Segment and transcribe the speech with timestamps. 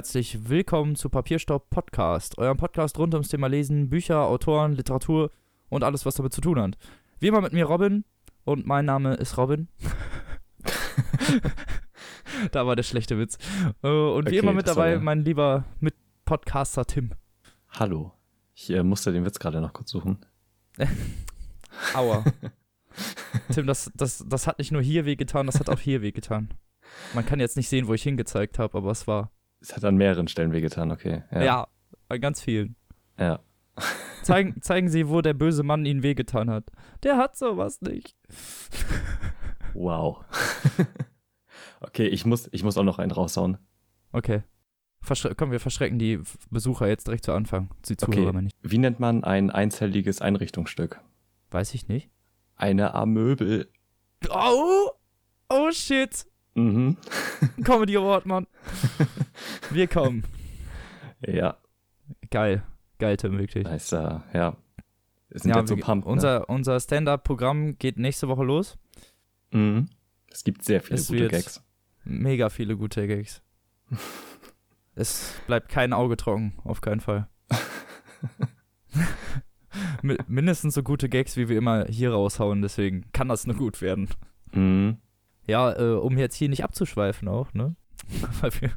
[0.00, 5.30] Herzlich willkommen zu Papierstopp Podcast, eurem Podcast rund ums Thema Lesen, Bücher, Autoren, Literatur
[5.68, 6.78] und alles, was damit zu tun hat.
[7.18, 8.06] Wie immer mit mir Robin
[8.44, 9.68] und mein Name ist Robin.
[12.52, 13.36] da war der schlechte Witz.
[13.82, 17.10] Äh, Und wie Okay, immer mit war dabei der- mein lieber Mitpodcaster Tim.
[17.68, 18.14] Hallo.
[18.54, 20.24] Ich äh, musste den Witz gerade noch kurz suchen.
[21.94, 22.24] Aua.
[23.52, 26.48] Tim, das, das, das hat nicht nur hier wehgetan, das hat auch hier wehgetan.
[27.12, 29.30] Man kann jetzt nicht sehen, wo ich hingezeigt habe, aber es war.
[29.60, 31.22] Es hat an mehreren Stellen wehgetan, okay.
[31.30, 31.68] Ja, Ja.
[32.08, 32.76] an ganz vielen.
[33.18, 33.40] ja.
[34.22, 36.70] Zeigen, zeigen Sie, wo der böse Mann Ihnen wehgetan hat.
[37.02, 38.14] Der hat sowas nicht.
[39.74, 40.24] Wow.
[41.80, 43.58] okay, ich muss, ich muss auch noch einen raushauen.
[44.12, 44.42] Okay.
[45.02, 46.20] Verschre komm, wir verschrecken die
[46.50, 47.70] Besucher jetzt direkt zu Anfang.
[47.88, 48.48] Die Zuhörer Okay.
[48.48, 48.52] ich.
[48.70, 51.00] Wie nennt man ein einzelliges Einrichtungsstück?
[51.50, 52.10] Weiß ich nicht.
[52.56, 53.70] Eine Amöbel.
[54.28, 54.90] Oh!
[55.48, 56.26] Oh shit!
[56.64, 56.96] Mhm.
[57.64, 58.46] Comedy Award, Mann.
[59.70, 60.24] Wir kommen.
[61.26, 61.56] Ja,
[62.30, 62.62] Geil.
[62.98, 63.64] Geil, Tim, wirklich.
[63.64, 64.56] nice, äh, ja.
[65.30, 66.12] Wir sind Ja, jetzt so pumped, ne?
[66.12, 68.78] unser, unser Stand-Up-Programm geht nächste Woche los.
[69.52, 69.88] Mhm.
[70.30, 71.62] Es gibt sehr viele Es gute Gags.
[72.04, 73.42] Mega viele gute Gags.
[74.94, 77.28] es bleibt kein Auge trocken, auf keinen Fall.
[80.02, 83.80] Mi- Mindestens so gute Gags, wie wir immer hier raushauen, deswegen kann das nur gut
[83.80, 84.08] werden.
[84.52, 84.98] Mhm.
[85.46, 87.76] Ja, äh, um jetzt hier nicht abzuschweifen auch, ne?
[88.40, 88.70] Weil wir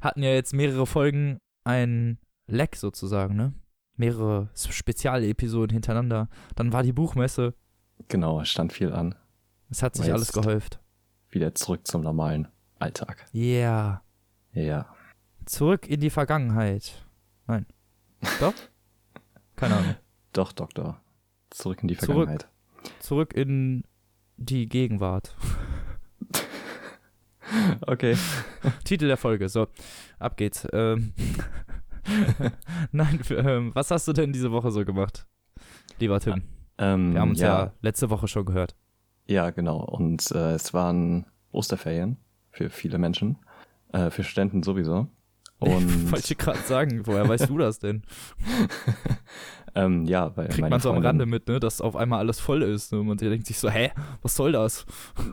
[0.00, 3.54] hatten ja jetzt mehrere Folgen ein Leck sozusagen, ne?
[3.96, 6.28] Mehrere Spezialepisoden hintereinander.
[6.54, 7.54] Dann war die Buchmesse.
[8.08, 9.14] Genau, es stand viel an.
[9.70, 10.80] Es hat sich alles gehäuft.
[11.30, 13.26] Wieder zurück zum normalen Alltag.
[13.34, 14.02] Yeah.
[14.52, 14.94] Ja.
[15.46, 17.04] Zurück in die Vergangenheit.
[17.46, 17.66] Nein.
[18.40, 18.54] Doch?
[19.56, 19.94] Keine Ahnung.
[20.32, 21.00] Doch, Doktor.
[21.50, 22.28] Zurück in die Zurück.
[22.28, 22.48] Vergangenheit.
[23.00, 23.84] Zurück in
[24.36, 25.34] die Gegenwart.
[27.86, 28.16] Okay.
[28.84, 29.48] Titel der Folge.
[29.48, 29.68] So,
[30.18, 30.66] ab geht's.
[30.72, 31.12] Ähm.
[32.92, 35.26] Nein, ähm, was hast du denn diese Woche so gemacht?
[35.98, 36.42] Lieber Tim.
[36.78, 37.72] Ähm, Wir haben uns ja.
[37.82, 38.76] letzte Woche schon gehört.
[39.26, 39.78] Ja, genau.
[39.78, 42.16] Und äh, es waren Osterferien
[42.50, 43.38] für viele Menschen,
[43.92, 45.08] äh, für Studenten sowieso.
[45.66, 48.02] Und Wollte ich gerade sagen, woher weißt du das denn?
[49.74, 52.62] ähm, ja, weil Kriegt man so am Rande mit, ne, dass auf einmal alles voll
[52.62, 52.92] ist.
[52.92, 53.00] Ne?
[53.00, 53.90] Und man denkt sich so, hä,
[54.22, 54.86] was soll das?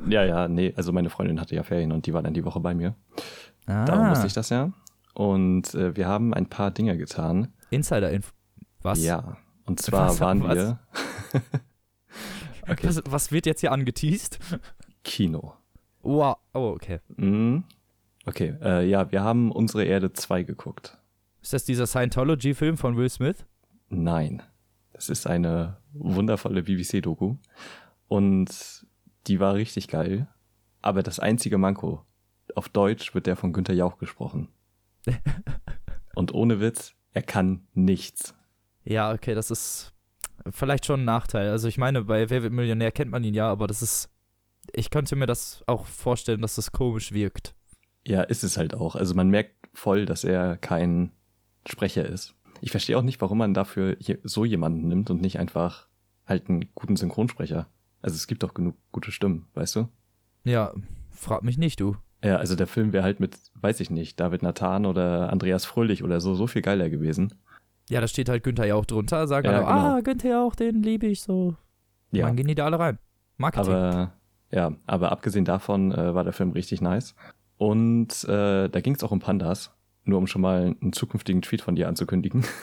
[0.07, 2.59] Ja, ja, nee, also meine Freundin hatte ja Ferien und die war dann die Woche
[2.59, 2.95] bei mir.
[3.66, 4.71] Ah, Darum wusste ich das ja.
[5.13, 7.53] Und äh, wir haben ein paar Dinge getan.
[7.69, 8.31] Insider-Info.
[8.81, 9.03] Was?
[9.03, 9.38] Ja.
[9.65, 10.55] Und zwar Was- waren was?
[10.55, 10.79] wir
[12.67, 12.88] okay.
[12.88, 14.39] Was, was wird jetzt hier angeteased?
[15.03, 15.53] Kino.
[16.01, 16.35] Wow.
[16.53, 17.00] Oh, okay.
[17.15, 17.63] Mhm.
[18.25, 20.97] Okay, äh, ja, wir haben unsere Erde 2 geguckt.
[21.41, 23.45] Ist das dieser Scientology-Film von Will Smith?
[23.89, 24.41] Nein.
[24.94, 27.35] Das ist eine wundervolle BBC-Doku.
[28.07, 28.85] Und
[29.28, 30.28] die war richtig geil.
[30.81, 32.06] Aber das einzige Manko,
[32.56, 34.50] auf Deutsch wird der von Günther Jauch gesprochen.
[36.16, 38.35] Und ohne Witz, er kann nichts.
[38.83, 39.94] Ja, okay, das ist
[40.51, 41.50] vielleicht schon ein Nachteil.
[41.50, 44.09] Also ich meine, bei Wer wird Millionär kennt man ihn ja, aber das ist,
[44.73, 47.56] ich könnte mir das auch vorstellen, dass das komisch wirkt.
[48.06, 48.96] Ja, ist es halt auch.
[48.96, 51.12] Also man merkt voll, dass er kein
[51.68, 52.36] Sprecher ist.
[52.62, 55.88] Ich verstehe auch nicht, warum man dafür so jemanden nimmt und nicht einfach
[56.25, 57.68] halt einen guten Synchronsprecher.
[58.02, 59.88] Also es gibt doch genug gute Stimmen, weißt du?
[60.44, 60.74] Ja,
[61.12, 61.96] frag mich nicht, du.
[62.24, 66.03] Ja, also der Film wäre halt mit, weiß ich nicht, David Nathan oder Andreas Fröhlich
[66.03, 67.34] oder so, so viel geiler gewesen.
[67.90, 69.96] Ja, da steht halt Günther Jauch drunter, sagen Ja, alle, genau.
[69.97, 71.56] ah, Günther Jauch, den liebe ich so.
[72.12, 73.00] Ja, Dann gehen die da alle rein.
[73.38, 73.74] Marketing.
[73.74, 74.13] aber
[74.52, 77.16] ja, aber abgesehen davon äh, war der Film richtig nice.
[77.58, 79.72] Und äh, da ging es auch um Pandas,
[80.03, 82.46] nur um schon mal einen zukünftigen Tweet von dir anzukündigen.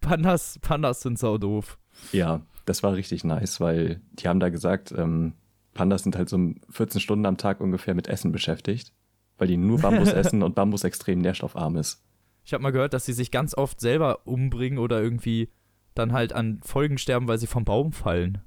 [0.00, 1.78] Pandas, Pandas sind sau doof.
[2.12, 5.34] Ja, das war richtig nice, weil die haben da gesagt, ähm,
[5.74, 6.38] Pandas sind halt so
[6.70, 8.92] 14 Stunden am Tag ungefähr mit Essen beschäftigt,
[9.38, 12.02] weil die nur Bambus essen und Bambus extrem nährstoffarm ist.
[12.44, 15.50] Ich habe mal gehört, dass sie sich ganz oft selber umbringen oder irgendwie
[15.94, 18.38] dann halt an Folgen sterben, weil sie vom Baum fallen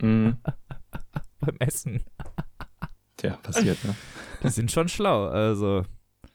[0.00, 0.38] Mhm.
[1.40, 2.02] beim Essen.
[3.22, 3.94] Tja, passiert, ne?
[4.42, 5.84] Die sind schon schlau, also.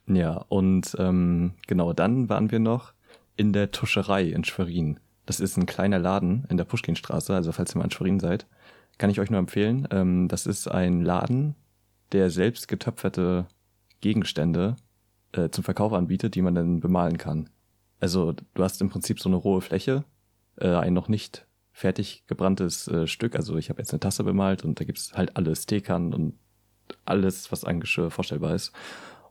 [0.08, 2.94] Ja, und ähm, genau, dann waren wir noch
[3.36, 4.98] in der Tuscherei in Schwerin.
[5.26, 8.48] Das ist ein kleiner Laden in der Puschkinstraße, also falls ihr mal in Schwerin seid,
[8.98, 9.86] kann ich euch nur empfehlen.
[9.92, 11.56] Ähm, das ist ein Laden,
[12.14, 13.48] der selbst getöpferte
[14.00, 14.78] Gegenstände
[15.34, 17.50] äh, zum Verkauf anbietet, die man dann bemalen kann.
[18.00, 20.06] Also du hast im Prinzip so eine rohe Fläche,
[20.56, 23.36] äh, ein noch nicht fertig gebranntes äh, Stück.
[23.36, 26.36] Also ich habe jetzt eine Tasse bemalt und da gibt's halt alles, Teekern und
[27.08, 28.72] alles, was an Geschirr vorstellbar ist.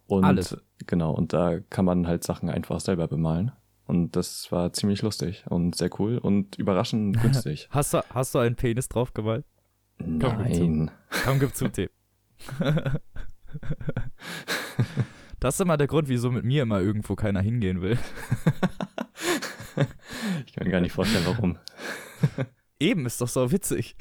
[0.06, 0.56] Und Alles.
[0.86, 3.52] genau, und da kann man halt Sachen einfach selber bemalen.
[3.86, 7.68] Und das war ziemlich lustig und sehr cool und überraschend günstig.
[7.70, 9.44] Hast du, hast du einen Penis draufgemalt?
[9.98, 10.90] gib Nein.
[11.24, 11.88] Komm, gib zu, Tim.
[15.38, 17.98] Das ist immer der Grund, wieso mit mir immer irgendwo keiner hingehen will.
[20.46, 21.58] ich kann mir gar nicht vorstellen, warum.
[22.80, 23.96] Eben, ist doch so witzig.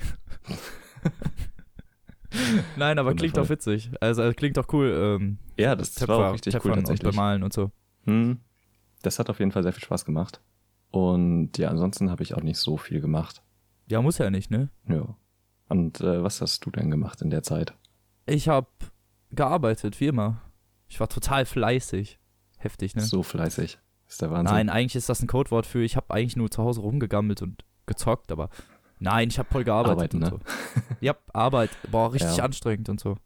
[2.76, 3.92] Nein, aber klingt doch witzig.
[4.00, 5.18] Also klingt doch cool.
[5.20, 7.12] Ähm, ja, das Töpfer, war auch richtig Töpfern cool und tatsächlich.
[7.12, 7.72] bemalen und so.
[8.06, 8.40] Hm,
[9.02, 10.42] das hat auf jeden Fall sehr viel Spaß gemacht.
[10.92, 13.44] Und ja, ansonsten habe ich auch nicht so viel gemacht.
[13.88, 14.70] Ja, muss ja nicht, ne?
[14.88, 15.16] Ja.
[15.68, 17.74] Und äh, was hast du denn gemacht in der Zeit?
[18.26, 18.68] Ich habe
[19.32, 20.42] gearbeitet, wie immer.
[20.88, 22.20] Ich war total fleißig.
[22.58, 23.02] Heftig, ne?
[23.02, 23.80] So fleißig.
[24.08, 24.56] Ist der Wahnsinn.
[24.56, 27.66] Nein, eigentlich ist das ein Codewort für, ich habe eigentlich nur zu Hause rumgegammelt und
[27.86, 28.50] gezockt, aber
[29.06, 30.30] nein, ich habe voll gearbeitet Arbeiten, und ne?
[30.30, 30.96] so.
[31.02, 32.44] Ja, Arbeit, boah, richtig Ja.
[32.46, 33.18] anstrengend und so.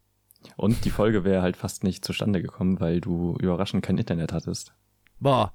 [0.56, 4.74] Und die Folge wäre halt fast nicht zustande gekommen, weil du überraschend kein Internet hattest.
[5.18, 5.52] Boah,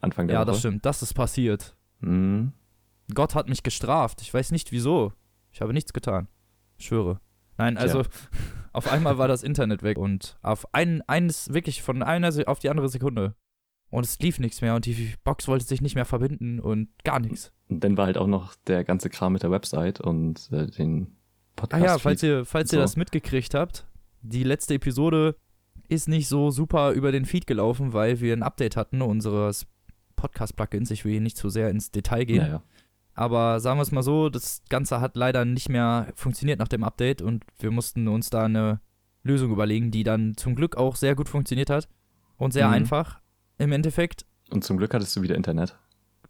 [0.00, 0.46] Anfang der ja, Woche.
[0.52, 1.76] das stimmt, das ist passiert.
[2.00, 2.52] Hm,
[3.14, 4.20] Gott hat mich gestraft.
[4.20, 5.12] Ich weiß nicht wieso.
[5.52, 6.28] Ich habe nichts getan.
[6.76, 7.20] Ich schwöre.
[7.56, 8.02] Nein, also
[8.72, 12.68] auf einmal war das Internet weg und auf ein, eines, wirklich von einer auf die
[12.68, 13.34] andere Sekunde.
[13.90, 17.20] Und es lief nichts mehr und die Box wollte sich nicht mehr verbinden und gar
[17.20, 17.52] nichts.
[17.68, 21.06] Und dann war halt auch noch der ganze Kram mit der Website und äh, den
[21.12, 21.84] Ah Podcast.
[21.84, 22.82] ja, falls ihr, falls ihr so.
[22.82, 23.86] das mitgekriegt habt,
[24.22, 25.36] die letzte Episode
[25.88, 29.66] ist nicht so super über den Feed gelaufen, weil wir ein Update hatten unseres
[30.16, 30.90] Podcast-Plugins.
[30.90, 32.42] Ich will hier nicht zu sehr ins Detail gehen.
[32.42, 32.62] ja, ja.
[33.14, 36.84] Aber sagen wir es mal so, das Ganze hat leider nicht mehr funktioniert nach dem
[36.84, 38.80] Update und wir mussten uns da eine
[39.22, 41.88] Lösung überlegen, die dann zum Glück auch sehr gut funktioniert hat
[42.36, 42.74] und sehr Mhm.
[42.74, 43.20] einfach
[43.58, 44.26] im Endeffekt.
[44.50, 45.76] Und zum Glück hattest du wieder Internet.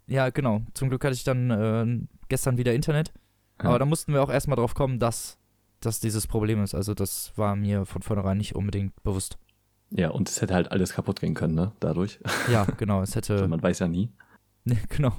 [0.07, 0.63] Ja, genau.
[0.75, 3.13] Zum Glück hatte ich dann äh, gestern wieder Internet.
[3.61, 3.71] Ja.
[3.71, 5.39] Aber da mussten wir auch erstmal drauf kommen, dass,
[5.81, 6.75] dass dieses Problem ist.
[6.75, 9.39] Also das war mir von vornherein nicht unbedingt bewusst.
[9.91, 11.73] Ja, und es hätte halt alles kaputt gehen können, ne?
[11.81, 12.19] Dadurch.
[12.51, 13.03] Ja, genau.
[13.03, 14.11] Es Also hätte, man weiß ja nie.
[14.89, 15.13] genau.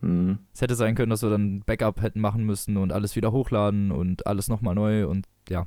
[0.00, 0.38] Hm.
[0.54, 3.90] Es hätte sein können, dass wir dann Backup hätten machen müssen und alles wieder hochladen
[3.90, 5.66] und alles nochmal neu und ja.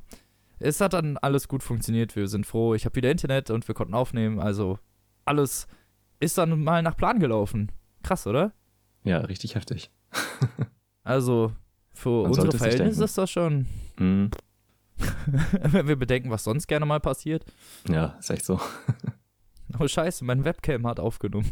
[0.60, 2.16] Es hat dann alles gut funktioniert.
[2.16, 2.76] Wir sind froh.
[2.76, 4.40] Ich habe wieder Internet und wir konnten aufnehmen.
[4.40, 4.78] Also
[5.26, 5.68] alles
[6.22, 7.72] ist dann mal nach Plan gelaufen.
[8.04, 8.54] Krass, oder?
[9.04, 9.92] Ja, richtig heftig.
[11.04, 11.52] Also
[11.96, 13.66] für Man unsere Verhältnisse ist das schon,
[13.98, 14.30] Hm.
[15.64, 17.44] wenn wir bedenken, was sonst gerne mal passiert.
[17.90, 18.60] Ja, ist echt so.
[19.80, 21.50] Oh scheiße, mein Webcam hat aufgenommen.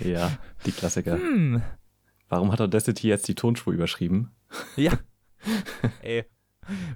[0.00, 0.30] Ja,
[0.66, 1.14] die Klassiker.
[1.16, 1.62] Hm.
[2.28, 4.30] Warum hat Audacity jetzt die Tonspur überschrieben?
[4.76, 4.92] Ja.
[6.02, 6.24] Ey.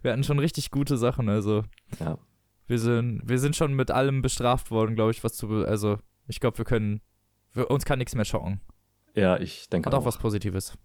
[0.02, 1.64] Wir hatten schon richtig gute Sachen, also.
[1.98, 2.18] Ja.
[2.66, 5.48] Wir sind, wir sind schon mit allem bestraft worden, glaube ich, was zu.
[5.66, 7.00] Also, ich glaube, wir können.
[7.52, 8.60] Wir, uns kann nichts mehr schocken.
[9.14, 10.06] Ja, ich denke Hat auch auch.
[10.06, 10.78] was Positives.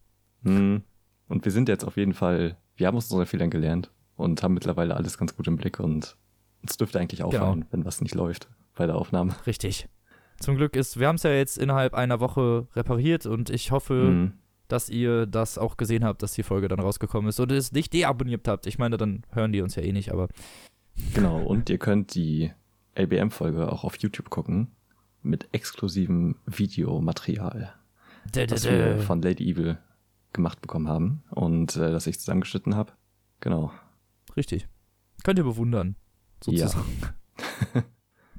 [0.44, 0.81] Hm.
[1.29, 4.53] Und wir sind jetzt auf jeden Fall, wir haben aus unseren Fehlern gelernt und haben
[4.53, 6.18] mittlerweile alles ganz gut im Blick und
[6.62, 9.35] uns dürfte eigentlich auffallen, wenn was nicht läuft bei der Aufnahme.
[9.45, 9.88] Richtig.
[10.39, 13.94] Zum Glück ist, wir haben es ja jetzt innerhalb einer Woche repariert und ich hoffe,
[13.94, 14.33] Hm.
[14.68, 17.94] dass ihr das auch gesehen habt, dass die Folge dann rausgekommen ist und es nicht
[17.94, 18.68] deabonniert habt.
[18.68, 20.27] Ich meine, dann hören die uns ja eh nicht, aber
[21.13, 22.51] Genau, und ihr könnt die
[22.95, 24.71] LBM-Folge auch auf YouTube gucken
[25.21, 27.73] mit exklusivem Videomaterial,
[28.31, 29.77] das wir von Lady Evil
[30.33, 32.94] gemacht bekommen haben und äh, das ich zusammengeschnitten habe.
[33.39, 33.71] Genau.
[34.35, 34.67] Richtig.
[35.23, 35.95] Könnt ihr bewundern,
[36.44, 36.86] sozusagen.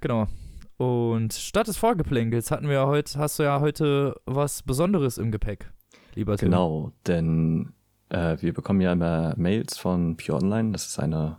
[0.01, 0.29] genau.
[0.77, 5.33] Und statt des Vorgeplänkels hatten wir ja heute, hast du ja heute was Besonderes im
[5.33, 5.73] Gepäck,
[6.15, 6.51] lieber Tim.
[6.51, 7.73] Genau, denn
[8.11, 11.39] äh, wir bekommen ja immer Mails von Pure Online, das ist eine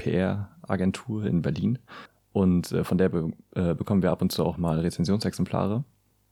[0.00, 1.78] PR-Agentur in Berlin.
[2.32, 5.84] Und äh, von der be äh, bekommen wir ab und zu auch mal Rezensionsexemplare.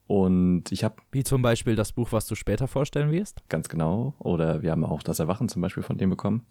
[0.07, 3.43] Und ich habe Wie zum Beispiel das Buch, was du später vorstellen wirst.
[3.49, 6.47] ganz genau, oder wir haben auch das Erwachen zum Beispiel von dem bekommen.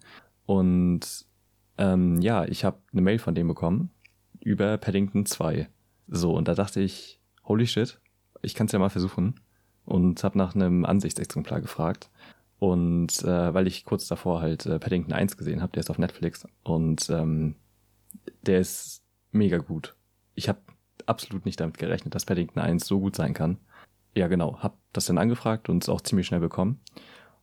[0.46, 1.26] Und
[1.76, 3.90] ähm, ja, ich habe eine Mail von dem bekommen
[4.40, 5.68] über Paddington 2.
[6.06, 8.00] So, und da dachte ich, holy shit,
[8.42, 9.40] ich kann es ja mal versuchen.
[9.84, 12.10] Und habe nach einem Ansichtsexemplar gefragt.
[12.58, 15.98] Und äh, weil ich kurz davor halt äh, Paddington 1 gesehen habe, der ist auf
[15.98, 16.46] Netflix.
[16.64, 17.54] Und ähm,
[18.42, 19.94] der ist mega gut.
[20.34, 20.60] Ich habe
[21.06, 23.58] absolut nicht damit gerechnet, dass Paddington 1 so gut sein kann.
[24.14, 24.58] Ja, genau.
[24.60, 26.80] Hab das dann angefragt und es auch ziemlich schnell bekommen.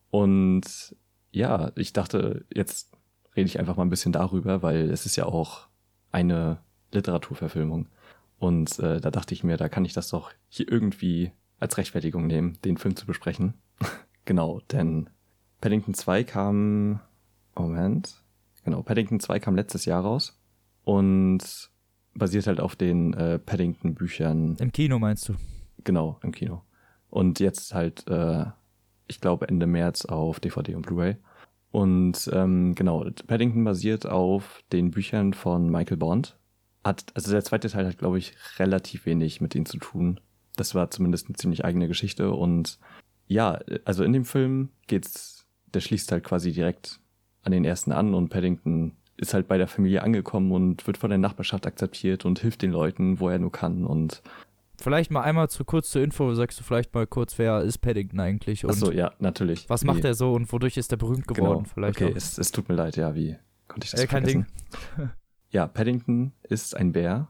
[0.09, 0.95] Und
[1.31, 2.95] ja, ich dachte, jetzt
[3.35, 5.67] rede ich einfach mal ein bisschen darüber, weil es ist ja auch
[6.11, 6.59] eine
[6.93, 7.87] Literaturverfilmung.
[8.37, 12.27] Und äh, da dachte ich mir, da kann ich das doch hier irgendwie als Rechtfertigung
[12.27, 13.53] nehmen, den Film zu besprechen.
[14.25, 15.09] Genau, denn
[15.61, 16.99] Paddington 2 kam.
[17.55, 18.21] Moment.
[18.63, 20.39] Genau, Paddington 2 kam letztes Jahr raus
[20.83, 21.69] und
[22.13, 25.35] basiert halt auf den äh, Paddington-Büchern Im Kino meinst du?
[25.83, 26.63] Genau, im Kino.
[27.09, 28.45] Und jetzt halt, äh,
[29.07, 31.17] ich glaube, Ende März auf DVD und Blu-ray.
[31.71, 36.37] Und ähm, genau, Paddington basiert auf den Büchern von Michael Bond.
[36.83, 40.19] Hat, also der zweite Teil hat, glaube ich, relativ wenig mit denen zu tun.
[40.55, 42.31] Das war zumindest eine ziemlich eigene Geschichte.
[42.31, 42.79] Und
[43.27, 46.99] ja, also in dem Film geht's, der schließt halt quasi direkt
[47.43, 51.09] an den ersten an und Paddington ist halt bei der Familie angekommen und wird von
[51.09, 53.85] der Nachbarschaft akzeptiert und hilft den Leuten, wo er nur kann.
[53.85, 54.21] Und
[54.77, 58.19] Vielleicht mal einmal zu kurz zur Info, sagst du vielleicht mal kurz, wer ist Paddington
[58.19, 59.69] eigentlich und achso, ja, natürlich.
[59.69, 61.63] was Wie- macht er so und wodurch ist er berühmt geworden?
[61.63, 61.73] Genau.
[61.73, 63.37] Vielleicht okay, es, es tut mir leid, ja, wie
[63.69, 64.47] konnte ich das Äh, kein vergessen?
[65.49, 67.29] ja, Paddington ist ein Bär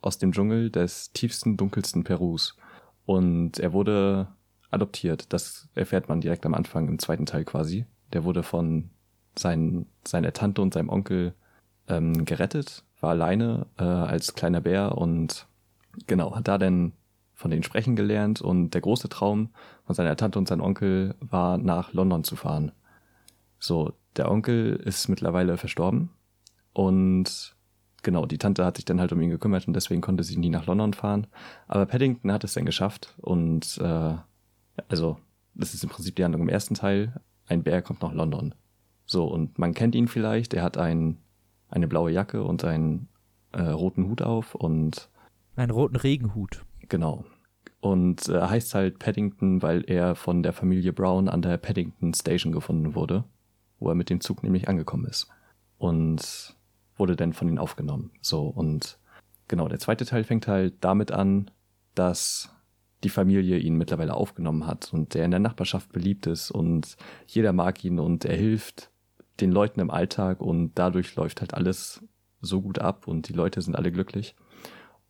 [0.00, 2.56] aus dem Dschungel des tiefsten, dunkelsten Perus.
[3.04, 4.28] Und er wurde
[4.70, 5.32] adoptiert.
[5.32, 7.86] Das erfährt man direkt am Anfang im zweiten Teil quasi.
[8.12, 8.90] Der wurde von
[9.38, 11.34] seinen, seiner Tante und seinem Onkel
[11.88, 15.46] ähm, gerettet, war alleine äh, als kleiner Bär und
[16.06, 16.92] genau, hat da dann
[17.34, 19.50] von denen sprechen gelernt und der große Traum
[19.84, 22.72] von seiner Tante und seinem Onkel war, nach London zu fahren.
[23.58, 26.10] So, der Onkel ist mittlerweile verstorben
[26.72, 27.54] und
[28.02, 30.48] genau, die Tante hat sich dann halt um ihn gekümmert und deswegen konnte sie nie
[30.48, 31.26] nach London fahren.
[31.68, 34.14] Aber Paddington hat es dann geschafft und äh,
[34.88, 35.18] also
[35.54, 37.20] das ist im Prinzip die Handlung im ersten Teil.
[37.46, 38.54] Ein Bär kommt nach London.
[39.06, 41.18] So, und man kennt ihn vielleicht, er hat ein,
[41.68, 43.08] eine blaue Jacke und einen
[43.52, 45.08] äh, roten Hut auf und
[45.54, 46.64] Einen roten Regenhut.
[46.88, 47.24] Genau.
[47.80, 52.52] Und äh, heißt halt Paddington, weil er von der Familie Brown an der Paddington Station
[52.52, 53.24] gefunden wurde,
[53.78, 55.28] wo er mit dem Zug nämlich angekommen ist.
[55.78, 56.56] Und
[56.96, 58.10] wurde dann von ihnen aufgenommen.
[58.22, 58.98] So, und
[59.48, 61.50] genau, der zweite Teil fängt halt damit an,
[61.94, 62.55] dass
[63.04, 67.52] die Familie ihn mittlerweile aufgenommen hat und der in der Nachbarschaft beliebt ist und jeder
[67.52, 68.90] mag ihn und er hilft
[69.40, 72.02] den Leuten im Alltag und dadurch läuft halt alles
[72.40, 74.34] so gut ab und die Leute sind alle glücklich.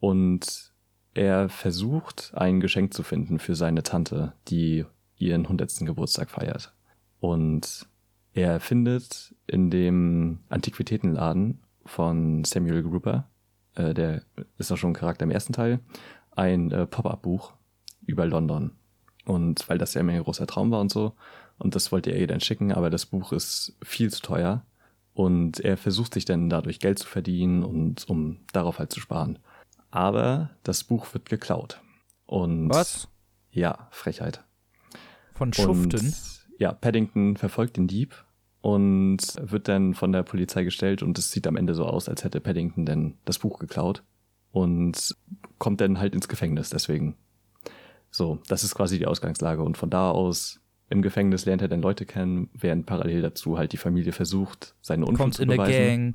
[0.00, 0.72] Und
[1.14, 4.84] er versucht, ein Geschenk zu finden für seine Tante, die
[5.16, 5.78] ihren 100.
[5.80, 6.74] Geburtstag feiert.
[7.20, 7.88] Und
[8.34, 13.28] er findet in dem Antiquitätenladen von Samuel Gruber,
[13.74, 14.22] äh, der
[14.58, 15.80] ist auch schon ein Charakter im ersten Teil,
[16.32, 17.54] ein äh, Pop-up-Buch
[18.06, 18.72] über London.
[19.24, 21.14] Und weil das ja immer ein großer Traum war und so,
[21.58, 24.64] und das wollte er ihr dann schicken, aber das Buch ist viel zu teuer.
[25.14, 29.38] Und er versucht sich dann dadurch Geld zu verdienen und um darauf halt zu sparen.
[29.90, 31.80] Aber das Buch wird geklaut.
[32.26, 33.08] Und Was?
[33.50, 34.44] Ja, Frechheit.
[35.32, 36.00] Von Schuften?
[36.00, 36.14] Und,
[36.58, 38.26] ja, Paddington verfolgt den Dieb
[38.60, 42.24] und wird dann von der Polizei gestellt und es sieht am Ende so aus, als
[42.24, 44.02] hätte Paddington dann das Buch geklaut
[44.50, 45.14] und
[45.58, 47.16] kommt dann halt ins Gefängnis deswegen.
[48.10, 51.82] So, das ist quasi die Ausgangslage und von da aus im Gefängnis lernt er dann
[51.82, 55.56] Leute kennen, während parallel dazu halt die Familie versucht, seine Unschuld Kommt zu in der
[55.56, 56.14] beweisen.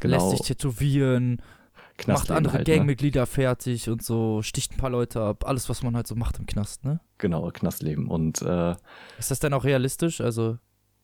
[0.00, 2.76] Genau, lässt sich tätowieren, macht Knastleben andere halt, ne?
[2.76, 5.46] Gangmitglieder fertig und so, sticht ein paar Leute ab.
[5.46, 7.00] Alles, was man halt so macht im Knast, ne?
[7.18, 8.74] Genau, Knastleben und äh,
[9.18, 10.20] Ist das denn auch realistisch?
[10.20, 10.58] Also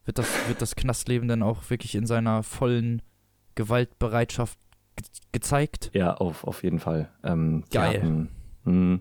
[0.05, 3.03] wird das, wird das Knastleben dann auch wirklich in seiner vollen
[3.55, 4.59] Gewaltbereitschaft
[4.97, 5.91] ge gezeigt?
[5.93, 7.11] Ja, auf, auf jeden Fall.
[7.25, 7.99] Ähm, Geil.
[7.99, 8.29] Hatten,
[8.65, 9.01] mh,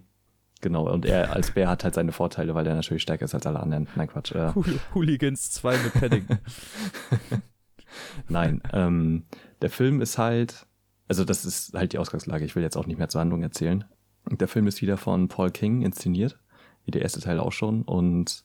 [0.63, 3.45] genau, und er als Bär hat halt seine Vorteile, weil er natürlich stärker ist als
[3.45, 3.87] alle anderen.
[3.95, 4.31] Nein, Quatsch.
[4.31, 6.39] Äh, Hool- Hooligans 2 mit Paddington.
[8.29, 9.25] nein, ähm,
[9.61, 10.65] der Film ist halt,
[11.07, 12.45] also das ist halt die Ausgangslage.
[12.45, 13.85] Ich will jetzt auch nicht mehr zur Handlung erzählen.
[14.29, 16.39] Der Film ist wieder von Paul King inszeniert,
[16.85, 17.83] wie der erste Teil auch schon.
[17.83, 18.43] Und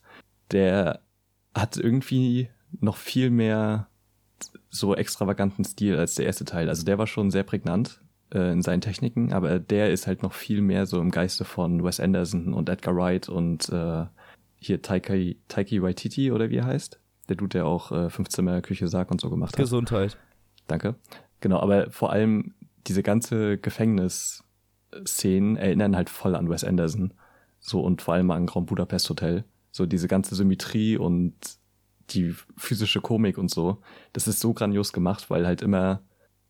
[0.51, 0.99] der
[1.55, 2.49] hat irgendwie
[2.79, 3.87] noch viel mehr
[4.69, 6.69] so extravaganten Stil als der erste Teil.
[6.69, 8.01] Also der war schon sehr prägnant
[8.33, 11.83] äh, in seinen Techniken, aber der ist halt noch viel mehr so im Geiste von
[11.83, 14.05] Wes Anderson und Edgar Wright und äh,
[14.57, 15.13] hier Taika,
[15.47, 16.99] Taiki Waititi oder wie er heißt.
[17.29, 19.59] Der Dude, der auch äh, Fünfzimmer, Küche, Sarg und so gemacht hat.
[19.59, 20.17] Gesundheit.
[20.67, 20.95] Danke.
[21.39, 22.53] Genau, aber vor allem
[22.87, 27.13] diese ganze Gefängnisszenen erinnern halt voll an Wes Anderson.
[27.59, 29.43] So und vor allem an Grand Budapest Hotel.
[29.71, 31.35] So diese ganze Symmetrie und
[32.09, 33.81] die physische Komik und so.
[34.13, 36.01] Das ist so grandios gemacht, weil halt immer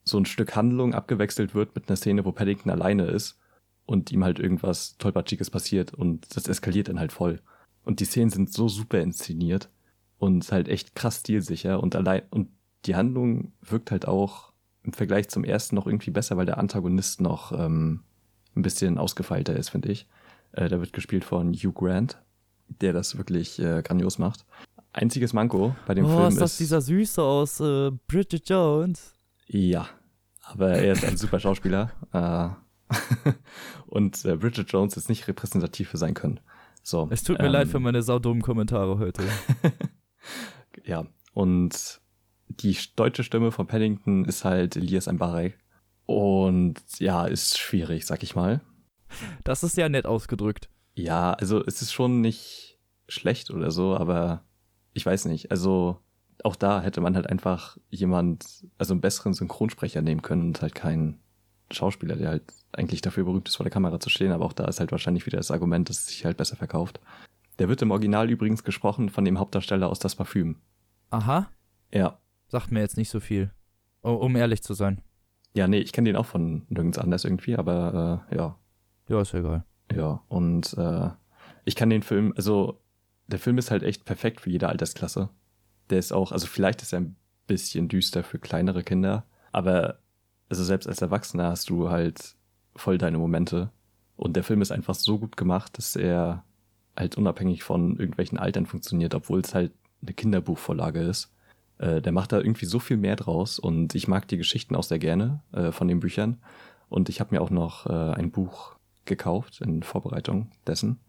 [0.09, 3.39] so ein Stück Handlung abgewechselt wird mit einer Szene, wo Paddington alleine ist
[3.85, 7.41] und ihm halt irgendwas tollpatschiges passiert und das eskaliert dann halt voll.
[7.83, 9.69] Und die Szenen sind so super inszeniert
[10.17, 12.49] und halt echt krass stilsicher und allein und
[12.85, 17.21] die Handlung wirkt halt auch im Vergleich zum ersten noch irgendwie besser, weil der Antagonist
[17.21, 18.03] noch ähm,
[18.55, 20.07] ein bisschen ausgefeilter ist, finde ich.
[20.51, 22.21] Äh, der wird gespielt von Hugh Grant,
[22.67, 24.45] der das wirklich äh, grandios macht.
[24.93, 29.13] Einziges Manko bei dem oh, Film ist das dieser Süße aus äh, Bridget Jones?
[29.47, 29.87] Ja,
[30.53, 31.91] aber er ist ein super Schauspieler.
[32.13, 32.49] Äh,
[33.87, 36.39] und äh, Bridget Jones ist nicht repräsentativ für sein Können.
[36.81, 39.23] So, Es tut mir ähm, leid für meine saudummen Kommentare heute.
[40.85, 42.01] Ja, und
[42.47, 45.57] die deutsche Stimme von Paddington ist halt Elias Mbarek.
[46.05, 48.61] Und ja, ist schwierig, sag ich mal.
[49.43, 50.69] Das ist ja nett ausgedrückt.
[50.95, 54.43] Ja, also es ist schon nicht schlecht oder so, aber
[54.93, 55.51] ich weiß nicht.
[55.51, 55.99] Also
[56.43, 60.75] auch da hätte man halt einfach jemand, also einen besseren Synchronsprecher nehmen können und halt
[60.75, 61.19] keinen
[61.71, 64.31] Schauspieler, der halt eigentlich dafür berühmt ist, vor der Kamera zu stehen.
[64.31, 66.99] Aber auch da ist halt wahrscheinlich wieder das Argument, dass es sich halt besser verkauft.
[67.59, 70.57] Der wird im Original übrigens gesprochen von dem Hauptdarsteller aus Das Parfüm.
[71.09, 71.49] Aha,
[71.91, 73.51] Ja, sagt mir jetzt nicht so viel.
[74.01, 75.01] Oh, um ehrlich zu sein.
[75.53, 78.57] Ja, nee, ich kenne den auch von nirgends anders irgendwie, aber äh, ja.
[79.09, 79.65] Ja, ist ja egal.
[79.93, 81.09] Ja, und äh,
[81.65, 82.79] ich kann den Film, also
[83.27, 85.29] der Film ist halt echt perfekt für jede Altersklasse.
[85.89, 87.15] Der ist auch, also vielleicht ist er ein
[87.47, 89.99] bisschen düster für kleinere Kinder, aber
[90.49, 92.35] also selbst als Erwachsener hast du halt
[92.75, 93.71] voll deine Momente.
[94.15, 96.43] Und der Film ist einfach so gut gemacht, dass er
[96.95, 101.31] halt unabhängig von irgendwelchen Altern funktioniert, obwohl es halt eine Kinderbuchvorlage ist.
[101.77, 104.83] Äh, der macht da irgendwie so viel mehr draus und ich mag die Geschichten auch
[104.83, 106.37] sehr gerne äh, von den Büchern.
[106.89, 110.99] Und ich habe mir auch noch äh, ein Buch gekauft in Vorbereitung dessen.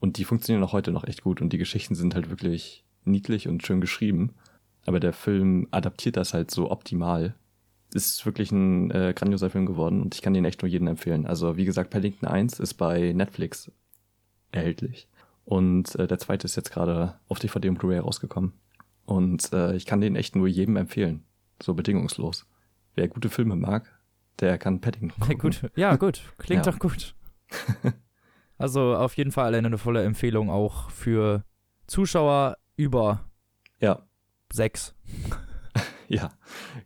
[0.00, 3.48] Und die funktionieren auch heute noch echt gut und die Geschichten sind halt wirklich niedlich
[3.48, 4.34] und schön geschrieben.
[4.86, 7.34] Aber der Film adaptiert das halt so optimal.
[7.94, 11.26] Ist wirklich ein äh, grandioser Film geworden und ich kann den echt nur jedem empfehlen.
[11.26, 13.70] Also wie gesagt, Paddington 1 ist bei Netflix
[14.52, 15.08] erhältlich.
[15.44, 18.52] Und äh, der zweite ist jetzt gerade auf DVD und Blu-ray rausgekommen.
[19.04, 21.24] Und äh, ich kann den echt nur jedem empfehlen.
[21.62, 22.46] So bedingungslos.
[22.94, 23.92] Wer gute Filme mag,
[24.40, 25.38] der kann Paddington gucken.
[25.38, 25.70] gut.
[25.76, 26.22] Ja, gut.
[26.38, 26.72] Klingt ja.
[26.72, 27.14] doch gut.
[28.58, 31.44] also auf jeden Fall eine volle Empfehlung auch für
[31.86, 33.24] Zuschauer über
[33.80, 34.06] ja.
[34.52, 34.94] sechs.
[36.08, 36.30] ja,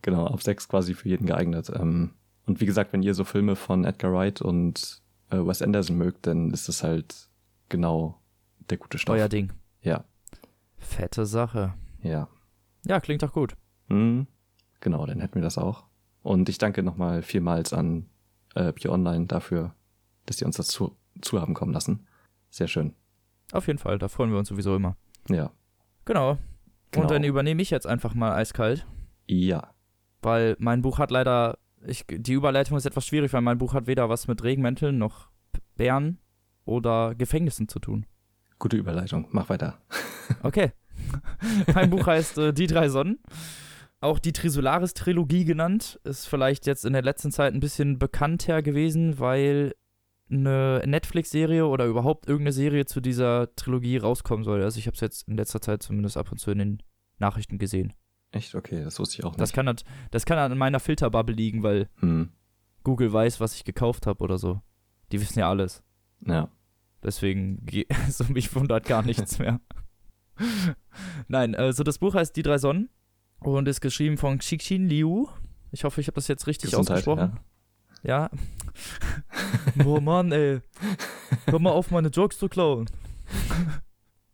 [0.02, 1.70] genau, ab sechs quasi für jeden geeignet.
[1.74, 2.12] Ähm,
[2.46, 6.26] und wie gesagt, wenn ihr so Filme von Edgar Wright und äh, Wes Anderson mögt,
[6.26, 7.28] dann ist es halt
[7.68, 8.20] genau
[8.70, 9.16] der gute Stoff.
[9.16, 9.52] Euer Ding.
[9.82, 10.04] Ja.
[10.78, 11.74] Fette Sache.
[12.02, 12.28] Ja.
[12.86, 13.56] Ja, klingt doch gut.
[13.88, 14.26] Mhm.
[14.80, 15.84] Genau, dann hätten wir das auch.
[16.22, 18.08] Und ich danke nochmal vielmals an
[18.54, 19.74] äh, Pure Online dafür,
[20.26, 22.06] dass sie uns das zu, zu haben kommen lassen.
[22.50, 22.94] Sehr schön.
[23.52, 24.96] Auf jeden Fall, da freuen wir uns sowieso immer.
[25.28, 25.50] Ja.
[26.08, 26.38] Genau.
[26.90, 27.02] genau.
[27.02, 28.86] Und dann übernehme ich jetzt einfach mal eiskalt.
[29.26, 29.74] Ja.
[30.22, 33.86] Weil mein Buch hat leider, ich, die Überleitung ist etwas schwierig, weil mein Buch hat
[33.86, 35.28] weder was mit Regenmänteln noch
[35.76, 36.18] Bären
[36.64, 38.06] oder Gefängnissen zu tun.
[38.58, 39.78] Gute Überleitung, mach weiter.
[40.42, 40.72] okay.
[41.74, 43.18] mein Buch heißt äh, Die drei Sonnen.
[44.00, 46.00] Auch die Trisolaris-Trilogie genannt.
[46.04, 49.74] Ist vielleicht jetzt in der letzten Zeit ein bisschen bekannter gewesen, weil
[50.30, 54.62] eine Netflix-Serie oder überhaupt irgendeine Serie zu dieser Trilogie rauskommen soll.
[54.62, 56.82] Also ich habe es jetzt in letzter Zeit zumindest ab und zu in den
[57.18, 57.92] Nachrichten gesehen.
[58.30, 58.54] Echt?
[58.54, 59.40] Okay, das wusste ich auch nicht.
[59.40, 59.74] Das kann,
[60.10, 62.32] das kann an meiner Filterbubble liegen, weil hm.
[62.84, 64.60] Google weiß, was ich gekauft habe oder so.
[65.12, 65.82] Die wissen ja alles.
[66.26, 66.50] Ja.
[67.02, 67.64] Deswegen,
[68.08, 69.60] so mich wundert gar nichts mehr.
[71.28, 72.90] Nein, also das Buch heißt Die drei Sonnen
[73.40, 75.26] und ist geschrieben von Xixin Liu.
[75.70, 77.32] Ich hoffe, ich habe das jetzt richtig Gesundheit, ausgesprochen.
[77.34, 77.44] Ja.
[78.02, 78.30] Ja.
[79.84, 80.60] oh Mann, ey.
[81.46, 82.88] Hör mal auf, meine Jokes zu klauen.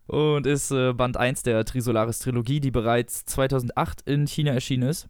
[0.07, 5.09] und ist äh, Band 1 der Trisolaris Trilogie, die bereits 2008 in China erschienen ist.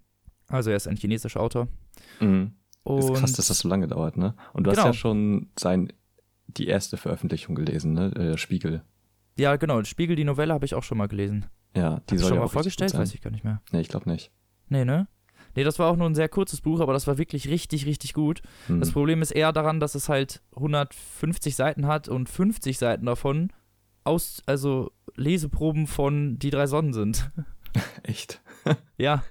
[0.48, 1.68] Also er ist ein chinesischer Autor.
[2.20, 2.52] Mhm.
[2.98, 4.34] Ist krass, dass das so lange dauert, ne?
[4.52, 4.82] Und du genau.
[4.82, 5.90] hast ja schon sein,
[6.46, 8.10] die erste Veröffentlichung gelesen, ne?
[8.10, 8.82] Der Spiegel.
[9.38, 9.82] Ja, genau.
[9.84, 11.46] Spiegel, die Novelle habe ich auch schon mal gelesen.
[11.74, 13.62] Ja, die soll schon ja mal vorgestellt, weiß ich gar nicht mehr.
[13.72, 14.30] Nee, ich glaube nicht.
[14.68, 15.08] Nee, ne?
[15.56, 18.12] Nee, das war auch nur ein sehr kurzes Buch, aber das war wirklich richtig, richtig
[18.12, 18.42] gut.
[18.66, 18.80] Hm.
[18.80, 23.52] Das Problem ist eher daran, dass es halt 150 Seiten hat und 50 Seiten davon
[24.04, 27.30] aus, also Leseproben von Die drei Sonnen sind.
[28.02, 28.42] Echt?
[28.98, 29.24] ja.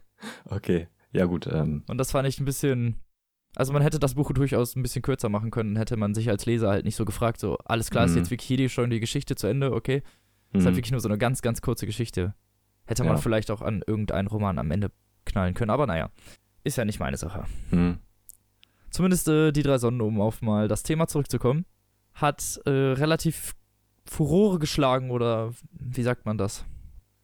[0.45, 0.87] Okay.
[1.11, 1.47] Ja, gut.
[1.47, 1.83] Ähm.
[1.87, 2.95] Und das fand ich ein bisschen,
[3.55, 6.45] also man hätte das Buch durchaus ein bisschen kürzer machen können, hätte man sich als
[6.45, 8.11] Leser halt nicht so gefragt, so, alles klar, mhm.
[8.11, 10.01] ist jetzt wirklich hier schon die Geschichte zu Ende, okay.
[10.51, 10.59] Mhm.
[10.59, 10.77] Ist halt mhm.
[10.77, 12.33] wirklich nur so eine ganz, ganz kurze Geschichte.
[12.85, 13.21] Hätte man ja.
[13.21, 14.91] vielleicht auch an irgendeinen Roman am Ende
[15.33, 16.09] knallen können, aber naja,
[16.63, 17.43] ist ja nicht meine Sache.
[17.71, 17.97] Mhm.
[18.89, 21.65] Zumindest äh, die drei Sonnen, um auf mal das Thema zurückzukommen,
[22.13, 23.55] hat äh, relativ
[24.05, 26.65] Furore geschlagen oder wie sagt man das?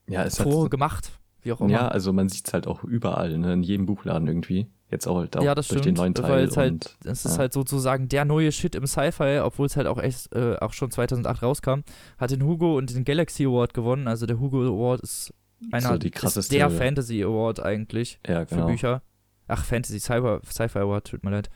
[0.08, 1.70] Ja, es Furore hat, gemacht, wie auch immer.
[1.70, 3.54] Ja, also man sieht es halt auch überall, ne?
[3.54, 4.68] in jedem Buchladen irgendwie.
[4.92, 6.32] Jetzt auch, halt auch ja, das durch stimmt, den neuen Teil.
[6.32, 9.86] Weil es halt, es ist halt sozusagen der neue Shit im Sci-Fi, obwohl es halt
[9.86, 11.82] auch echt äh, auch schon 2008 rauskam.
[12.18, 14.08] Hat den Hugo und den Galaxy Award gewonnen.
[14.08, 15.32] Also der Hugo Award ist
[15.72, 18.62] einer so die krasseste, der Fantasy Award eigentlich ja, genau.
[18.62, 19.02] für Bücher.
[19.48, 21.50] Ach, Fantasy Sci-Fi Award, tut mir leid.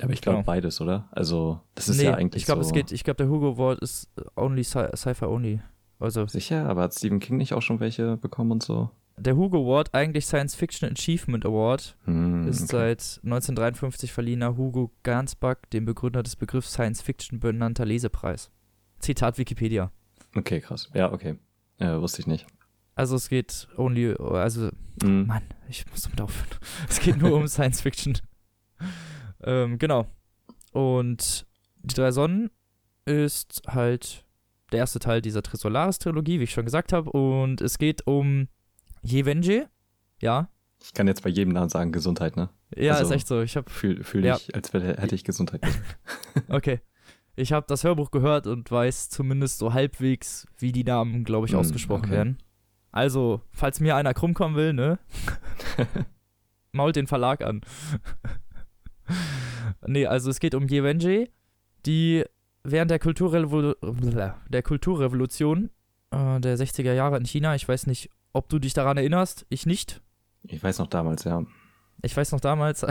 [0.00, 0.46] Aber ich glaube genau.
[0.46, 1.08] beides, oder?
[1.12, 3.52] Also, das ist nee, ja eigentlich ich glaube, so es geht, ich glaube, der Hugo
[3.52, 5.60] Award ist only Sci-Fi only.
[6.00, 8.90] Also, Sicher, aber hat Stephen King nicht auch schon welche bekommen und so?
[9.16, 12.72] Der Hugo Award, eigentlich Science Fiction Achievement Award, hm, ist okay.
[12.72, 18.50] seit 1953 verliehener Hugo Gernsback, dem Begründer des Begriffs Science Fiction, benannter Lesepreis.
[18.98, 19.92] Zitat Wikipedia.
[20.34, 20.90] Okay, krass.
[20.94, 21.36] Ja, okay.
[21.78, 22.46] Äh, wusste ich nicht.
[22.94, 24.70] Also es geht only, also,
[25.02, 25.26] mhm.
[25.26, 26.48] Mann, ich muss damit aufhören.
[26.88, 28.18] Es geht nur um Science Fiction.
[29.42, 30.06] ähm, genau.
[30.72, 31.46] Und
[31.82, 32.50] die drei Sonnen
[33.04, 34.24] ist halt
[34.72, 37.10] der erste Teil dieser Trisolaris-Trilogie, wie ich schon gesagt habe.
[37.10, 38.48] Und es geht um
[39.02, 39.68] Jevenje,
[40.20, 40.48] ja.
[40.82, 42.50] Ich kann jetzt bei jedem Namen sagen Gesundheit, ne?
[42.76, 43.40] Ja, also, ist echt so.
[43.42, 44.36] Ich habe fühl, fühl ja.
[44.36, 45.62] ich, als hätte ich Gesundheit.
[46.48, 46.80] okay.
[47.36, 51.52] Ich habe das Hörbuch gehört und weiß zumindest so halbwegs, wie die Namen, glaube ich,
[51.52, 52.12] hm, ausgesprochen okay.
[52.12, 52.38] werden.
[52.94, 55.00] Also, falls mir einer krumm kommen will, ne?
[56.72, 57.62] mault den Verlag an.
[59.84, 61.28] nee, also es geht um Yewenji,
[61.86, 62.24] die
[62.62, 63.76] während der, Kulturrevol
[64.48, 65.70] der Kulturrevolution
[66.12, 69.66] äh, der 60er Jahre in China, ich weiß nicht, ob du dich daran erinnerst, ich
[69.66, 70.00] nicht.
[70.44, 71.44] Ich weiß noch damals, ja.
[72.02, 72.86] Ich weiß noch damals.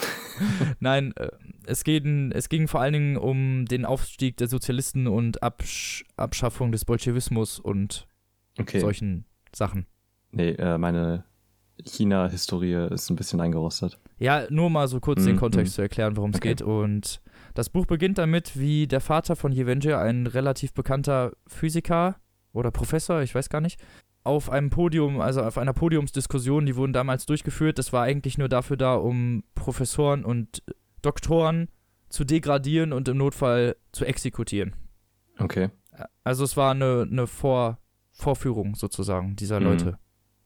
[0.80, 1.28] Nein, äh,
[1.66, 6.72] es, geht, es ging vor allen Dingen um den Aufstieg der Sozialisten und Absch Abschaffung
[6.72, 8.06] des Bolschewismus und
[8.58, 8.80] Okay.
[8.80, 9.86] solchen Sachen.
[10.32, 11.24] Nee, äh, meine
[11.84, 13.98] China-Historie ist ein bisschen eingerostet.
[14.18, 15.76] Ja, nur mal so kurz den Mhm, Kontext mhm.
[15.76, 16.48] zu erklären, worum es Okay.
[16.48, 16.62] geht.
[16.62, 17.20] Und
[17.54, 22.16] das Buch beginnt damit, wie der Vater von Yevenje, ein relativ bekannter Physiker
[22.52, 23.78] oder Professor, ich weiß gar nicht,
[24.24, 27.78] auf einem Podium, also auf einer Podiumsdiskussion, die wurden damals durchgeführt.
[27.78, 30.62] Das war eigentlich nur dafür da, um Professoren und
[31.02, 31.68] Doktoren
[32.08, 34.74] zu degradieren und im Notfall zu exekutieren.
[35.38, 35.68] Okay.
[36.24, 37.78] Also es war eine, eine Vor
[38.16, 39.66] Vorführung sozusagen dieser Mhm.
[39.66, 39.98] Leute.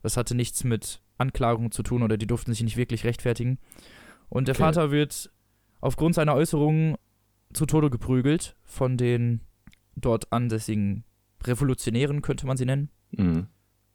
[0.02, 3.58] Das hatte nichts mit Anklagung zu tun oder die durften sich nicht wirklich rechtfertigen.
[4.28, 4.62] Und der Okay.
[4.64, 5.30] Vater wird
[5.80, 6.96] aufgrund seiner Äußerungen
[7.52, 9.40] zu Tode geprügelt von den
[9.96, 11.04] dort ansässigen
[11.44, 12.90] Revolutionären, könnte man sie nennen.
[13.12, 13.46] Mhm.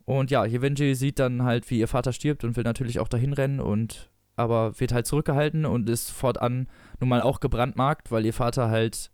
[0.06, 3.34] Und ja, Yevenji sieht dann halt, wie ihr Vater stirbt und will natürlich auch dahin
[3.34, 6.68] rennen und aber wird halt zurückgehalten und ist fortan
[7.00, 9.12] nun mal auch gebrandmarkt, weil ihr Vater halt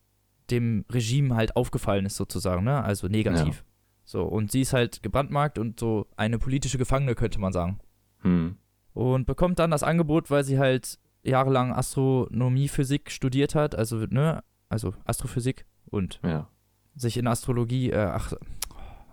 [0.50, 2.84] dem Regime halt aufgefallen ist sozusagen, ne?
[2.84, 3.63] Also negativ.
[4.04, 7.80] So, und sie ist halt gebrandmarkt und so eine politische Gefangene, könnte man sagen.
[8.24, 8.58] Mhm.
[8.94, 14.44] Und bekommt dann das Angebot, weil sie halt jahrelang Astronomie, Physik studiert hat, also, ne,
[14.70, 16.50] also Astrophysik und Ja.
[16.96, 18.34] sich in Astrologie, äh, ach,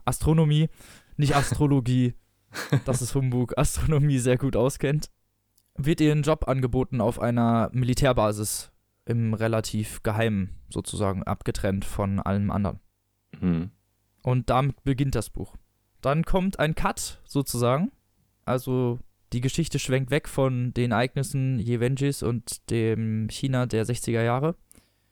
[0.05, 0.68] Astronomie,
[1.16, 2.14] nicht Astrologie,
[2.87, 5.11] das ist Humbug, Astronomie sehr gut auskennt,
[5.77, 8.72] wird ihr ein Job angeboten auf einer Militärbasis
[9.05, 12.81] im relativ geheimen, sozusagen abgetrennt von allem anderen.
[13.40, 13.70] Mhm.
[14.28, 15.54] Und damit beginnt das Buch.
[16.02, 17.90] Dann kommt ein Cut, sozusagen.
[18.44, 18.98] Also
[19.32, 24.54] die Geschichte schwenkt weg von den Ereignissen Yevenjis und dem China der 60er Jahre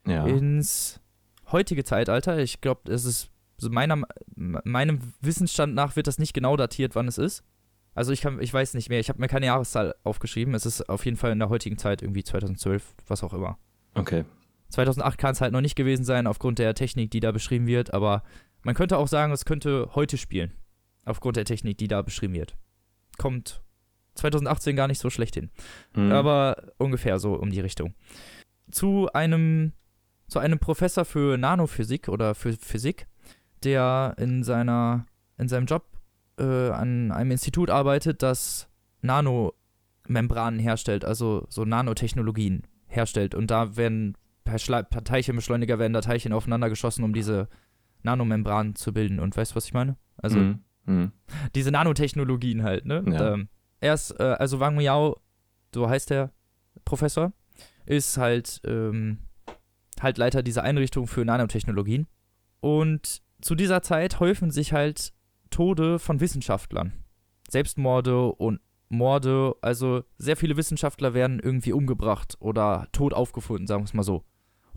[0.07, 0.27] Ja.
[0.27, 1.01] ins
[1.51, 2.39] heutige Zeitalter.
[2.41, 4.03] Ich glaube, es ist so meiner,
[4.37, 7.43] meinem Wissensstand nach wird das nicht genau datiert, wann es ist.
[7.95, 9.01] Also ich kann, ich weiß nicht mehr.
[9.01, 10.53] Ich habe mir keine Jahreszahl aufgeschrieben.
[10.55, 13.57] Es ist auf jeden Fall in der heutigen Zeit irgendwie 2012, was auch immer.
[13.95, 14.25] Okay.
[14.69, 17.95] 2008 kann es halt noch nicht gewesen sein aufgrund der Technik, die da beschrieben wird.
[17.95, 18.23] Aber
[18.67, 20.53] man könnte auch sagen, es könnte heute spielen
[21.05, 22.57] aufgrund der Technik, die da beschrieben wird.
[23.17, 23.63] Kommt
[24.17, 25.51] 2018 gar nicht so schlecht hin
[25.95, 26.11] Mhm.
[26.11, 27.95] aber ungefähr so um die Richtung.
[28.69, 29.73] Zu einem,
[30.27, 33.07] zu einem Professor für Nanophysik oder für Physik,
[33.63, 35.07] der in seiner,
[35.39, 35.85] in seinem Job
[36.37, 38.69] äh, an einem Institut arbeitet, das
[39.01, 43.37] Nanomembranen herstellt, also so Nanotechnologien herstellt.
[43.37, 47.49] Und da werden per, per Teilchenbeschleuniger werden da Teilchen aufeinander geschossen, um diese
[48.07, 49.21] Nanomembranen zu bilden.
[49.21, 49.97] Und weißt du, was ich meine?
[50.17, 50.61] Also Mhm.
[50.87, 51.13] Mhm.
[51.55, 53.05] diese Nanotechnologien halt, ne?
[53.11, 53.35] Ja.
[53.35, 53.49] Ähm,
[53.81, 55.21] er ist, äh, also Wang Miao,
[55.75, 56.33] so heißt der
[56.85, 57.33] Professor,
[57.85, 59.19] ist halt, ähm,
[60.01, 62.07] halt Leiter dieser Einrichtung für Nanotechnologien.
[62.61, 65.13] Und zu dieser Zeit häufen sich halt
[65.51, 66.93] Tode von Wissenschaftlern.
[67.51, 73.87] Selbstmorde und Morde, also sehr viele Wissenschaftler werden irgendwie umgebracht oder tot aufgefunden, sagen wir
[73.87, 74.25] es mal so.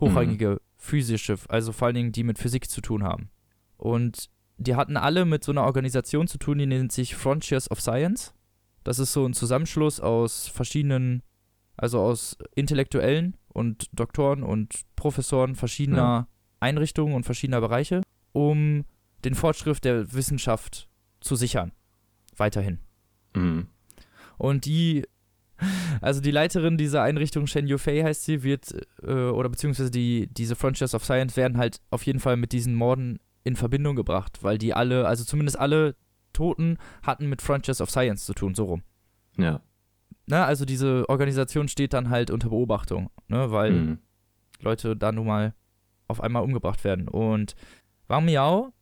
[0.00, 3.30] Hochrangige physische, also vor allen Dingen die mit Physik zu tun haben.
[3.76, 7.80] Und die hatten alle mit so einer Organisation zu tun, die nennt sich Frontiers of
[7.80, 8.34] Science.
[8.82, 11.22] Das ist so ein Zusammenschluss aus verschiedenen,
[11.76, 16.28] also aus Intellektuellen und Doktoren und Professoren verschiedener Ja.
[16.60, 18.84] Einrichtungen und verschiedener Bereiche, um
[19.24, 20.88] den Fortschritt der Wissenschaft
[21.20, 21.72] zu sichern.
[22.36, 22.78] Weiterhin.
[23.34, 23.68] Mhm.
[24.38, 25.06] Und die,
[26.00, 30.56] also die Leiterin dieser Einrichtung, Shen Yufei heißt sie, wird, äh, oder beziehungsweise die, diese
[30.56, 34.58] Frontiers of Science werden halt auf jeden Fall mit diesen Morden in Verbindung gebracht, weil
[34.58, 35.96] die alle, also zumindest alle
[36.32, 38.82] Toten hatten mit Frontiers of Science zu tun, so rum.
[39.36, 39.60] Ja.
[40.26, 43.98] Ne, also diese Organisation steht dann halt unter Beobachtung, ne, weil Mhm.
[44.60, 45.54] Leute da nun mal
[46.06, 47.08] auf einmal umgebracht werden.
[47.08, 47.54] Und
[48.08, 48.72] Wang Miao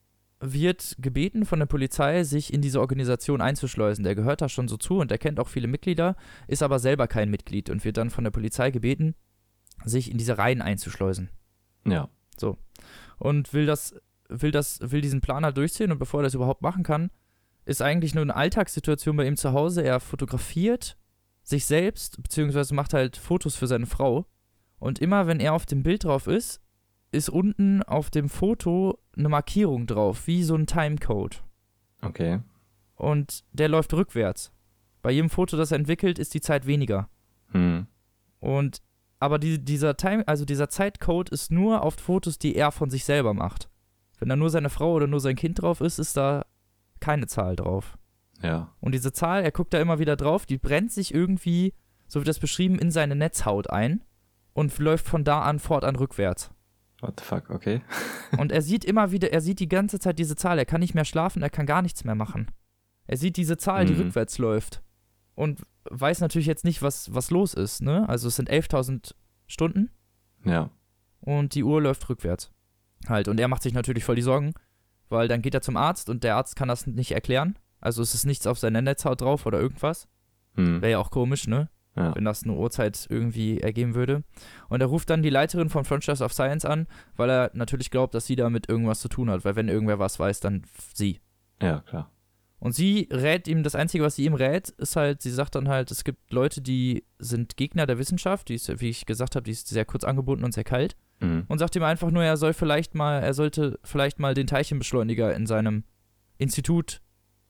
[0.41, 4.05] wird gebeten von der Polizei, sich in diese Organisation einzuschleusen.
[4.05, 7.09] Der gehört da schon so zu und er kennt auch viele Mitglieder, ist aber selber
[7.09, 9.15] kein Mitglied und wird dann von der Polizei gebeten,
[9.85, 11.31] sich in diese Reihen einzuschleusen.
[11.87, 12.09] Ja.
[13.19, 13.95] Und will das,
[14.29, 17.11] will das, will diesen Plan halt durchziehen und bevor er das überhaupt machen kann,
[17.65, 19.83] ist eigentlich nur eine Alltagssituation bei ihm zu Hause.
[19.83, 20.97] Er fotografiert
[21.43, 24.27] sich selbst, beziehungsweise macht halt Fotos für seine Frau.
[24.79, 26.61] Und immer wenn er auf dem Bild drauf ist,
[27.11, 31.43] ist unten auf dem Foto eine Markierung drauf, wie so ein Timecode.
[32.03, 32.41] Okay.
[32.95, 34.53] Und der läuft rückwärts.
[35.03, 37.09] Bei jedem Foto, das er entwickelt, ist die Zeit weniger.
[37.53, 37.87] Mhm.
[38.41, 38.83] Und
[39.21, 43.05] aber die, dieser Time, also dieser Zeitcode ist nur auf Fotos, die er von sich
[43.05, 43.69] selber macht.
[44.19, 46.45] Wenn da nur seine Frau oder nur sein Kind drauf ist, ist da
[47.01, 47.99] keine Zahl drauf.
[48.43, 48.73] Ja.
[48.81, 51.75] Und diese Zahl, er guckt da immer wieder drauf, die brennt sich irgendwie,
[52.07, 54.05] so wird das beschrieben, in seine Netzhaut ein
[54.53, 56.51] und läuft von da an fortan rückwärts.
[57.01, 57.81] What the fuck, okay.
[58.39, 60.95] Und er sieht immer wieder, er sieht die ganze Zeit diese Zahl, er kann nicht
[60.95, 62.51] mehr schlafen, er kann gar nichts mehr machen.
[63.07, 64.01] Er sieht diese Zahl, die Mhm.
[64.03, 64.83] rückwärts läuft.
[65.35, 68.09] Und weiß natürlich jetzt nicht, was, was los ist, ne?
[68.09, 69.15] Also es sind 11.000
[69.47, 69.91] Stunden
[70.45, 70.71] Ja.
[71.21, 72.51] und die Uhr läuft rückwärts.
[73.09, 73.29] Halt.
[73.29, 74.53] Und er macht sich natürlich voll die Sorgen,
[75.09, 77.57] weil dann geht er zum Arzt und der Arzt kann das nicht erklären.
[77.81, 80.09] Also es ist nichts auf seiner Netzhaut drauf oder irgendwas.
[80.57, 80.83] Hm.
[80.83, 81.71] Wäre ja auch komisch, ne?
[81.99, 82.15] Ja.
[82.15, 84.23] Wenn das eine Uhrzeit irgendwie ergeben würde.
[84.69, 88.15] Und er ruft dann die Leiterin von Frontiers of Science an, weil er natürlich glaubt,
[88.15, 89.45] dass sie damit irgendwas zu tun hat.
[89.45, 90.63] Weil wenn irgendwer was weiß, dann
[90.95, 91.21] sie.
[91.61, 92.11] ja, klar.
[92.61, 95.69] Und sie rät ihm, das Einzige, was sie ihm rät, ist halt, sie sagt dann
[95.69, 99.45] halt, es gibt Leute, die sind Gegner der Wissenschaft, die ist, wie ich gesagt habe,
[99.45, 100.97] die ist sehr kurz angebunden und sehr kalt.
[101.21, 101.45] Mhm.
[101.47, 105.35] Und sagt ihm einfach nur, er soll vielleicht mal, er sollte vielleicht mal den Teilchenbeschleuniger
[105.35, 105.85] in seinem
[106.37, 107.01] Institut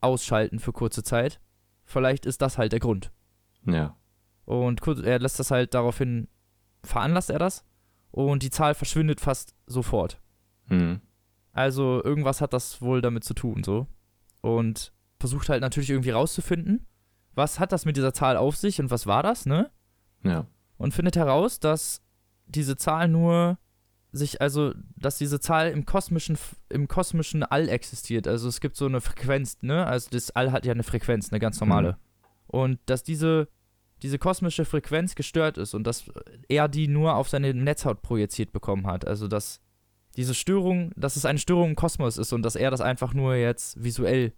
[0.00, 1.40] ausschalten für kurze Zeit.
[1.84, 3.10] Vielleicht ist das halt der Grund.
[3.64, 3.96] Ja.
[4.48, 6.26] Und kurz, er lässt das halt daraufhin,
[6.82, 7.66] veranlasst er das
[8.10, 10.22] und die Zahl verschwindet fast sofort.
[10.68, 11.02] Mhm.
[11.52, 13.86] Also irgendwas hat das wohl damit zu tun, so.
[14.40, 16.86] Und versucht halt natürlich irgendwie rauszufinden,
[17.34, 19.70] was hat das mit dieser Zahl auf sich und was war das, ne?
[20.22, 20.46] Ja.
[20.78, 22.00] Und findet heraus, dass
[22.46, 23.58] diese Zahl nur
[24.12, 26.38] sich, also, dass diese Zahl im kosmischen,
[26.70, 28.26] im kosmischen All existiert.
[28.26, 29.86] Also es gibt so eine Frequenz, ne?
[29.86, 31.98] Also das All hat ja eine Frequenz, eine ganz normale.
[32.46, 33.48] Und dass diese,
[34.02, 36.04] diese kosmische Frequenz gestört ist und dass
[36.48, 39.06] er die nur auf seine Netzhaut projiziert bekommen hat.
[39.06, 39.60] Also dass
[40.16, 43.34] diese Störung, dass es eine Störung im Kosmos ist und dass er das einfach nur
[43.34, 44.32] jetzt visuell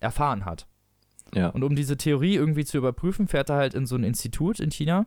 [0.00, 0.66] erfahren hat.
[1.34, 1.48] Ja.
[1.48, 4.70] Und um diese Theorie irgendwie zu überprüfen, fährt er halt in so ein Institut in
[4.70, 5.06] China,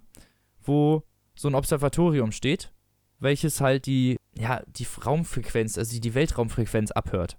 [0.63, 1.03] wo
[1.35, 2.71] so ein Observatorium steht,
[3.19, 7.37] welches halt die, ja, die Raumfrequenz, also die Weltraumfrequenz abhört.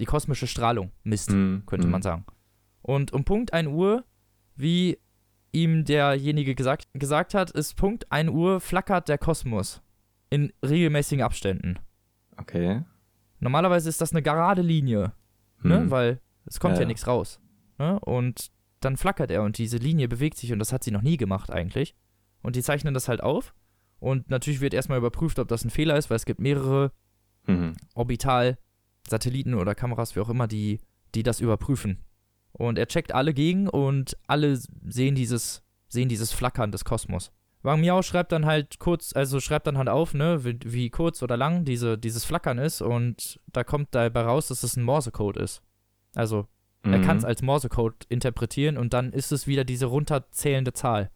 [0.00, 1.62] Die kosmische Strahlung misst, Mhm.
[1.66, 1.92] könnte Mhm.
[1.92, 2.24] man sagen.
[2.82, 4.04] Und um Punkt 1 Uhr,
[4.56, 4.98] wie
[5.54, 9.80] ihm derjenige gesagt, gesagt hat, ist Punkt 1 Uhr flackert der Kosmos
[10.30, 11.78] in regelmäßigen Abständen.
[12.36, 12.82] Okay.
[13.40, 15.12] Normalerweise ist das eine gerade Linie,
[15.62, 15.80] ne?
[15.80, 15.90] Mhm.
[15.90, 16.88] weil es kommt Ja, ja, ja.
[16.88, 17.40] nichts raus.
[17.78, 17.98] Ne?
[18.00, 21.16] Und dann flackert er und diese Linie bewegt sich und das hat sie noch nie
[21.16, 21.94] gemacht eigentlich.
[22.42, 23.54] Und die zeichnen das halt auf.
[23.98, 26.92] Und natürlich wird erstmal überprüft, ob das ein Fehler ist, weil es gibt mehrere
[27.46, 27.74] Mhm.
[27.94, 30.80] Orbital-Satelliten oder Kameras, wie auch immer, die,
[31.14, 31.98] die das überprüfen.
[32.56, 37.30] Und er checkt alle gegen und alle sehen dieses, sehen dieses Flackern des Kosmos.
[37.62, 41.22] Wang Miao schreibt dann halt kurz, also schreibt dann halt auf, ne, wie, wie kurz
[41.22, 45.36] oder lang diese, dieses Flackern ist und da kommt dabei raus, dass es ein Morsecode
[45.38, 45.62] ist.
[46.14, 46.46] Also
[46.82, 47.02] er Mhm.
[47.02, 51.10] kann es als Morsecode interpretieren und dann ist es wieder diese runterzählende Zahl,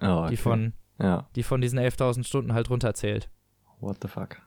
[0.00, 0.30] oh, okay.
[0.30, 1.28] die, von, Ja.
[1.36, 3.28] die von diesen 11.000 Stunden halt runterzählt.
[3.80, 4.38] What the fuck?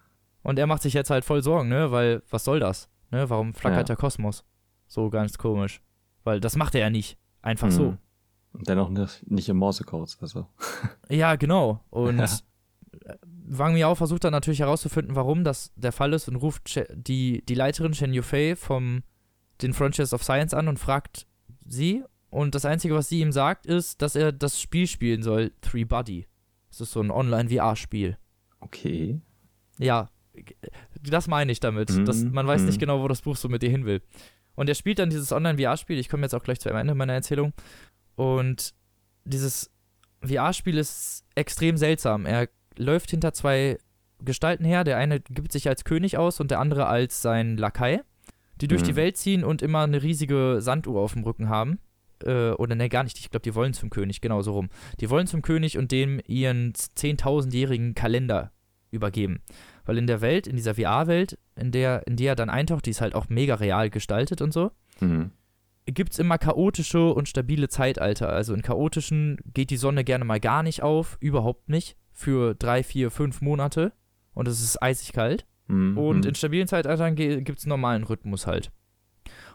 [0.42, 1.92] Und er macht sich jetzt halt voll Sorgen, ne?
[1.92, 2.90] Weil, was soll das?
[3.12, 3.30] Ne?
[3.30, 3.84] Warum flackert Ja.
[3.84, 4.44] der Kosmos?
[4.88, 5.82] So ganz komisch.
[6.24, 7.18] Weil das macht er ja nicht.
[7.42, 7.92] Einfach so.
[7.92, 7.98] Mhm.
[8.54, 10.48] Und dennoch nicht, nicht im Morse-Codes, also.
[11.10, 11.84] Ja, genau.
[11.90, 12.26] Und Ja.
[13.06, 17.44] äh, Wang Miao versucht dann natürlich herauszufinden, warum das der Fall ist und ruft die,
[17.46, 19.04] die Leiterin Shen Yufei vom
[19.62, 21.28] den Frontiers of Science an und fragt
[21.66, 22.04] sie.
[22.30, 25.84] Und das Einzige, was sie ihm sagt, ist, dass er das Spiel spielen soll, Three
[25.84, 26.26] Body.
[26.70, 28.18] Das ist so ein Online-VR-Spiel.
[28.60, 29.20] Okay.
[29.78, 30.10] Ja,
[31.04, 31.92] das meine ich damit.
[31.92, 32.68] Mhm, Das, man weiß mhm.
[32.68, 34.02] nicht genau, wo das Buch so mit dir hin will.
[34.56, 35.98] Und er spielt dann dieses Online-VR-Spiel.
[35.98, 37.54] Ich komme jetzt auch gleich zu einem Ende meiner Erzählung.
[38.16, 38.74] Und
[39.26, 39.72] dieses
[40.24, 42.26] VR-Spiel ist extrem seltsam.
[42.26, 43.78] Er läuft hinter zwei
[44.24, 44.84] Gestalten her.
[44.84, 48.02] Der eine gibt sich als König aus und der andere als sein Lakai,
[48.62, 48.86] die durch Mhm.
[48.86, 51.80] die Welt ziehen und immer eine riesige Sanduhr auf dem Rücken haben.
[52.24, 53.20] Äh, oder ne, gar nicht.
[53.20, 54.70] Ich glaube, die wollen zum König, genau so rum.
[55.00, 58.52] Die wollen zum König und dem ihren 10.000-jährigen Kalender
[58.92, 59.42] übergeben.
[59.86, 62.91] Weil in der Welt, in dieser VR-Welt, in der, in die er dann eintaucht, die
[62.91, 65.32] ist halt auch mega real gestaltet und so, Mhm.
[65.86, 68.30] gibt es immer chaotische und stabile Zeitalter.
[68.30, 72.84] Also in chaotischen geht die Sonne gerne mal gar nicht auf, überhaupt nicht, für drei,
[72.84, 73.91] vier, fünf Monate.
[74.34, 75.46] Und es ist eisig kalt.
[75.67, 75.98] Mhm.
[75.98, 78.72] Und in stabilen Zeitaltern gibt es einen normalen Rhythmus halt.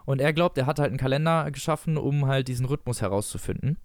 [0.05, 3.77] Und er glaubt, er hat halt einen Kalender geschaffen, um halt diesen Rhythmus herauszufinden.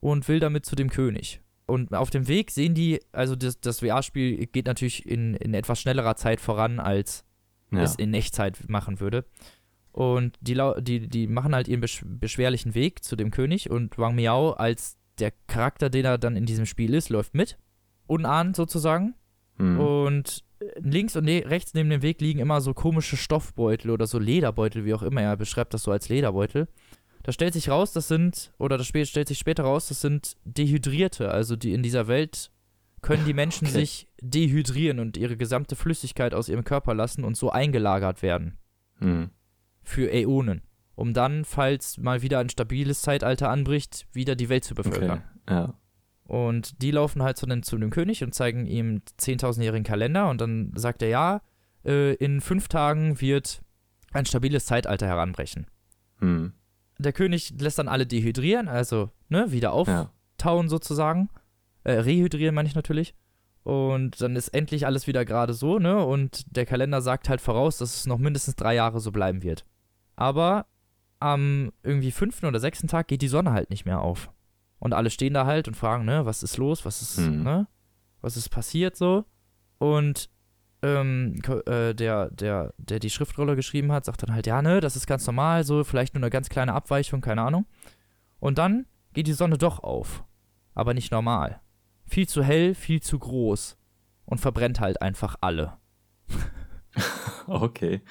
[0.00, 1.40] Und will damit zu dem König.
[1.68, 5.78] Und auf dem Weg sehen die, also das, das VR-Spiel geht natürlich in, in etwas
[5.78, 7.26] schnellerer Zeit voran, als
[7.70, 7.82] ja.
[7.82, 9.26] es in Echtzeit machen würde.
[9.92, 14.14] Und die, die, die machen halt ihren besch beschwerlichen Weg zu dem König und Wang
[14.14, 17.58] Miao als der Charakter, den er dann in diesem Spiel ist, läuft mit.
[18.06, 19.14] Unahnend sozusagen.
[19.58, 19.78] Mhm.
[19.78, 20.44] Und
[20.78, 24.86] links und ne rechts neben dem Weg liegen immer so komische Stoffbeutel oder so Lederbeutel,
[24.86, 25.20] wie auch immer.
[25.20, 26.66] Er beschreibt das so als Lederbeutel.
[27.28, 31.30] Da stellt sich raus, das sind, oder das stellt sich später raus, das sind Dehydrierte.
[31.30, 32.50] Also die in dieser Welt
[33.02, 33.80] können die Menschen Okay.
[33.80, 38.56] sich dehydrieren und ihre gesamte Flüssigkeit aus ihrem Körper lassen und so eingelagert werden
[39.00, 39.28] Mhm.
[39.82, 40.62] für Äonen.
[40.94, 45.22] um dann, falls mal wieder ein stabiles Zeitalter anbricht, wieder die Welt zu bevölkern.
[45.44, 45.54] Okay.
[45.54, 45.74] Ja.
[46.24, 50.40] Und die laufen halt zu dem, zu dem König und zeigen ihm 10.000-jährigen Kalender und
[50.40, 51.42] dann sagt er, ja,
[51.84, 53.60] äh, in fünf Tagen wird
[54.12, 55.66] ein stabiles Zeitalter heranbrechen.
[56.20, 56.54] Hm.
[56.98, 60.10] Der König lässt dann alle dehydrieren, also ne, wieder Ja.
[60.36, 61.28] auftauen sozusagen.
[61.84, 63.14] Äh, rehydrieren meine ich natürlich.
[63.62, 66.04] Und dann ist endlich alles wieder gerade so, ne?
[66.04, 69.64] Und der Kalender sagt halt voraus, dass es noch mindestens drei Jahre so bleiben wird.
[70.16, 70.66] Aber
[71.20, 74.30] am irgendwie fünften oder sechsten Tag geht die Sonne halt nicht mehr auf.
[74.78, 77.42] Und alle stehen da halt und fragen, ne, was ist los, was ist, Mhm.
[77.42, 77.66] ne?
[78.20, 79.24] Was ist passiert so?
[79.78, 80.30] Und
[80.82, 84.96] ähm, äh, der, der, der die Schriftrolle geschrieben hat, sagt dann halt, ja, ne, das
[84.96, 87.66] ist ganz normal, so vielleicht nur eine ganz kleine Abweichung, keine Ahnung.
[88.38, 90.24] Und dann geht die Sonne doch auf.
[90.74, 91.60] Aber nicht normal.
[92.06, 93.76] Viel zu hell, viel zu groß.
[94.24, 95.78] Und verbrennt halt einfach alle.
[97.46, 98.02] Okay.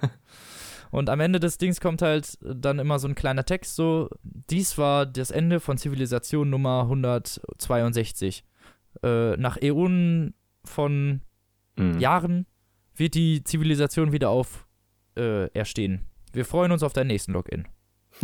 [0.92, 4.76] Und am Ende des Dings kommt halt dann immer so ein kleiner Text, so, dies
[4.76, 8.44] war das Ende von Zivilisation Nummer 162.
[9.02, 11.22] Äh, nach Äonen von
[11.76, 11.98] Hm.
[11.98, 12.46] Jahren
[12.94, 14.66] wird die Zivilisation wieder auf
[15.16, 16.06] äh, erstehen.
[16.32, 17.66] Wir freuen uns auf deinen nächsten Login.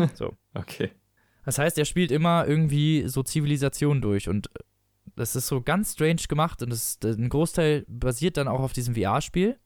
[0.55, 0.91] Okay.
[1.45, 4.61] Das heißt, er spielt immer irgendwie so Zivilisation durch und äh,
[5.17, 8.95] das ist so ganz strange gemacht und das, ein Großteil basiert dann auch auf diesem
[8.95, 9.59] VR-Spiel,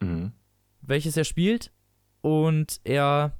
[0.00, 0.32] Mhm.
[0.80, 1.72] welches er spielt
[2.20, 3.38] und er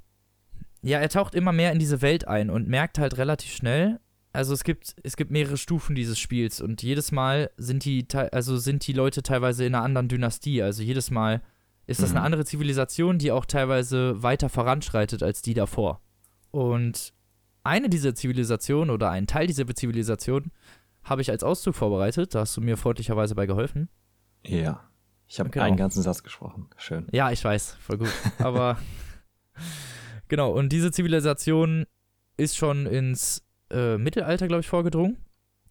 [0.83, 3.99] ja, er taucht immer mehr in diese Welt ein und merkt halt relativ schnell,
[4.33, 8.57] also es gibt es gibt mehrere Stufen dieses Spiels und jedes Mal sind die also
[8.59, 11.43] sind die Leute teilweise in einer anderen Dynastie, also jedes Mal
[11.87, 12.17] ist das Mhm.
[12.19, 16.03] eine andere Zivilisation, die auch teilweise weiter voranschreitet als die davor.
[16.51, 17.15] Und
[17.65, 20.51] eine dieser Zivilisationen oder ein Teil dieser Zivilisation
[21.03, 22.35] habe ich als Auszug vorbereitet.
[22.35, 23.89] Da hast du mir freundlicherweise bei geholfen.
[24.45, 24.85] Ja.
[25.27, 25.65] Ich habe Genau.
[25.65, 26.69] einen ganzen Satz gesprochen.
[26.77, 27.07] Schön.
[27.13, 28.09] Ja, ich weiß, voll gut.
[28.39, 28.79] Aber
[30.29, 31.87] genau, und diese Zivilisation
[32.37, 35.17] ist schon ins äh, Mittelalter, glaube ich, vorgedrungen.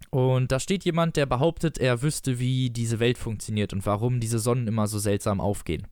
[0.09, 4.39] Und da steht jemand, der behauptet, er wüsste, wie diese Welt funktioniert und warum diese
[4.39, 5.87] Sonnen immer so seltsam aufgehen.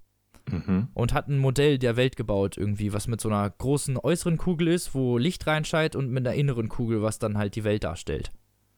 [0.52, 0.90] Mhm.
[0.94, 4.68] und hat ein Modell der Welt gebaut, irgendwie, was mit so einer großen äußeren Kugel
[4.68, 8.32] ist, wo Licht reinscheint und mit einer inneren Kugel, was dann halt die Welt darstellt.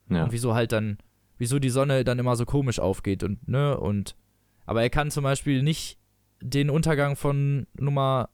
[0.09, 0.23] Ja.
[0.23, 0.97] Und wieso halt dann,
[1.37, 4.15] wieso die Sonne dann immer so komisch aufgeht und, ne, und,
[4.65, 5.97] aber er kann zum Beispiel nicht
[6.41, 8.29] den Untergang von Nummer,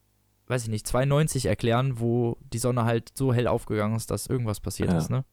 [0.54, 4.60] weiß ich nicht, 92 erklären, wo die Sonne halt so hell aufgegangen ist, dass irgendwas
[4.60, 4.98] passiert Ja.
[5.00, 5.26] ist, ne?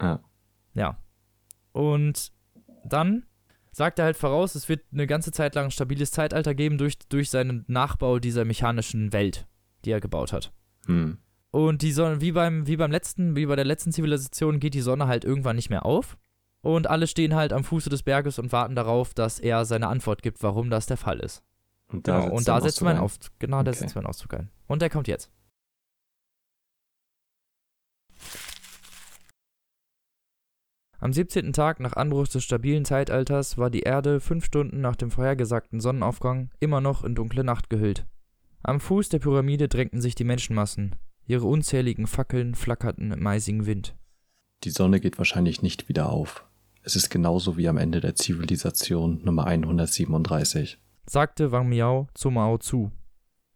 [0.00, 0.20] Ja.
[0.74, 0.96] Ja.
[1.72, 2.32] Und
[2.84, 3.26] dann
[3.70, 6.98] sagt er halt voraus, es wird eine ganze Zeit lang ein stabiles Zeitalter geben durch,
[7.08, 9.46] durch seinen Nachbau dieser mechanischen Welt,
[9.84, 10.52] die er gebaut hat.
[10.86, 11.18] Hm.
[11.50, 14.80] Und die Sonne, wie beim, wie beim letzten, wie bei der letzten Zivilisation, geht die
[14.80, 16.16] Sonne halt irgendwann nicht mehr auf.
[16.62, 20.22] Und alle stehen halt am Fuße des Berges und warten darauf, dass er seine Antwort
[20.22, 21.42] gibt, warum das der Fall ist.
[21.92, 22.98] Und Genau, setzt und da setzt ein.
[22.98, 23.80] Auf, genau, da Okay.
[23.80, 24.50] setzt mein Auszug ein.
[24.66, 25.30] Und der kommt jetzt.
[30.98, 31.52] Am 17.
[31.52, 36.50] Tag nach Anbruch des stabilen Zeitalters war die Erde fünf Stunden nach dem vorhergesagten Sonnenaufgang
[36.60, 38.06] immer noch in dunkle Nacht gehüllt.
[38.62, 40.94] Am Fuß der Pyramide drängten sich die Menschenmassen.
[41.26, 43.96] Ihre unzähligen Fackeln flackerten im eisigen Wind.
[44.62, 46.44] Die Sonne geht wahrscheinlich nicht wieder auf.
[46.84, 50.78] Es ist genauso wie am Ende der Zivilisation Nummer 137.
[51.06, 52.92] sagte Wang Miao zu Mao zu.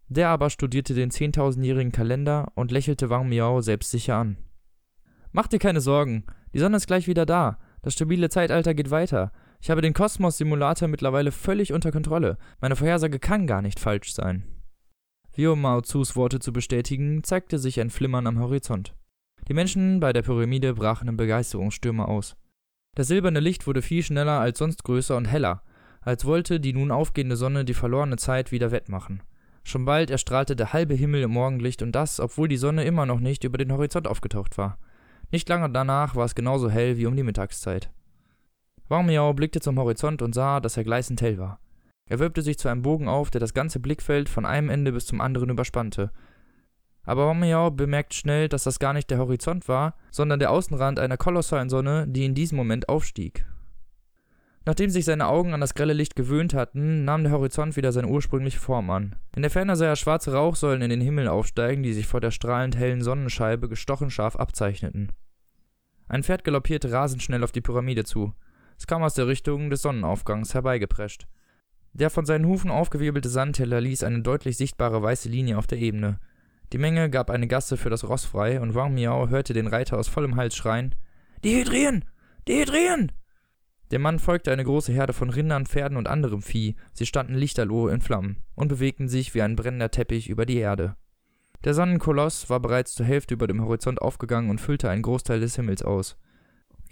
[0.09, 4.37] Der aber studierte den zehntausendjährigen Kalender und lächelte Wang Miao selbstsicher an.
[5.33, 7.59] Mach dir keine Sorgen, die Sonne ist gleich wieder da.
[7.83, 9.33] Das stabile Zeitalter geht weiter.
[9.61, 12.39] Ich habe den Kosmos-Simulator mittlerweile völlig unter Kontrolle.
[12.61, 14.45] Meine Vorhersage kann gar nicht falsch sein.
[15.35, 18.95] Wie um Mao Zus Worte zu bestätigen, zeigte sich ein Flimmern am Horizont.
[19.49, 22.37] Die Menschen bei der Pyramide brachen in Begeisterungsstürme aus.
[22.95, 25.63] Das silberne Licht wurde viel schneller als sonst größer und heller,
[26.07, 29.25] als wollte die nun aufgehende Sonne die verlorene Zeit wieder wettmachen.
[29.65, 33.19] Schon bald erstrahlte der halbe Himmel im Morgenlicht und das, obwohl die Sonne immer noch
[33.19, 34.79] nicht über den Horizont aufgetaucht war.
[35.33, 37.91] Nicht lange danach war es genauso hell wie um die Mittagszeit.
[38.89, 41.59] Wang Miao blickte zum Horizont und sah, dass er gleißend hell war.
[42.09, 45.07] Er wölbte sich zu einem Bogen auf, der das ganze Blickfeld von einem Ende bis
[45.07, 46.13] zum anderen überspannte.
[47.03, 51.01] Aber Wang Miao bemerkt schnell, dass das gar nicht der Horizont war, sondern der Außenrand
[51.01, 53.45] einer kolossalen Sonne, die in diesem Moment aufstieg.
[54.67, 58.09] Nachdem sich seine Augen an das grelle Licht gewöhnt hatten, nahm der Horizont wieder seine
[58.09, 59.15] ursprüngliche Form an.
[59.37, 62.33] In der Ferne sah er schwarze Rauchsäulen in den Himmel aufsteigen, die sich vor der
[62.33, 65.13] strahlend hellen Sonnenscheibe gestochen scharf abzeichneten.
[66.09, 68.35] Ein Pferd galoppierte rasend schnell auf die Pyramide zu.
[68.77, 71.29] Es kam aus der Richtung des Sonnenaufgangs herbeigeprescht.
[71.93, 76.19] Der von seinen Hufen aufgewirbelte Sandteller ließ eine deutlich sichtbare weiße Linie auf der Ebene.
[76.73, 79.97] Die Menge gab eine Gasse für das Ross frei und Wang Miao hörte den Reiter
[79.97, 80.97] aus vollem Hals schreien:
[81.45, 82.05] Dehydrieren!
[82.49, 83.13] Dehydrieren!
[83.93, 86.75] Dem Mann folgte eine große Herde von Rindern, Pferden und anderem Vieh.
[86.93, 90.97] Sie standen lichterloh in Flammen und bewegten sich wie ein brennender Teppich über die Erde.
[91.65, 95.57] Der Sonnenkoloss war bereits zur Hälfte über dem Horizont aufgegangen und füllte einen Großteil des
[95.57, 96.17] Himmels aus.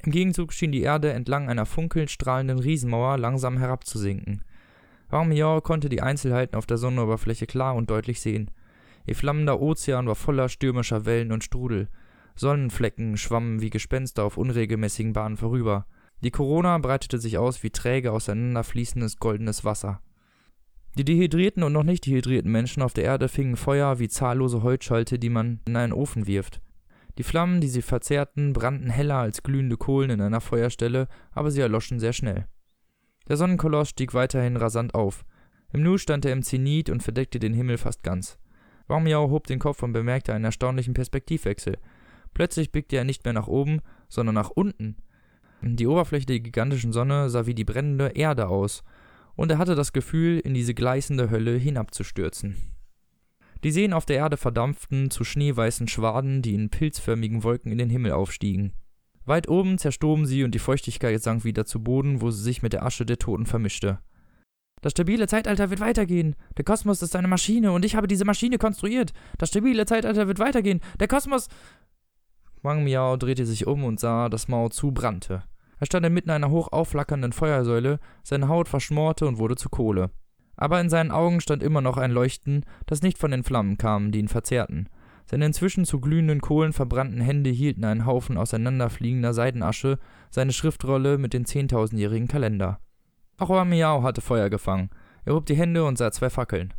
[0.05, 4.45] Im Gegenzug schien die Erde entlang einer funkelnd strahlenden Riesenmauer langsam herabzusinken.
[5.09, 8.51] Warmior konnte die Einzelheiten auf der Sonnenoberfläche klar und deutlich sehen.
[9.07, 11.89] Ihr flammender Ozean war voller stürmischer Wellen und Strudel.
[12.37, 15.87] Sonnenflecken schwammen wie Gespenster auf unregelmäßigen Bahnen vorüber.
[16.25, 20.01] Die Corona breitete sich aus wie träge auseinanderfließendes goldenes Wasser.
[20.97, 25.19] Die dehydrierten und noch nicht dehydrierten Menschen auf der Erde fingen Feuer wie zahllose Holzschalte,
[25.19, 26.63] die man in einen Ofen wirft.
[27.19, 31.61] Die Flammen, die sie verzehrten, brannten heller als glühende Kohlen in einer Feuerstelle, aber sie
[31.61, 32.47] erloschen sehr schnell.
[33.29, 35.27] Der Sonnenkoloss stieg weiterhin rasant auf.
[35.75, 38.39] Im Nu stand er im Zenit und verdeckte den Himmel fast ganz.
[38.87, 41.77] Warmiau hob den Kopf und bemerkte einen erstaunlichen Perspektivwechsel.
[42.33, 44.97] Plötzlich blickte er nicht mehr nach oben, sondern nach unten.
[45.65, 48.85] Die Oberfläche der gigantischen Sonne sah wie die brennende Erde aus,
[49.35, 52.57] und er hatte das Gefühl, in diese gleißende Hölle hinabzustürzen.
[53.65, 57.89] Die Seen auf der Erde verdampften zu schneeweißen Schwaden, die in pilzförmigen Wolken in den
[57.89, 58.73] Himmel aufstiegen.
[59.25, 62.75] Weit oben zerstoben sie und die Feuchtigkeit sank wieder zu Boden, wo sie sich mit
[62.75, 64.01] der Asche der Toten vermischte.
[64.83, 66.37] Das stabile Zeitalter wird weitergehen.
[66.59, 69.15] Der Kosmos ist eine Maschine und ich habe diese Maschine konstruiert.
[69.39, 70.81] Das stabile Zeitalter wird weitergehen.
[71.01, 71.49] Der Kosmos.
[72.61, 75.43] Wang Miao drehte sich um und sah, dass Mao Zu brannte.
[75.81, 80.11] Er stand inmitten einer hoch aufflackernden Feuersäule, seine Haut verschmorte und wurde zu Kohle.
[80.57, 84.13] Aber in seinen Augen stand immer noch ein Leuchten, das nicht von den Flammen kam,
[84.13, 84.89] die ihn verzehrten.
[85.27, 89.99] Seine inzwischen zu glühenden Kohlen verbrannten Hände hielten einen Haufen auseinanderfliegender Seidenasche,
[90.31, 92.79] seine Schriftrolle mit dem zehntausendjährigen Kalender.
[93.39, 94.91] Auch Miao hatte Feuer gefangen.
[95.25, 96.75] Er hob die Hände und sah zwei Fackeln.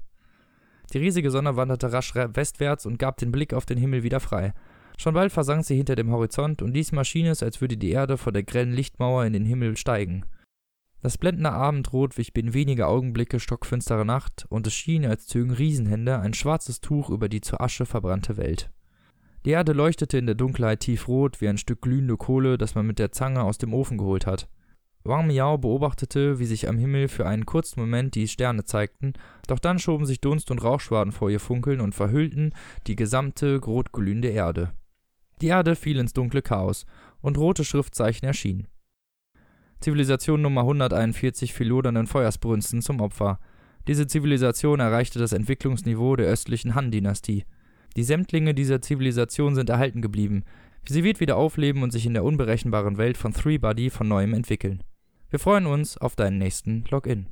[0.93, 4.53] Die riesige Sonne wanderte rasch westwärts und gab den Blick auf den Himmel wieder frei.
[4.97, 8.17] Schon bald versank sie hinter dem Horizont, und diesmal schien es, als würde die Erde
[8.17, 10.25] vor der grellen Lichtmauer in den Himmel steigen.
[11.01, 16.19] Das blendende Abendrot wich binnen weniger Augenblicke stockfinstere Nacht, und es schien, als zögen Riesenhände
[16.19, 18.71] ein schwarzes Tuch über die zur Asche verbrannte Welt.
[19.45, 22.97] Die Erde leuchtete in der Dunkelheit tiefrot wie ein Stück glühende Kohle, das man mit
[22.97, 24.49] der Zange aus dem Ofen geholt hat.
[25.03, 29.13] Wang Miao beobachtete, wie sich am Himmel für einen kurzen Moment die Sterne zeigten,
[29.47, 32.55] doch dann schoben sich Dunst und Rauchschwaden vor ihr Funkeln und verhüllten
[32.87, 34.73] die gesamte rotglühende Erde.
[35.41, 36.85] Die Erde fiel ins dunkle Chaos,
[37.21, 38.67] und rote Schriftzeichen erschienen.
[39.79, 43.39] Zivilisation Nummer 141 fiel lodernden Feuersbrünsten zum Opfer.
[43.87, 47.45] Diese Zivilisation erreichte das Entwicklungsniveau der östlichen Han-Dynastie.
[47.97, 50.43] Die Sämtlinge dieser Zivilisation sind erhalten geblieben.
[50.87, 54.33] Sie wird wieder aufleben und sich in der unberechenbaren Welt von Three Body von neuem
[54.33, 54.83] entwickeln.
[55.29, 57.27] Wir freuen uns auf deinen nächsten Login.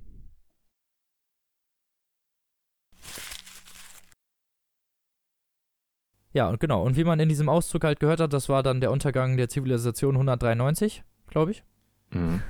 [6.34, 6.84] Ja, und genau.
[6.84, 9.50] Und wie man in diesem Auszug halt gehört hat, das war dann der Untergang der
[9.50, 11.64] Zivilisation 193, glaube ich.
[12.12, 12.42] Mhm.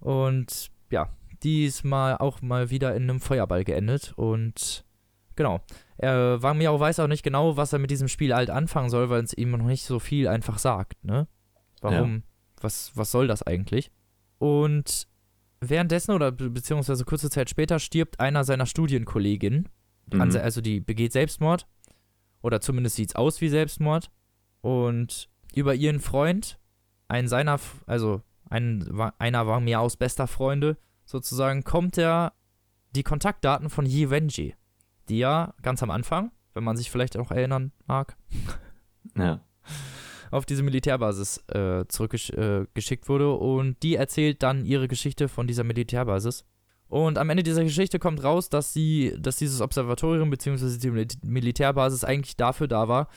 [0.00, 1.08] Und ja,
[1.42, 4.12] diesmal auch mal wieder in einem Feuerball geendet.
[4.16, 4.84] Und
[5.36, 5.60] genau.
[5.96, 8.90] Er war mir auch weiß auch nicht genau, was er mit diesem Spiel halt anfangen
[8.90, 11.26] soll, weil es ihm noch nicht so viel einfach sagt, ne?
[11.80, 12.16] Warum?
[12.16, 12.22] Ja.
[12.60, 13.90] Was, was soll das eigentlich?
[14.38, 15.06] Und
[15.60, 19.68] währenddessen oder beziehungsweise kurze Zeit später stirbt einer seiner Studienkolleginnen.
[20.12, 20.20] Mhm.
[20.20, 21.66] Also die begeht Selbstmord.
[22.44, 24.10] Oder zumindest sieht es aus wie Selbstmord.
[24.60, 26.60] Und über ihren Freund,
[27.08, 28.20] einen seiner, also
[28.50, 28.86] ein,
[29.18, 30.76] einer war mir aus bester Freunde,
[31.06, 32.34] sozusagen, kommt er
[32.94, 34.54] die Kontaktdaten von Yi Wenji,
[35.08, 38.14] die ja ganz am Anfang, wenn man sich vielleicht auch erinnern mag,
[39.16, 39.40] ja.
[40.30, 45.64] auf diese Militärbasis äh, zurückgeschickt äh, wurde und die erzählt dann ihre Geschichte von dieser
[45.64, 46.44] Militärbasis.
[46.88, 50.78] Und am Ende dieser Geschichte kommt raus, dass sie, dass dieses Observatorium bzw.
[50.78, 53.08] die Militärbasis eigentlich dafür da war,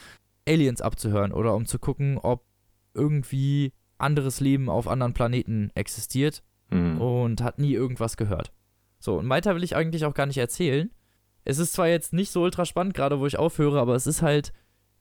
[0.47, 2.45] Aliens abzuhören oder um zu gucken, ob
[2.93, 7.01] irgendwie anderes Leben auf anderen Planeten existiert mhm.
[7.01, 8.51] und hat nie irgendwas gehört.
[8.99, 10.89] So, und weiter will ich eigentlich auch gar nicht erzählen.
[11.43, 14.21] Es ist zwar jetzt nicht so ultra spannend, gerade wo ich aufhöre, aber es ist
[14.21, 14.53] halt,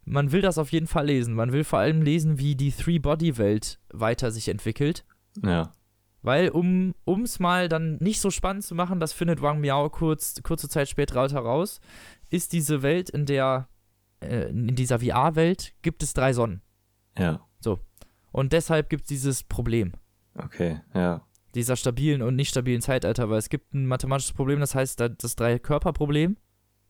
[0.05, 1.35] man will das auf jeden Fall lesen.
[1.35, 5.05] Man will vor allem lesen, wie die Three-Body-Welt weiter sich entwickelt.
[5.43, 5.75] Ja.
[6.27, 10.43] Weil, um es mal dann nicht so spannend zu machen, das findet Wang Miao kurz,
[10.43, 11.81] kurze Zeit später heraus,
[12.31, 13.68] ist diese Welt, in der,
[14.18, 16.62] äh, in dieser VR-Welt, gibt es drei Sonnen.
[17.16, 17.47] Ja.
[17.61, 17.79] So.
[18.33, 19.93] Und deshalb gibt es dieses Problem.
[20.35, 21.24] Okay, ja.
[21.55, 25.37] Dieser stabilen und nicht stabilen Zeitalter, weil es gibt ein mathematisches Problem, das heißt das
[25.37, 26.39] Drei-Körper-Problem.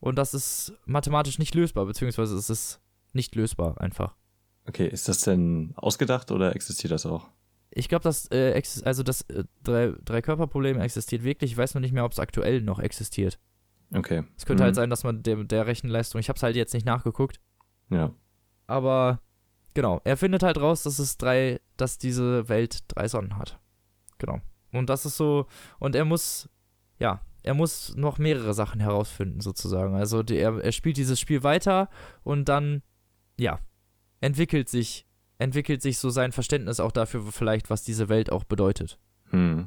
[0.01, 2.81] Und das ist mathematisch nicht lösbar, beziehungsweise es ist
[3.13, 4.17] nicht lösbar einfach.
[4.67, 7.29] Okay, ist das denn ausgedacht oder existiert das auch?
[7.77, 11.53] Ich glaube, das, äh, also das äh, Drei-Körper-Problem existiert wirklich.
[11.53, 13.39] Ich weiß noch nicht mehr, ob es aktuell noch existiert.
[13.95, 14.25] Okay.
[14.37, 14.79] Es könnte halt mhm.
[14.79, 17.41] halt sein, dass man der, der Rechenleistung, ich habe es halt jetzt nicht nachgeguckt.
[17.91, 18.13] Ja.
[18.67, 19.21] Aber
[19.77, 20.01] Genau.
[20.05, 23.61] Er findet halt raus, dass es drei, dass diese Welt drei Sonnen hat.
[24.17, 24.41] Genau.
[24.73, 25.49] Und das ist so,
[25.79, 26.49] und er muss,
[26.99, 29.95] ja, er muss noch mehrere Sachen herausfinden, sozusagen.
[29.95, 31.91] Also die, er, er spielt dieses Spiel weiter
[32.25, 32.83] und dann,
[33.39, 33.61] ja,
[34.23, 35.06] entwickelt sich,
[35.39, 38.99] entwickelt sich so sein Verständnis auch dafür, vielleicht, was diese Welt auch bedeutet.
[39.31, 39.67] Hm.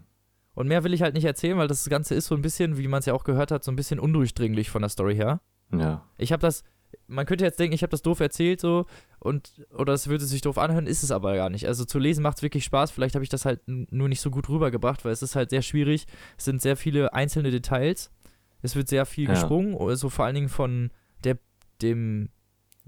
[0.55, 2.87] Und mehr will ich halt nicht erzählen, weil das Ganze ist so ein bisschen, wie
[2.87, 5.41] man es ja auch gehört hat, so ein bisschen undurchdringlich von der Story her.
[5.71, 6.03] Ja.
[6.17, 6.63] Ich habe das,
[7.07, 8.87] man könnte jetzt denken, ich habe das doof erzählt so
[9.19, 11.67] und oder es würde sich doof anhören, ist es aber gar nicht.
[11.67, 12.91] Also zu lesen macht es wirklich Spaß.
[12.91, 15.61] Vielleicht habe ich das halt nur nicht so gut rübergebracht, weil es ist halt sehr
[15.61, 16.07] schwierig.
[16.37, 18.11] Es sind sehr viele einzelne Details.
[18.61, 19.35] Es wird sehr viel Ja.
[19.35, 20.91] gesprungen, also vor allen Dingen von
[21.23, 21.37] der
[21.81, 22.29] dem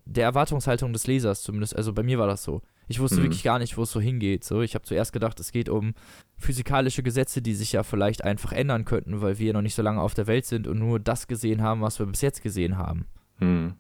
[0.06, 1.76] der Erwartungshaltung des Lesers zumindest.
[1.76, 2.62] Also bei mir war das so.
[2.88, 3.24] Ich wusste Mhm.
[3.24, 4.44] wirklich gar nicht, wo es so hingeht.
[4.44, 5.94] So, ich habe zuerst gedacht, es geht um
[6.38, 10.02] physikalische Gesetze, die sich ja vielleicht einfach ändern könnten, weil wir noch nicht so lange
[10.02, 13.06] auf der Welt sind und nur das gesehen haben, was wir bis jetzt gesehen haben
[13.38, 13.76] Hm.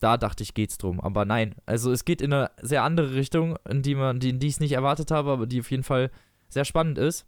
[0.00, 1.00] da dachte ich, geht's drum.
[1.00, 4.38] Aber nein, also es geht in eine sehr andere Richtung, in die man, die, in
[4.40, 6.10] die ich es nicht erwartet habe, aber die auf jeden Fall
[6.48, 7.26] sehr spannend ist.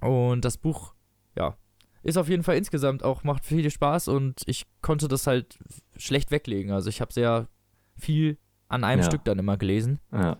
[0.00, 0.94] Und das Buch,
[1.36, 1.56] ja,
[2.02, 5.58] ist auf jeden Fall insgesamt auch, macht viel Spaß und ich konnte das halt
[5.96, 6.72] schlecht weglegen.
[6.72, 7.48] Also ich habe sehr
[7.96, 9.06] viel an einem Ja.
[9.06, 10.36] Stück dann immer gelesen, Ja.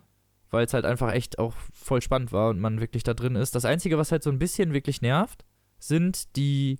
[0.55, 3.55] Weil es halt einfach echt auch voll spannend war und man wirklich da drin ist.
[3.55, 5.45] Das Einzige, was halt so ein bisschen wirklich nervt,
[5.79, 6.79] sind die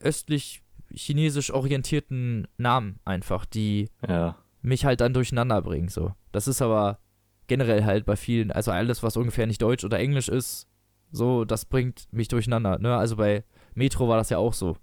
[0.00, 0.62] östlich
[0.92, 4.36] chinesisch orientierten Namen einfach, die Ja.
[4.62, 5.88] mich halt dann durcheinander bringen.
[5.88, 6.14] So.
[6.32, 6.98] Das ist aber
[7.46, 10.66] generell halt bei vielen, also alles, was ungefähr nicht Deutsch oder Englisch ist,
[11.12, 12.78] so, das bringt mich durcheinander.
[12.78, 12.96] Ne?
[12.96, 13.44] Also bei
[13.74, 14.76] Metro war das ja auch so,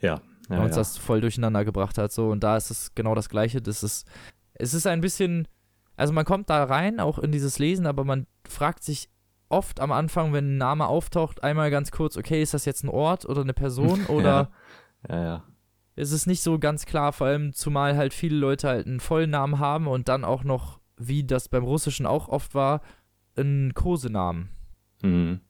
[0.00, 0.20] Ja.
[0.50, 0.80] Ja, uns ja.
[0.80, 2.12] das voll durcheinander gebracht hat.
[2.12, 3.62] So, und da ist es genau das Gleiche.
[3.62, 4.06] Das ist,
[4.52, 5.48] es ist ein bisschen,
[5.96, 9.08] also man kommt da rein, auch in dieses Lesen, aber man fragt sich
[9.48, 12.88] oft am Anfang, wenn ein Name auftaucht, einmal ganz kurz, okay, ist das jetzt ein
[12.88, 14.50] Ort oder eine Person oder
[15.08, 15.44] ja, ja.
[15.96, 19.30] es ist nicht so ganz klar, vor allem zumal halt viele Leute halt einen vollen
[19.30, 22.80] Namen haben und dann auch noch, wie das beim Russischen auch oft war,
[23.36, 24.50] einen Kosenamen.
[25.02, 25.40] Hm.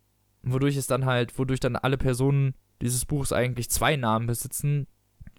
[0.42, 4.86] Wodurch es dann halt, wodurch dann alle Personen dieses Buchs eigentlich zwei Namen besitzen,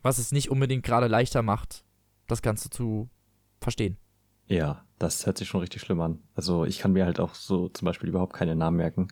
[0.01, 1.83] was es nicht unbedingt gerade leichter macht,
[2.27, 3.09] das Ganze zu
[3.61, 3.97] verstehen.
[4.47, 6.19] Ja, das hört sich schon richtig schlimm an.
[6.35, 9.07] Also ich kann mir halt auch so zum Beispiel überhaupt keine Namen merken.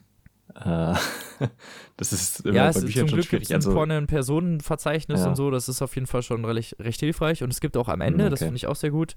[0.55, 0.93] Äh,
[1.97, 5.21] das ist immer ja, bei es, Büchern zum Glück gibt es Also, vorne ein Personenverzeichnis
[5.21, 5.29] Ja.
[5.29, 7.43] und so, das ist auf jeden Fall schon recht, recht hilfreich.
[7.43, 8.45] Und es gibt auch am Ende, Mhm, das okay.
[8.45, 9.15] finde ich auch sehr gut,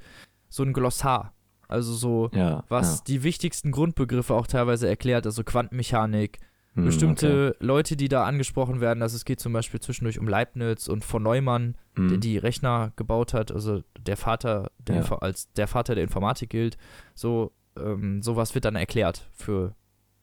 [0.48, 1.34] so ein Glossar.
[1.68, 6.38] Also so, ja, was die wichtigsten Grundbegriffe auch teilweise erklärt, also Quantenmechanik,
[6.76, 10.88] Hm, bestimmte Leute, die da angesprochen werden, also es geht zum Beispiel zwischendurch um Leibniz
[10.88, 12.02] und von Neumann, okay.
[12.02, 12.08] Hm.
[12.08, 15.18] der die Rechner gebaut hat, also der Vater, der Ja.
[15.18, 16.76] Als der Vater der Informatik gilt,
[17.14, 19.74] so, ähm, sowas wird dann erklärt für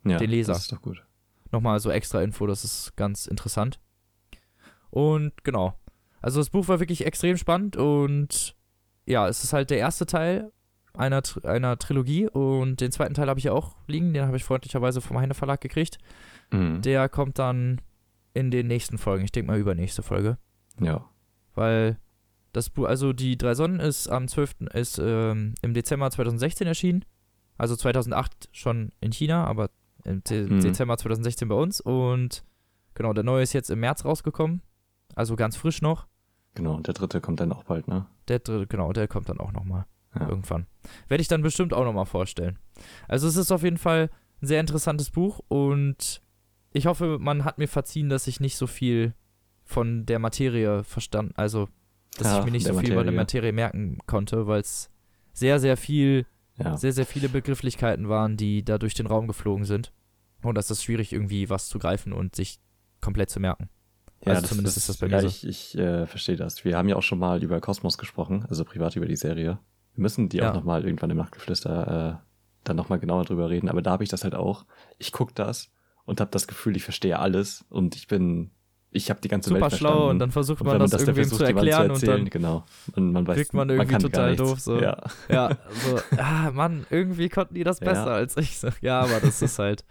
[0.06, 0.54] ja, den Leser.
[0.54, 1.04] Das ist doch gut.
[1.52, 3.80] nochmal so extra Info, das ist ganz interessant.
[4.92, 5.74] Und genau,
[6.22, 8.56] also das Buch war wirklich extrem spannend und
[9.08, 10.52] ja, es ist halt der erste Teil
[10.94, 14.44] einer, einer Trilogie und den zweiten Teil habe ich ja auch liegen, den habe ich
[14.44, 15.98] freundlicherweise vom Heine Verlag gekriegt.
[16.52, 16.82] Hm.
[16.82, 17.82] Der kommt dann
[18.34, 19.24] in den nächsten Folgen.
[19.26, 20.38] Ich denke mal übernächste Folge.
[20.80, 21.06] Ja.
[21.56, 21.98] Weil
[22.52, 24.56] das Buch, also die Drei Sonnen ist am 12.
[24.74, 27.06] ist ähm, im Dezember 2016 erschienen.
[27.58, 29.70] Also 2008 schon in China, aber
[30.04, 30.62] im De Mhm.
[30.62, 31.80] Dezember 2016 bei uns.
[31.82, 32.44] Und
[32.96, 34.62] genau, der neue ist jetzt im März rausgekommen.
[35.16, 36.08] Also ganz frisch noch.
[36.56, 38.06] Genau, und der dritte kommt dann auch bald, ne?
[38.28, 39.86] Der dritte, genau, der kommt dann auch nochmal.
[40.16, 40.28] Ja.
[40.28, 40.68] Irgendwann.
[41.08, 42.60] Werde ich dann bestimmt auch nochmal vorstellen.
[43.08, 44.10] Also es ist auf jeden Fall
[44.42, 46.22] ein sehr interessantes Buch und
[46.74, 49.14] ich hoffe, man hat mir verziehen, dass ich nicht so viel
[49.64, 51.70] von der Materie verstanden, also
[52.18, 53.52] dass Ja, ich mir nicht so viel über der Materie.
[53.52, 54.90] Materie merken konnte, weil es
[55.34, 56.26] sehr, sehr viel,
[56.58, 56.78] Ja.
[56.78, 59.92] sehr, sehr viele Begrifflichkeiten waren, die da durch den Raum geflogen sind.
[60.44, 62.60] Und das ist schwierig, irgendwie was zu greifen und sich
[63.02, 63.70] komplett zu merken.
[64.26, 65.28] Also zumindest ist das bei mir ja, so.
[65.28, 66.64] Ich, ich äh, verstehe das.
[66.64, 69.60] Wir haben ja auch schon mal über Kosmos gesprochen, also privat über die Serie.
[69.96, 70.52] Wir müssen die Ja.
[70.52, 72.26] auch nochmal irgendwann im Nachtgeflüster äh,
[72.64, 73.70] dann nochmal genauer drüber reden.
[73.70, 74.66] Aber da habe ich das halt auch.
[74.98, 75.72] Ich gucke das
[76.06, 78.52] und habe das Gefühl, ich verstehe alles und ich bin,
[78.92, 80.10] ich habe die ganze Super Welt schlau verstanden.
[80.12, 82.18] und dann versucht Und man wenn man das, das irgendwem zu versucht, erklären und erzählen,
[82.26, 82.66] dann genau.
[82.96, 84.80] Und man weiß, wirkt man irgendwie kann total doof, so.
[84.80, 84.98] Ja.
[85.30, 87.86] Ja, so, ah, Mann, irgendwie konnten die das Ja.
[87.86, 88.58] besser als ich.
[88.60, 88.70] So.
[88.82, 89.84] Ja, aber das ist halt,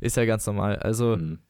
[0.00, 0.76] ist ja ganz normal.
[0.76, 1.40] Also, Hm.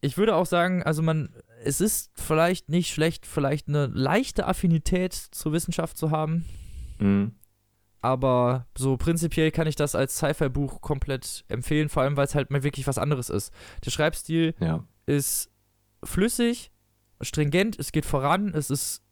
[0.00, 1.34] ich würde auch sagen, also man,
[1.64, 6.44] es ist vielleicht nicht schlecht, vielleicht eine leichte Affinität zur Wissenschaft zu haben,
[6.98, 7.32] Hm.
[8.00, 12.50] Aber so prinzipiell kann ich das als Sci-Fi-Buch komplett empfehlen, vor allem, weil es halt
[12.50, 13.52] mal wirklich was anderes ist.
[13.84, 14.84] Der Schreibstil Ja.
[15.06, 15.50] ist
[16.04, 16.70] flüssig,
[17.20, 19.02] stringent, es geht voran, es ist,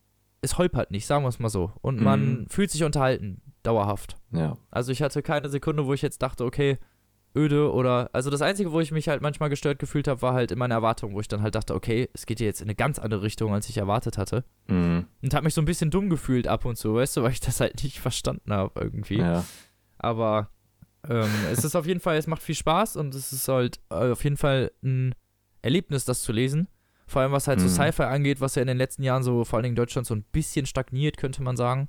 [0.41, 1.73] es holpert nicht, sagen wir es mal so.
[1.83, 2.47] Und man Mhm.
[2.49, 4.17] fühlt sich unterhalten, dauerhaft.
[4.31, 4.57] Ja.
[4.71, 6.79] Also ich hatte keine Sekunde, wo ich jetzt dachte, okay,
[7.37, 8.11] öde oder.
[8.13, 10.77] Also das Einzige, wo ich mich halt manchmal gestört gefühlt habe, war halt in meiner
[10.77, 13.23] Erwartung, wo ich dann halt dachte, okay, es geht hier jetzt in eine ganz andere
[13.23, 14.45] Richtung, als ich erwartet hatte.
[14.69, 15.07] Hm.
[15.23, 17.41] Und habe mich so ein bisschen dumm gefühlt ab und zu, weißt du, weil ich
[17.41, 19.19] das halt nicht verstanden habe irgendwie.
[19.19, 19.45] Ja.
[19.99, 20.51] Aber
[21.09, 24.11] ähm, es ist auf jeden Fall, es macht viel Spaß und es ist halt äh,
[24.11, 25.15] auf jeden Fall ein
[25.63, 26.69] Erlebnis, das zu lesen.
[27.07, 27.71] Vor allem, was halt so Mhm.
[27.71, 30.25] Sci-Fi angeht, was ja in den letzten Jahren so, vor allem in Deutschland, so ein
[30.33, 31.89] bisschen stagniert, könnte man sagen,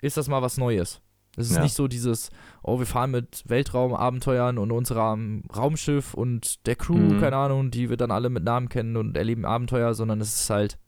[0.00, 1.02] ist das mal was Neues.
[1.36, 1.62] Es ist Ja.
[1.62, 2.30] nicht so dieses,
[2.62, 7.20] oh, wir fahren mit Weltraumabenteuern und unserem Raumschiff und der Crew, Mhm.
[7.20, 10.50] keine Ahnung, die wir dann alle mit Namen kennen und erleben Abenteuer, sondern es ist
[10.50, 10.78] halt,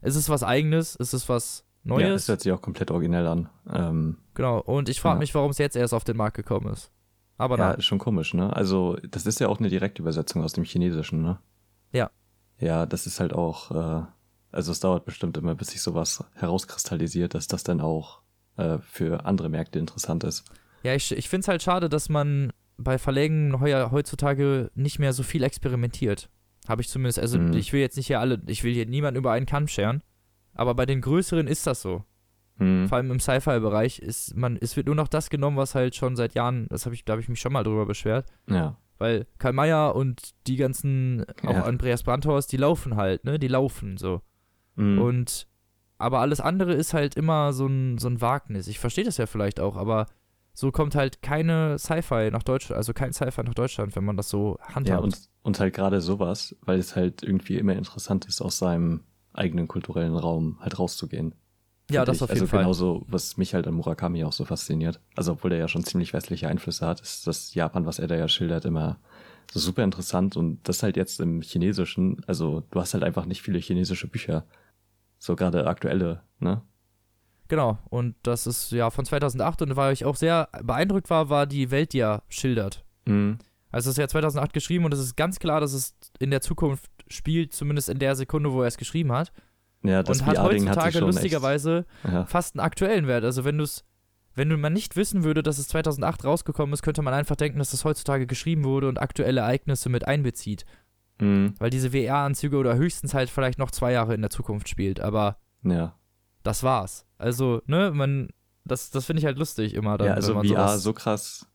[0.00, 2.22] es ist was Eigenes, es ist was Ja, Neues.
[2.22, 3.48] es hört sich auch komplett originell an.
[3.72, 4.60] Ähm, genau.
[4.60, 5.18] Und ich frage Ja.
[5.20, 6.90] mich, warum es jetzt erst auf den Markt gekommen ist.
[7.38, 7.78] Aber ja, nein.
[7.78, 8.54] ist schon komisch, ne?
[8.56, 11.38] Also, das ist ja auch eine Direktübersetzung aus dem Chinesischen, ne?
[11.92, 12.10] Ja.
[12.58, 14.06] Ja, das ist halt auch, äh,
[14.52, 18.20] also es dauert bestimmt immer, bis sich sowas herauskristallisiert, dass das dann auch
[18.56, 20.44] äh, für andere Märkte interessant ist.
[20.82, 25.12] Ja, ich, ich finde es halt schade, dass man bei Verlägen heuer, heutzutage nicht mehr
[25.12, 26.28] so viel experimentiert.
[26.68, 27.52] Habe ich zumindest, also Mhm.
[27.54, 30.02] ich will jetzt nicht hier alle, ich will hier niemanden über einen Kamm scheren,
[30.54, 32.04] aber bei den größeren ist das so.
[32.58, 32.88] Hm.
[32.88, 36.16] Vor allem im Sci-Fi-Bereich ist man, es wird nur noch das genommen, was halt schon
[36.16, 38.78] seit Jahren, das habe ich, da habe ich mich schon mal drüber beschwert, Ja.
[38.98, 41.62] weil Karl Mayer und die ganzen, auch Ja.
[41.64, 44.22] Andreas Brandhaus, die laufen halt, ne, die laufen so.
[44.76, 44.98] Hm.
[45.00, 45.46] Und
[45.98, 48.68] aber alles andere ist halt immer so ein, so ein Wagnis.
[48.68, 50.06] Ich verstehe das ja vielleicht auch, aber
[50.52, 54.30] so kommt halt keine Sci-Fi nach Deutschland, also kein Sci-Fi nach Deutschland, wenn man das
[54.30, 54.88] so handhabt.
[54.88, 59.04] Ja, und, und halt gerade sowas, weil es halt irgendwie immer interessant ist, aus seinem
[59.34, 61.34] eigenen kulturellen Raum halt rauszugehen.
[61.90, 62.22] Ja, das ich.
[62.22, 62.60] auf jeden also Fall.
[62.60, 65.00] genauso, was mich halt an Murakami auch so fasziniert.
[65.14, 68.16] Also obwohl er ja schon ziemlich westliche Einflüsse hat, ist das Japan, was er da
[68.16, 68.98] ja schildert, immer
[69.52, 70.36] so super interessant.
[70.36, 74.44] Und das halt jetzt im Chinesischen, also du hast halt einfach nicht viele chinesische Bücher.
[75.18, 76.62] So gerade aktuelle, ne?
[77.48, 81.46] Genau, und das ist ja von 2008 und weil ich auch sehr beeindruckt war, war
[81.46, 82.84] die Welt, die er schildert.
[83.04, 83.38] Mhm.
[83.70, 86.40] Also es ist ja 2008 geschrieben und es ist ganz klar, dass es in der
[86.40, 89.32] Zukunft spielt, zumindest in der Sekunde, wo er es geschrieben hat.
[89.82, 92.26] Ja, das und hat heutzutage lustigerweise ja.
[92.26, 93.24] fast einen aktuellen Wert.
[93.24, 93.84] Also wenn du es,
[94.34, 97.58] wenn du mal nicht wissen würde, dass es 2008 rausgekommen ist, könnte man einfach denken,
[97.58, 100.64] dass das heutzutage geschrieben wurde und aktuelle Ereignisse mit einbezieht.
[101.18, 101.54] Mhm.
[101.58, 105.00] Weil diese VR-Anzüge oder höchstens halt vielleicht noch zwei Jahre in der Zukunft spielt.
[105.00, 105.94] Aber Ja.
[106.42, 107.06] das war's.
[107.18, 108.28] Also, ne, man,
[108.64, 109.96] das, das finde ich halt lustig immer.
[109.98, 111.46] Dann, ja, also wenn man VR so krass,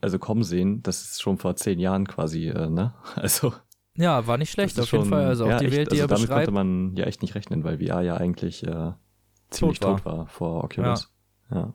[0.00, 2.94] also kommen sehen, das ist schon vor zehn Jahren quasi, äh, ne?
[3.16, 3.52] Also
[3.94, 5.24] Ja, war nicht schlecht, auf jeden schon- Fall.
[5.26, 6.46] Also auch ja, die echt, Welt, die also er damit beschreibt.
[6.46, 8.92] konnte man ja echt nicht rechnen, weil VR ja eigentlich äh,
[9.50, 9.96] ziemlich war.
[9.96, 11.12] tot war, vor Oculus.
[11.50, 11.74] Ja.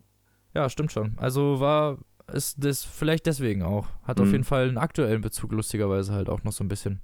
[0.53, 1.17] Ja, stimmt schon.
[1.17, 1.97] Also war
[2.31, 3.87] ist das vielleicht deswegen auch.
[4.03, 4.31] Hat auf Mhm.
[4.31, 7.01] jeden Fall einen aktuellen Bezug, lustigerweise halt auch noch so ein bisschen.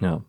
[0.00, 0.24] Ja.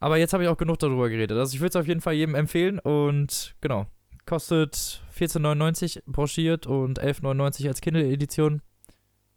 [0.00, 1.36] Aber jetzt habe ich auch genug darüber geredet.
[1.36, 3.86] Also ich würde es auf jeden Fall jedem empfehlen und genau.
[4.26, 8.62] Kostet 14,99 broschiert und 11,99 als Kindle-Edition.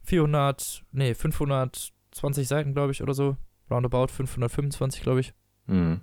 [0.04, 3.38] 400, nee, 520 Seiten, glaube ich, oder so.
[3.70, 5.34] Roundabout 525, glaube ich.
[5.68, 6.02] Mhm.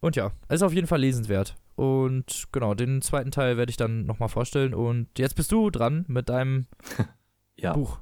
[0.00, 1.56] Und ja, ist auf jeden Fall lesenswert.
[1.74, 4.74] Und genau, den zweiten Teil werde ich dann nochmal vorstellen.
[4.74, 6.66] Und jetzt bist du dran mit deinem
[7.56, 7.72] Ja.
[7.72, 8.00] Buch.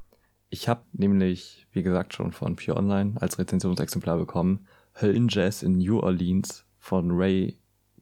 [0.50, 4.66] Ich habe nämlich, wie gesagt, schon von Pure Online als Rezensionsexemplar bekommen,
[5.00, 7.58] Höllenjazz in New Orleans von Ray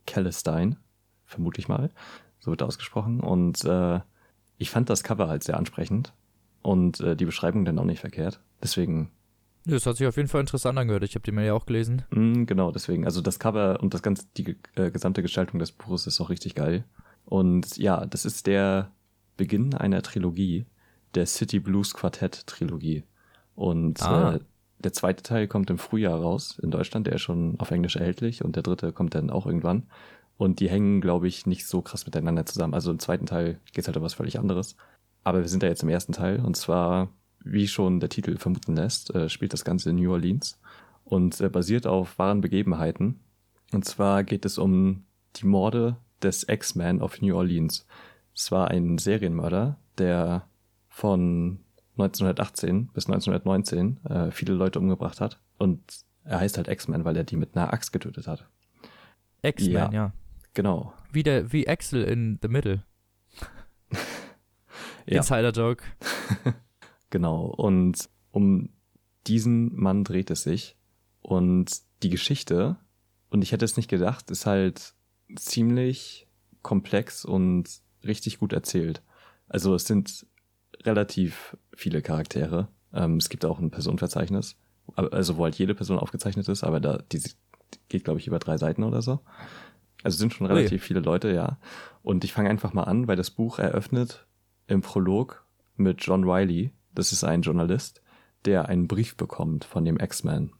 [0.07, 0.77] Callistine,
[1.25, 1.91] vermute ich mal,
[2.39, 3.21] so wird ausgesprochen.
[3.21, 4.01] Und äh,
[4.59, 6.13] ich fand das Cover halt sehr ansprechend
[6.63, 8.41] und äh, die Beschreibung dann auch nicht verkehrt.
[8.63, 9.11] Deswegen,
[9.65, 11.05] Das hat sich auf jeden Fall interessant angehört.
[11.05, 12.03] Ich habe die Mail ja auch gelesen.
[12.11, 13.05] mh, genau, deswegen.
[13.05, 16.55] Also das Cover und das ganze, die äh, gesamte Gestaltung des Buches ist auch richtig
[16.55, 16.85] geil.
[17.25, 18.91] Und ja, das ist der
[19.37, 20.67] Beginn einer Trilogie,
[21.15, 23.05] der City Blues Quartett Trilogie.
[23.55, 24.35] Und Ah.
[24.37, 24.41] äh,
[24.85, 28.45] der zweite Teil kommt im Frühjahr raus in Deutschland, der ist schon auf Englisch erhältlich
[28.45, 29.85] und der dritte kommt dann auch irgendwann.
[30.37, 32.75] Und die hängen, glaube ich, nicht so krass miteinander zusammen.
[32.75, 34.77] Also im zweiten Teil geht es halt um was völlig anderes.
[35.25, 37.11] Aber wir sind da jetzt im ersten Teil und zwar,
[37.45, 40.61] wie schon der Titel vermuten lässt, äh, spielt das Ganze in New Orleans
[41.05, 43.21] und äh, basiert auf wahren Begebenheiten.
[43.73, 45.05] Und zwar geht es um
[45.37, 47.87] die Morde des X-Man of New Orleans.
[48.35, 50.49] Es war ein Serienmörder, der
[50.89, 51.61] von
[51.93, 55.41] 1918 bis 1919 äh, viele Leute umgebracht hat.
[55.59, 55.81] Und
[56.25, 58.49] er heißt halt X-Man, weil er die mit einer Axt getötet hat.
[59.43, 59.93] X-Men, Ja.
[59.93, 60.13] ja.
[60.55, 60.93] Genau.
[61.11, 62.85] Wie, der, wie Axel in The Middle.
[65.07, 65.19] Ja.
[65.19, 65.85] Insider-Joke.
[67.11, 67.45] Genau.
[67.45, 68.71] Und um
[69.27, 70.79] diesen Mann dreht es sich.
[71.21, 72.77] Und die Geschichte,
[73.29, 74.95] und ich hätte es nicht gedacht, ist halt
[75.37, 76.27] ziemlich
[76.63, 77.69] komplex und
[78.03, 79.03] richtig gut erzählt.
[79.47, 80.27] Also es sind
[80.85, 82.69] relativ viele Charaktere.
[82.93, 84.57] Ähm, es gibt auch ein Personenverzeichnis,
[84.97, 87.23] also wo halt jede Person aufgezeichnet ist, aber da die
[87.89, 89.21] geht, glaube ich, über drei Seiten oder so.
[90.03, 91.59] Also es sind schon relativ viele Leute, ja.
[92.03, 94.27] Und ich fange einfach mal an, weil das Buch eröffnet
[94.67, 96.73] im Prolog mit John Wiley.
[96.95, 98.03] Das ist ein Journalist,
[98.45, 100.53] der einen Brief bekommt von dem X-Man.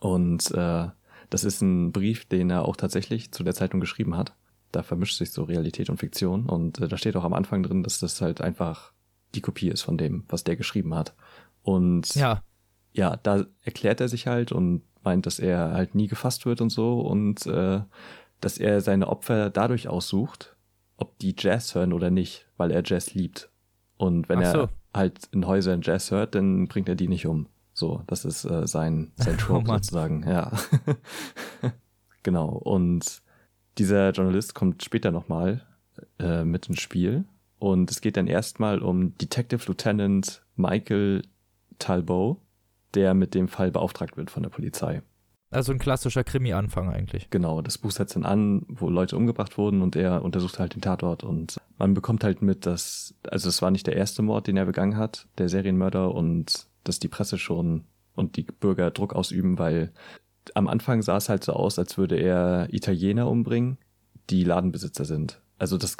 [0.00, 0.88] Und äh,
[1.30, 4.34] das ist ein Brief, den er auch tatsächlich zu der Zeitung geschrieben hat.
[4.72, 6.46] Da vermischt sich so Realität und Fiktion.
[6.46, 8.92] Und äh, da steht auch am Anfang drin, dass das halt einfach
[9.34, 11.14] die Kopie ist von dem, was der geschrieben hat.
[11.62, 12.42] Und Ja,
[12.92, 16.70] ja, da erklärt er sich halt und meint, dass er halt nie gefasst wird und
[16.70, 17.80] so und äh,
[18.40, 20.56] dass er seine Opfer dadurch aussucht,
[20.96, 23.50] ob die Jazz hören oder nicht, weil er Jazz liebt.
[23.96, 24.44] Und wenn so.
[24.44, 27.46] er halt in Häusern Jazz hört, dann bringt er die nicht um.
[27.72, 30.52] So, das ist äh, sein, sein Trope Oh sozusagen, ja.
[32.22, 32.48] genau.
[32.48, 33.22] Und
[33.78, 35.64] dieser Journalist kommt später nochmal
[36.18, 37.24] äh, mit ins Spiel.
[37.58, 41.22] Und es geht dann erstmal um Detective Lieutenant Michael
[41.78, 42.38] Talbot,
[42.94, 45.02] der mit dem Fall beauftragt wird von der Polizei.
[45.50, 47.30] Also ein klassischer Krimi-Anfang eigentlich.
[47.30, 50.82] Genau, das Buch setzt dann an, wo Leute umgebracht wurden und er untersucht halt den
[50.82, 54.58] Tatort und man bekommt halt mit, dass, also es war nicht der erste Mord, den
[54.58, 57.84] er begangen hat, der Serienmörder und dass die Presse schon
[58.14, 59.92] und die Bürger Druck ausüben, weil
[60.54, 63.78] am Anfang sah es halt so aus, als würde er Italiener umbringen,
[64.28, 65.40] die Ladenbesitzer sind.
[65.58, 65.96] Also das,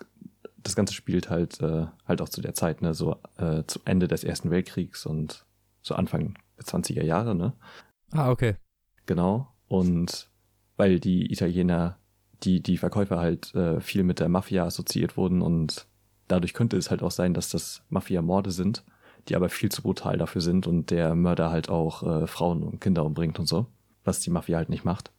[0.62, 4.08] das Ganze spielt halt, äh, halt auch zu der Zeit, ne, so äh, zu Ende
[4.08, 5.46] des Ersten Weltkriegs und
[5.82, 7.52] so Anfang der 20er Jahre, ne?
[8.12, 8.56] Ah, okay.
[9.06, 9.48] Genau.
[9.68, 10.30] Und
[10.76, 11.98] weil die Italiener,
[12.42, 15.86] die, die Verkäufer halt äh, viel mit der Mafia assoziiert wurden und
[16.28, 18.84] dadurch könnte es halt auch sein, dass das Mafia-Morde sind,
[19.28, 22.80] die aber viel zu brutal dafür sind und der Mörder halt auch äh, Frauen und
[22.80, 23.66] Kinder umbringt und so,
[24.04, 25.10] was die Mafia halt nicht macht.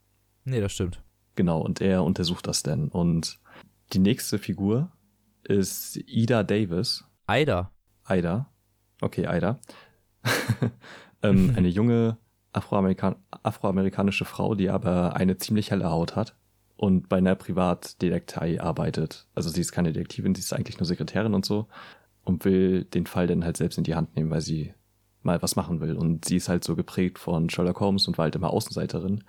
[0.46, 1.02] Nee, das stimmt.
[1.36, 2.88] Genau, und er untersucht das denn.
[2.90, 3.40] Und
[3.94, 4.92] die nächste Figur
[5.50, 7.04] ist Ida Davis.
[7.26, 7.72] Aida.
[8.08, 8.50] Ida.
[9.02, 9.60] Okay, Ida.
[11.24, 12.18] ähm, eine junge
[12.52, 16.36] Afroamerikan afroamerikanische Frau, die aber eine ziemlich helle Haut hat
[16.76, 19.28] und bei einer Privatdetektei arbeitet.
[19.36, 21.68] Also sie ist keine Detektivin, sie ist eigentlich nur Sekretärin und so
[22.24, 24.74] und will den Fall dann halt selbst in die Hand nehmen, weil sie
[25.22, 25.96] mal was machen will.
[25.96, 29.24] Und sie ist halt so geprägt von Sherlock Holmes und war halt immer Außenseiterin,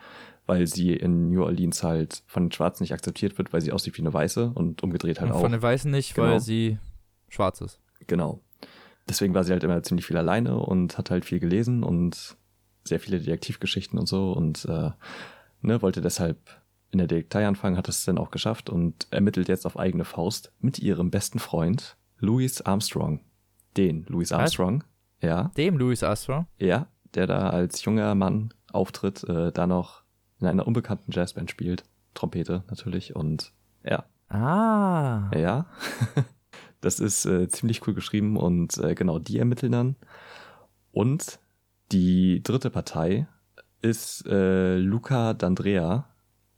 [0.46, 3.96] weil sie in New Orleans halt von den Schwarzen nicht akzeptiert wird, weil sie aussieht
[3.96, 5.40] wie eine Weiße und umgedreht halt Und auch.
[5.42, 6.28] von den Weißen nicht, Genau.
[6.28, 6.78] weil sie
[7.28, 7.80] schwarz ist.
[8.06, 8.40] Genau.
[9.08, 12.36] Deswegen war sie halt immer ziemlich viel alleine und hat halt viel gelesen und
[12.84, 14.90] sehr viele Detektivgeschichten und so und äh,
[15.62, 16.38] ne, wollte deshalb
[16.92, 20.52] in der Detektei anfangen, hat es dann auch geschafft und ermittelt jetzt auf eigene Faust
[20.60, 23.20] mit ihrem besten Freund Louis Armstrong.
[23.76, 24.82] Den Louis Armstrong,
[25.20, 26.46] ja, Dem Louis Armstrong.
[26.58, 29.99] ja, der da als junger Mann auftritt, äh, da noch
[30.40, 31.84] in einer unbekannten Jazzband spielt.
[32.14, 33.52] Trompete natürlich und
[33.84, 35.30] ja, Ah.
[35.36, 35.66] ja.
[36.82, 39.96] Das ist äh, ziemlich cool geschrieben und äh, genau die ermitteln dann.
[40.92, 41.38] Und
[41.92, 43.26] die dritte Partei
[43.82, 46.04] ist äh, Luca D'Andrea,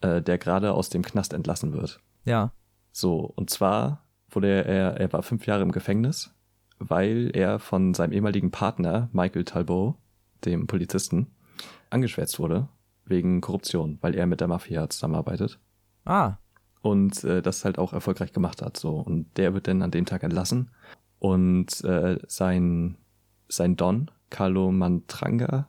[0.01, 1.99] äh, der gerade aus dem Knast entlassen wird.
[2.25, 2.53] Ja.
[2.93, 6.33] So, und zwar wurde er, er war fünf Jahre im Gefängnis,
[6.79, 9.97] weil er von seinem ehemaligen Partner, Michael Talbot,
[10.45, 11.35] dem Polizisten,
[11.91, 12.69] angeschwärzt wurde
[13.05, 15.59] wegen Korruption, weil er mit der Mafia zusammenarbeitet
[16.05, 16.35] Ah.
[16.81, 18.77] und äh, das halt auch erfolgreich gemacht hat.
[18.77, 20.71] So und der wird dann an dem Tag entlassen
[21.19, 22.97] und äh, sein
[23.49, 25.69] sein Don Carlo Mantranga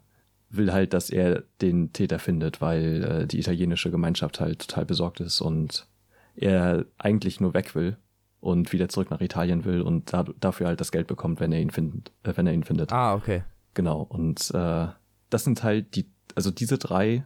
[0.50, 5.20] will halt, dass er den Täter findet, weil äh, die italienische Gemeinschaft halt total besorgt
[5.20, 5.88] ist und
[6.36, 7.98] er eigentlich nur weg will
[8.40, 11.60] und wieder zurück nach Italien will und da, dafür halt das Geld bekommt, wenn er
[11.62, 12.92] ihn findet, äh, wenn er ihn findet.
[12.92, 13.44] Ah, okay.
[13.74, 14.02] Genau.
[14.02, 14.88] Und äh,
[15.30, 16.06] das sind halt die,
[16.36, 17.26] also diese drei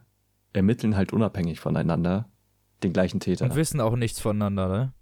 [0.54, 2.30] ermitteln halt unabhängig voneinander
[2.84, 3.46] den gleichen Täter.
[3.46, 4.94] Und wissen auch nichts voneinander, ne?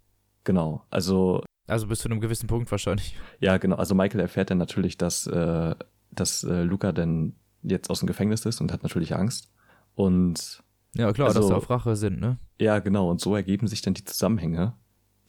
[0.43, 0.83] Genau.
[0.89, 3.17] Also, Also bis zu einem gewissen Punkt wahrscheinlich.
[3.39, 3.75] ja, genau.
[3.77, 5.75] Also Michael erfährt dann natürlich, dass, äh,
[6.11, 9.51] dass äh, Luca denn jetzt aus dem Gefängnis ist und hat natürlich Angst.
[9.95, 12.37] Und Ja, klar, Also- dass sie auf Rache sind, ne?
[12.59, 13.09] ja, genau.
[13.09, 14.73] Und so ergeben sich dann die Zusammenhänge,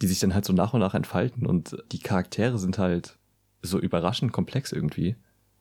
[0.02, 1.46] die sich dann halt so nach und nach entfalten.
[1.46, 3.18] Und die Charaktere sind halt
[3.62, 5.16] so überraschend komplex irgendwie.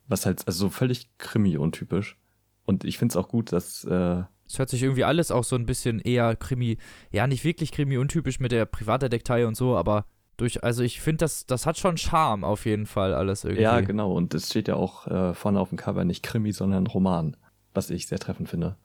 [0.07, 2.17] Was halt, also so völlig Krimi-untypisch.
[2.65, 5.55] Und ich finde es auch gut, dass, äh, Es hört sich irgendwie alles auch so
[5.55, 6.77] ein bisschen eher Krimi,
[7.11, 10.05] ja, nicht wirklich Krimi-untypisch mit der Privatdetektei und so, aber
[10.37, 13.63] durch, also ich finde, das, das hat schon Charme auf jeden Fall alles irgendwie.
[13.63, 14.11] Ja, genau.
[14.13, 17.37] Und es steht ja auch äh, vorne auf dem Cover nicht Krimi, sondern Roman,
[17.73, 18.75] was ich sehr treffend finde.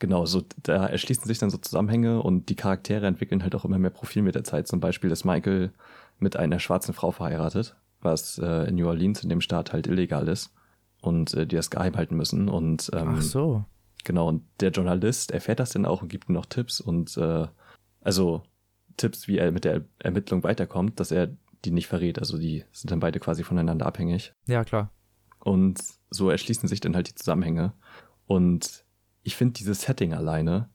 [0.00, 3.78] Genau, so da erschließen sich dann so Zusammenhänge und die Charaktere entwickeln halt auch immer
[3.78, 4.68] mehr Profil mit der Zeit.
[4.68, 5.72] Zum Beispiel ist Michael
[6.18, 10.28] mit einer schwarzen Frau verheiratet, was äh, in New Orleans in dem Staat halt illegal
[10.28, 10.52] ist
[11.00, 12.48] und äh, die das geheim halten müssen.
[12.48, 13.64] Und ähm, Ach so.
[14.04, 17.46] Genau, und der Journalist erfährt das dann auch und gibt ihm noch Tipps und äh,
[18.00, 18.42] also
[18.96, 22.18] Tipps, wie er mit der Ermittlung weiterkommt, dass er die nicht verrät.
[22.18, 24.32] Also die sind dann beide quasi voneinander abhängig.
[24.46, 24.90] Ja, klar.
[25.40, 25.80] Und
[26.10, 27.72] so erschließen sich dann halt die Zusammenhänge.
[28.26, 28.84] Und
[29.22, 30.68] ich finde dieses Setting alleine,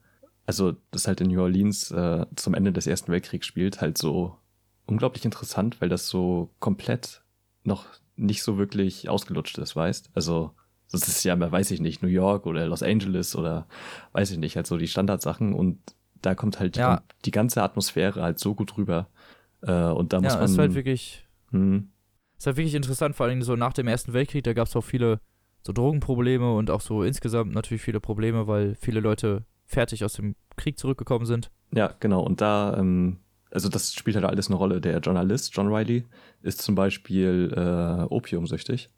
[0.45, 4.37] also das halt in New Orleans äh, zum Ende des Ersten Weltkriegs spielt, halt so
[4.85, 7.23] unglaublich interessant, weil das so komplett
[7.63, 7.85] noch
[8.15, 10.11] nicht so wirklich ausgelutscht ist, weißt?
[10.13, 10.51] Also
[10.91, 13.67] das ist ja, weiß ich nicht, New York oder Los Angeles oder
[14.11, 15.79] weiß ich nicht, halt so die Standardsachen und
[16.21, 17.01] da kommt halt die, Ja.
[17.25, 19.07] die ganze Atmosphäre halt so gut rüber.
[19.61, 20.45] Äh, und da muss Ja, man.
[20.45, 21.89] es ist halt wirklich, hm,
[22.37, 24.83] ist halt wirklich interessant, vor allem so nach dem Ersten Weltkrieg, da gab es auch
[24.83, 25.19] viele
[25.65, 30.35] so Drogenprobleme und auch so insgesamt natürlich viele Probleme, weil viele Leute fertig aus dem
[30.57, 31.49] Krieg zurückgekommen sind.
[31.73, 32.21] Ja, genau.
[32.21, 33.17] Und da, ähm,
[33.53, 34.81] also das spielt halt alles eine Rolle.
[34.81, 36.05] Der Journalist, John Riley,
[36.41, 38.89] ist zum Beispiel äh, opiumsüchtig.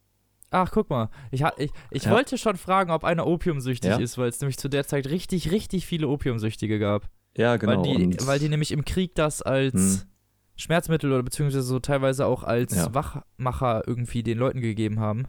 [0.52, 1.10] Ach, guck mal.
[1.32, 2.12] Ich, ich, ich Ja.
[2.12, 3.98] wollte schon fragen, ob einer opiumsüchtig Ja.
[3.98, 7.10] ist, weil es nämlich zu der Zeit richtig, richtig viele Opiumsüchtige gab.
[7.38, 7.84] Ja, genau.
[7.86, 10.02] weil, die, weil die nämlich im Krieg das als Hm.
[10.56, 12.94] Schmerzmittel oder beziehungsweise so teilweise auch als Ja.
[12.94, 15.26] Wachmacher irgendwie den Leuten gegeben haben.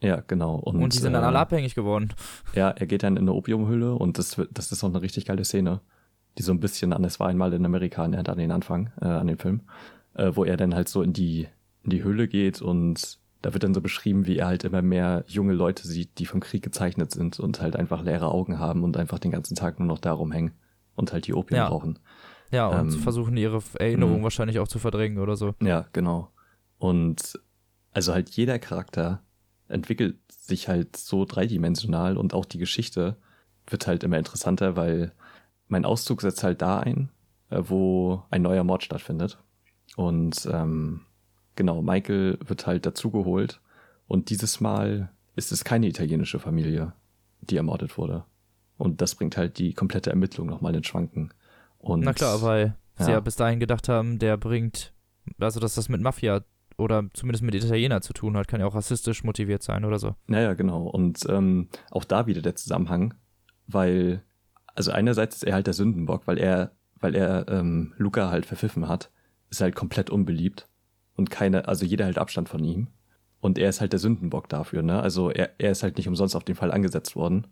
[0.00, 0.54] ja, genau.
[0.54, 2.10] Und, Und, die sind dann äh, alle abhängig geworden.
[2.54, 5.44] Ja, er geht dann in eine Opiumhülle und das, das ist auch eine richtig geile
[5.44, 5.80] Szene,
[6.38, 9.26] die so ein bisschen an Es war einmal in Amerika an den Anfang, äh, an
[9.26, 9.62] den Film,
[10.14, 11.48] äh, wo er dann halt so in die,
[11.82, 15.24] in die Höhle geht und da wird dann so beschrieben, wie er halt immer mehr
[15.28, 18.96] junge Leute sieht, die vom Krieg gezeichnet sind und halt einfach leere Augen haben und
[18.96, 20.52] einfach den ganzen Tag nur noch darum hängen
[20.96, 21.68] und halt die Opium Ja.
[21.68, 21.98] brauchen.
[22.50, 25.54] Ja, und ähm, versuchen ihre Erinnerungen wahrscheinlich auch zu verdrängen oder so.
[25.62, 26.30] Ja, genau.
[26.78, 27.38] Und
[27.92, 29.22] also halt jeder Charakter
[29.68, 33.16] entwickelt sich halt so dreidimensional und auch die Geschichte
[33.66, 35.12] wird halt immer interessanter, weil
[35.68, 37.10] mein Auszug setzt halt da ein,
[37.50, 39.38] äh, wo ein neuer Mord stattfindet.
[39.96, 41.02] Und ähm,
[41.56, 43.60] genau, Michael wird halt dazugeholt
[44.06, 46.92] und dieses Mal ist es keine italienische Familie,
[47.40, 48.24] die ermordet wurde.
[48.76, 51.32] Und das bringt halt die komplette Ermittlung nochmal in Schwanken.
[51.78, 53.12] Und Na klar, weil sie ja.
[53.12, 54.92] ja bis dahin gedacht haben, der bringt,
[55.38, 56.42] also dass das mit Mafia
[56.76, 60.14] oder zumindest mit Italiener zu tun hat, kann ja auch rassistisch motiviert sein oder so.
[60.28, 60.84] Naja, genau.
[60.84, 63.14] Und ähm, auch da wieder der Zusammenhang,
[63.66, 64.22] weil,
[64.78, 66.70] also einerseits ist er halt der Sündenbock, weil er,
[67.00, 69.10] weil er ähm, Luca halt verpfiffen hat,
[69.50, 70.68] ist halt komplett unbeliebt
[71.16, 72.86] und keine, also jeder hält Abstand von ihm.
[73.40, 75.00] Und er ist halt der Sündenbock dafür, ne?
[75.00, 77.48] Also er, er ist halt nicht umsonst auf den Fall angesetzt worden,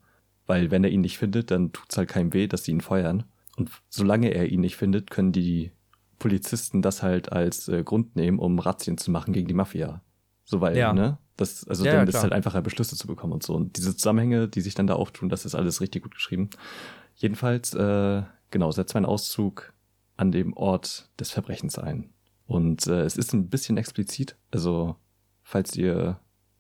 [0.47, 3.25] weil wenn er ihn nicht findet, dann tut's halt keinem weh, dass sie ihn feuern.
[3.57, 5.73] Und solange er ihn nicht findet, können die
[6.21, 10.01] Polizisten das halt als äh, Grund nehmen, um Razzien zu machen gegen die Mafia.
[10.47, 10.93] So weil, Ja.
[10.95, 11.19] ne?
[11.37, 13.55] Das, also Ja, dann ja, ist halt einfacher, Beschlüsse zu bekommen und so.
[13.55, 16.49] Und diese Zusammenhänge, die sich dann da auftun, das ist alles richtig gut geschrieben.
[17.15, 19.75] Jedenfalls, äh, genau, setzt mein Auszug
[20.17, 22.11] an dem Ort des Verbrechens ein.
[22.47, 24.97] Und äh, es ist ein bisschen explizit, also
[25.43, 26.19] falls ihr,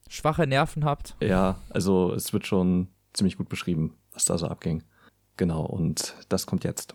[0.09, 1.17] Schwache Nerven habt.
[1.21, 4.83] ja, also es wird schon ziemlich gut beschrieben, was da so abging.
[5.37, 6.95] Genau, und das kommt jetzt.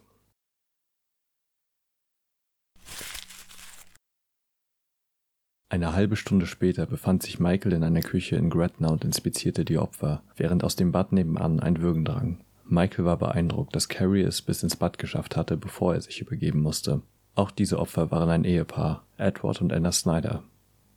[5.71, 9.77] Eine halbe Stunde später befand sich Michael in einer Küche in Gretna und inspizierte die
[9.77, 12.39] Opfer, während aus dem Bad nebenan ein Würgen drang.
[12.67, 16.59] Michael war beeindruckt, dass Carrie es bis ins Bad geschafft hatte, bevor er sich übergeben
[16.59, 17.03] musste.
[17.35, 20.43] Auch diese Opfer waren ein Ehepaar, Edward und Anna Snyder.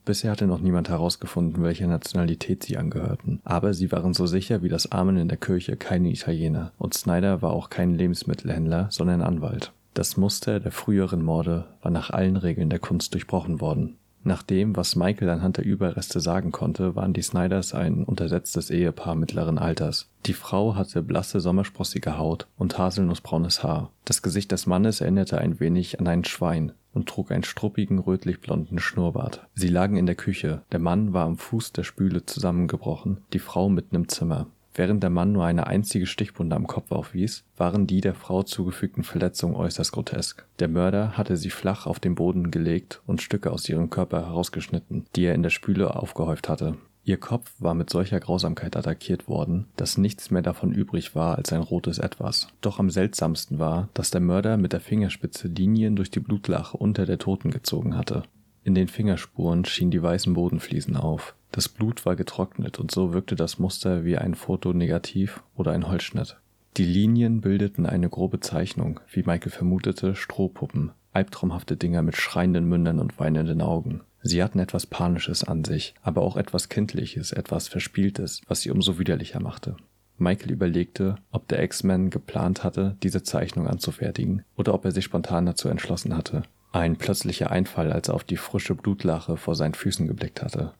[0.04, 4.68] Bisher hatte noch niemand herausgefunden, welcher Nationalität sie angehörten, aber sie waren so sicher wie
[4.68, 9.72] das Amen in der Kirche keine Italiener, und Snyder war auch kein Lebensmittelhändler, sondern Anwalt.
[9.94, 13.98] Das Muster der früheren Morde war nach allen Regeln der Kunst durchbrochen worden.
[14.26, 19.14] Nach dem, was Michael anhand der Überreste sagen konnte, waren die Snyders ein untersetztes Ehepaar
[19.14, 20.08] mittleren Alters.
[20.24, 23.90] Die Frau hatte blasse, sommersprossige Haut und haselnussbraunes Haar.
[24.06, 28.78] Das Gesicht des Mannes erinnerte ein wenig an ein Schwein und trug einen struppigen, rötlich-blonden
[28.78, 29.46] Schnurrbart.
[29.54, 30.62] Sie lagen in der Küche.
[30.72, 34.46] Der Mann war am Fuß der Spüle zusammengebrochen, die Frau mitten im Zimmer.
[34.74, 39.04] Während der Mann nur eine einzige Stichwunde am Kopf aufwies, waren die der Frau zugefügten
[39.04, 40.46] Verletzungen äußerst grotesk.
[40.58, 45.06] Der Mörder hatte sie flach auf den Boden gelegt und Stücke aus ihrem Körper herausgeschnitten,
[45.14, 46.76] die er in der Spüle aufgehäuft hatte.
[47.06, 51.52] Ihr Kopf war mit solcher Grausamkeit attackiert worden, dass nichts mehr davon übrig war als
[51.52, 52.48] ein rotes Etwas.
[52.62, 57.04] Doch am seltsamsten war, dass der Mörder mit der Fingerspitze Linien durch die Blutlache unter
[57.04, 58.22] der Toten gezogen hatte.
[58.62, 61.34] In den Fingerspuren schienen die weißen Bodenfliesen auf.
[61.54, 66.36] Das Blut war getrocknet und so wirkte das Muster wie ein Fotonegativ oder ein Holzschnitt.
[66.76, 72.98] Die Linien bildeten eine grobe Zeichnung, wie Michael vermutete, Strohpuppen, albtraumhafte Dinger mit schreienden Mündern
[72.98, 74.00] und weinenden Augen.
[74.20, 78.98] Sie hatten etwas Panisches an sich, aber auch etwas Kindliches, etwas Verspieltes, was sie umso
[78.98, 79.76] widerlicher machte.
[80.18, 85.46] Michael überlegte, ob der X-Man geplant hatte, diese Zeichnung anzufertigen, oder ob er sich spontan
[85.46, 86.42] dazu entschlossen hatte.
[86.72, 90.74] Ein plötzlicher Einfall, als er auf die frische Blutlache vor seinen Füßen geblickt hatte.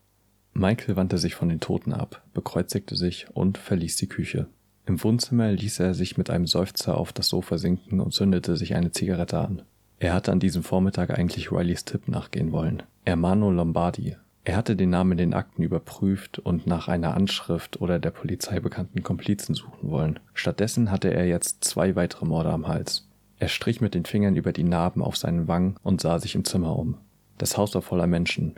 [0.55, 4.47] Michael wandte sich von den Toten ab, bekreuzigte sich und verließ die Küche.
[4.87, 8.75] Im Wohnzimmer ließ er sich mit einem Seufzer auf das Sofa sinken und zündete sich
[8.75, 9.63] eine Zigarette an.
[9.99, 12.83] Er hatte an diesem Vormittag eigentlich Rileys Tipp nachgehen wollen.
[13.05, 14.17] Ermano Lombardi.
[14.45, 18.61] Er hatte den Namen in den Akten überprüft und nach einer Anschrift oder der Polizei
[18.61, 20.21] bekannten Komplizen suchen wollen.
[20.35, 23.09] Stattdessen hatte er jetzt zwei weitere Morde am Hals.
[23.39, 26.45] Er strich mit den Fingern über die Narben auf seinen Wangen und sah sich im
[26.45, 26.99] Zimmer um.
[27.39, 28.55] Das Haus war voller Menschen.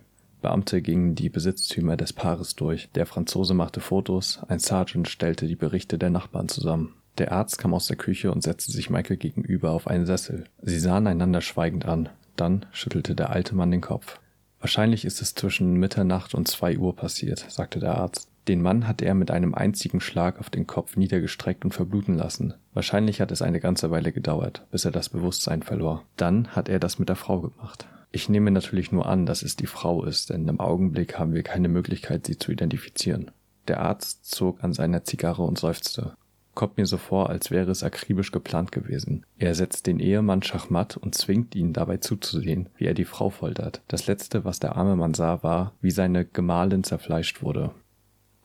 [0.47, 2.89] Beamte gingen die Besitztümer des Paares durch.
[2.95, 6.95] Der Franzose machte Fotos, ein Sergeant stellte die Berichte der Nachbarn zusammen.
[7.19, 10.45] Der Arzt kam aus der Küche und setzte sich Michael gegenüber auf einen Sessel.
[10.63, 12.11] Sie sahen einander schweigend an.
[12.37, 14.21] Dann schüttelte der alte Mann den Kopf.
[14.61, 18.29] Wahrscheinlich ist es zwischen Mitternacht und zwei Uhr passiert, sagte der Arzt.
[18.47, 22.55] Den Mann hat er mit einem einzigen Schlag auf den Kopf niedergestreckt und verbluten lassen.
[22.73, 26.05] Wahrscheinlich hat es eine ganze Weile gedauert, bis er das Bewusstsein verlor.
[26.17, 27.89] Dann hat er das mit der Frau gemacht.
[28.13, 31.43] Ich nehme natürlich nur an, dass es die Frau ist, denn im Augenblick haben wir
[31.43, 33.31] keine Möglichkeit, sie zu identifizieren.
[33.69, 36.17] Der Arzt zog an seiner Zigarre und seufzte.
[36.55, 39.27] Kommt mir so vor, als wäre es akribisch geplant gewesen.
[39.37, 43.83] Er setzt den Ehemann schachmatt und zwingt ihn dabei zuzusehen, wie er die Frau foltert.
[43.89, 47.73] Das letzte, was der arme Mann sah, war, wie seine Gemahlin zerfleischt wurde.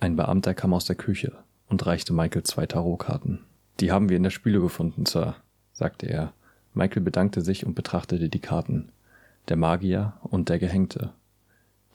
[0.01, 1.37] Ein Beamter kam aus der Küche
[1.69, 3.45] und reichte Michael zwei Tarotkarten.
[3.79, 5.35] Die haben wir in der Spüle gefunden, Sir,
[5.71, 6.33] sagte er.
[6.73, 8.91] Michael bedankte sich und betrachtete die Karten.
[9.47, 11.11] Der Magier und der Gehängte.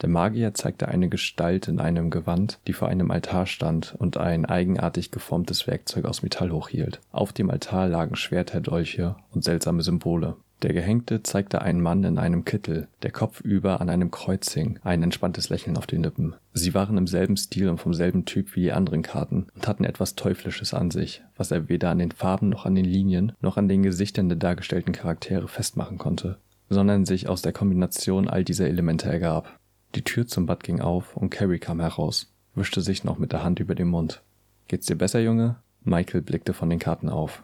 [0.01, 4.45] Der Magier zeigte eine Gestalt in einem Gewand, die vor einem Altar stand und ein
[4.45, 6.99] eigenartig geformtes Werkzeug aus Metall hochhielt.
[7.11, 10.35] Auf dem Altar lagen Schwerter, Dolche und seltsame Symbole.
[10.63, 15.03] Der Gehängte zeigte einen Mann in einem Kittel, der kopfüber an einem Kreuz hing, ein
[15.03, 16.35] entspanntes Lächeln auf den Lippen.
[16.53, 19.83] Sie waren im selben Stil und vom selben Typ wie die anderen Karten und hatten
[19.83, 23.57] etwas Teuflisches an sich, was er weder an den Farben noch an den Linien noch
[23.57, 26.39] an den Gesichtern der dargestellten Charaktere festmachen konnte,
[26.69, 29.59] sondern sich aus der Kombination all dieser Elemente ergab.
[29.95, 33.43] Die Tür zum Bad ging auf und Carrie kam heraus, wischte sich noch mit der
[33.43, 34.23] Hand über den Mund.
[34.67, 35.57] Geht's dir besser, Junge?
[35.83, 37.43] Michael blickte von den Karten auf.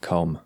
[0.00, 0.38] Kaum.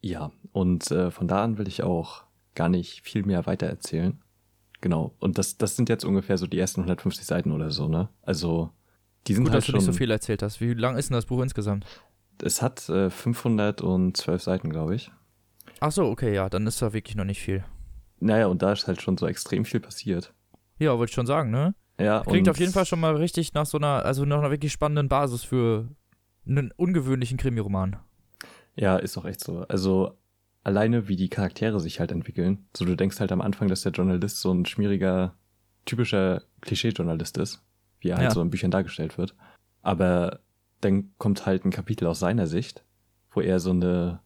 [0.00, 2.24] Ja, und äh, von da an will ich auch
[2.54, 4.18] gar nicht viel mehr weiter erzählen.
[4.80, 8.08] Genau, und das, das sind jetzt ungefähr so die ersten 150 Seiten oder so, ne?
[8.22, 8.70] Also,
[9.26, 10.62] die sind Gut, halt dass du schon, nicht so viel erzählt hast.
[10.62, 11.84] Wie lang ist denn das Buch insgesamt?
[12.42, 15.10] Es hat äh, 512 Seiten, glaube ich.
[15.80, 17.64] Ach so, okay, ja, dann ist da wirklich noch nicht viel.
[18.18, 20.34] Naja, und da ist halt schon so extrem viel passiert.
[20.78, 21.74] Ja, wollte ich schon sagen, ne?
[21.98, 24.72] Ja, Klingt auf jeden Fall schon mal richtig nach so einer, also nach einer wirklich
[24.72, 25.88] spannenden Basis für
[26.46, 27.96] einen ungewöhnlichen Krimiroman.
[28.74, 29.60] Ja, ist auch echt so.
[29.68, 30.16] Also
[30.64, 32.66] alleine, wie die Charaktere sich halt entwickeln.
[32.76, 35.34] So, du denkst halt am Anfang, dass der Journalist so ein schmieriger,
[35.84, 37.62] typischer Klischee-Journalist ist,
[38.00, 38.30] wie er halt Ja.
[38.34, 39.34] so in Büchern dargestellt wird.
[39.82, 40.40] Aber
[40.80, 42.84] dann kommt halt ein Kapitel aus seiner Sicht,
[43.32, 44.20] wo er so eine,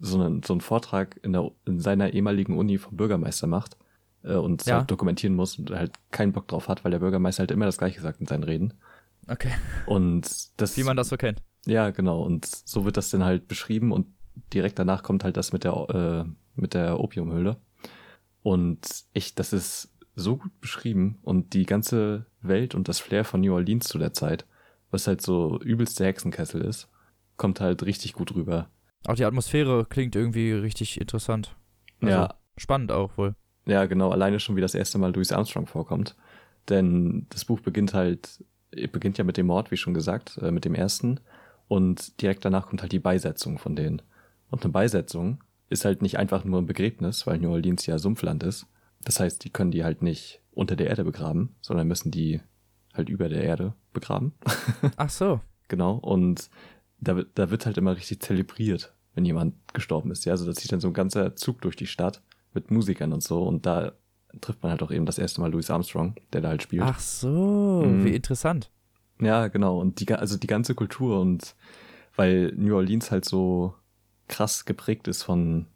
[0.00, 3.76] so einen, so einen Vortrag in, der, in seiner ehemaligen Uni vom Bürgermeister macht
[4.22, 4.78] äh, und Ja.
[4.78, 7.78] halt dokumentieren muss und halt keinen Bock drauf hat, weil der Bürgermeister halt immer das
[7.78, 8.74] Gleiche sagt in seinen Reden.
[9.28, 9.52] Okay.
[9.86, 10.28] Und
[10.60, 11.42] das Wie man das so kennt.
[11.66, 12.22] ja, genau.
[12.22, 14.06] Und so wird das dann halt beschrieben und
[14.54, 17.56] direkt danach kommt halt das mit der, äh, mit der Opiumhöhle.
[18.42, 23.40] Und ich, das ist so gut beschrieben und die ganze Welt und das Flair von
[23.40, 24.46] New Orleans zu der Zeit,
[24.90, 26.88] was halt so übelste Hexenkessel ist,
[27.36, 28.68] kommt halt richtig gut rüber.
[29.06, 31.56] Auch die Atmosphäre klingt irgendwie richtig interessant.
[32.00, 33.34] Also, ja, Spannend auch wohl.
[33.66, 34.10] ja, genau.
[34.10, 36.16] Alleine schon, wie das erste Mal Louis Armstrong vorkommt.
[36.68, 38.44] Denn das Buch beginnt halt,
[38.92, 41.20] beginnt ja mit dem Mord, wie schon gesagt, äh, mit dem ersten.
[41.68, 44.02] Und direkt danach kommt halt die Beisetzung von denen.
[44.50, 48.42] Und eine Beisetzung ist halt nicht einfach nur ein Begräbnis, weil New Orleans ja Sumpfland
[48.42, 48.66] ist.
[49.04, 52.40] Das heißt, die können die halt nicht unter der Erde begraben, sondern müssen die
[52.98, 54.32] halt über der Erde begraben.
[54.96, 55.40] Ach so.
[55.68, 55.94] genau.
[55.94, 56.50] Und
[57.00, 60.24] da, wird- da wird halt immer richtig zelebriert, wenn jemand gestorben ist.
[60.24, 62.22] Ja, also da zieht dann so ein ganzer Zug durch die Stadt
[62.52, 63.42] mit Musikern und so.
[63.44, 63.92] Und da
[64.40, 66.82] trifft man halt auch eben das erste Mal Louis Armstrong, der da halt spielt.
[66.84, 68.04] Ach so, Mhm.
[68.04, 68.70] wie interessant.
[69.20, 69.80] Ja, genau.
[69.80, 71.54] Und die, also die ganze Kultur und
[72.16, 73.74] weil New Orleans halt so
[74.28, 75.66] krass geprägt ist von,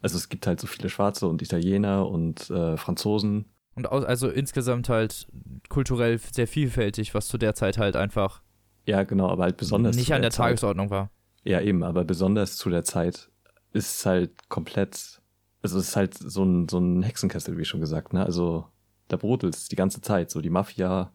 [0.00, 3.46] also es gibt halt so viele Schwarze und Italiener und äh, Franzosen.
[3.78, 5.28] Und au- also insgesamt halt
[5.68, 8.42] kulturell sehr vielfältig, was zu der Zeit halt einfach
[8.86, 10.46] Ja, genau, aber halt besonders nicht an der Zeit.
[10.48, 11.10] Tagesordnung war.
[11.44, 13.30] Ja, eben, aber besonders zu der Zeit
[13.72, 15.20] ist es halt komplett,
[15.62, 18.24] also es ist halt so ein, so ein Hexenkessel, wie schon gesagt, ne?
[18.24, 18.66] Also
[19.06, 21.12] da brodelt es die ganze Zeit, so die Mafia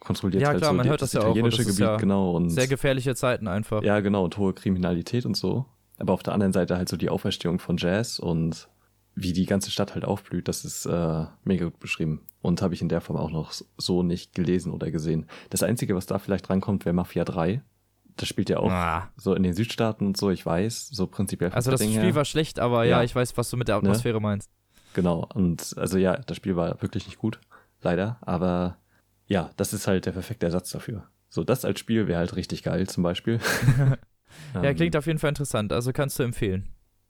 [0.00, 1.86] kontrolliert Ja, halt klar, so man hört das ja auch, und italienische das ist Gebiet,
[1.90, 2.30] ja genau.
[2.34, 3.82] Und Sehr gefährliche Zeiten einfach.
[3.82, 5.66] Ja, genau, und hohe Kriminalität und so.
[5.98, 8.68] Aber auf der anderen Seite halt so die Auferstehung von Jazz und
[9.18, 12.20] wie die ganze Stadt halt aufblüht, das ist äh, mega gut beschrieben.
[12.42, 15.26] Und habe ich in der Form auch noch so nicht gelesen oder gesehen.
[15.50, 17.62] Das Einzige, was da vielleicht drankommt, wäre Mafia 3.
[18.16, 19.10] Das spielt ja auch Ah.
[19.16, 21.50] so in den Südstaaten und so, ich weiß, so prinzipiell.
[21.50, 22.98] Also das Setting Spiel war schlecht, aber ja.
[22.98, 23.02] Ja.
[23.02, 24.50] ich weiß, was du mit der Atmosphäre meinst.
[24.94, 27.40] Genau, und also ja, das Spiel war wirklich nicht gut,
[27.82, 28.78] leider, aber
[29.26, 31.04] ja, das ist halt der perfekte Ersatz dafür.
[31.28, 33.40] So, das als Spiel wäre halt richtig geil, zum Beispiel.
[34.54, 36.68] Ja, Ähm, klingt auf jeden Fall interessant, also kannst du empfehlen.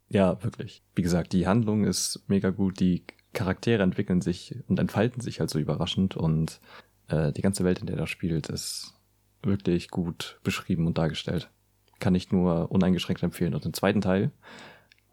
[0.08, 0.82] Ja, wirklich.
[0.94, 5.50] Wie gesagt, die Handlung ist mega gut, die Charaktere entwickeln sich und entfalten sich halt
[5.50, 6.60] so überraschend und
[7.08, 8.94] äh, die ganze Welt, in der das spielt, ist
[9.42, 11.50] wirklich gut beschrieben und dargestellt.
[11.98, 13.54] Kann ich nur uneingeschränkt empfehlen.
[13.54, 14.30] Und im zweiten Teil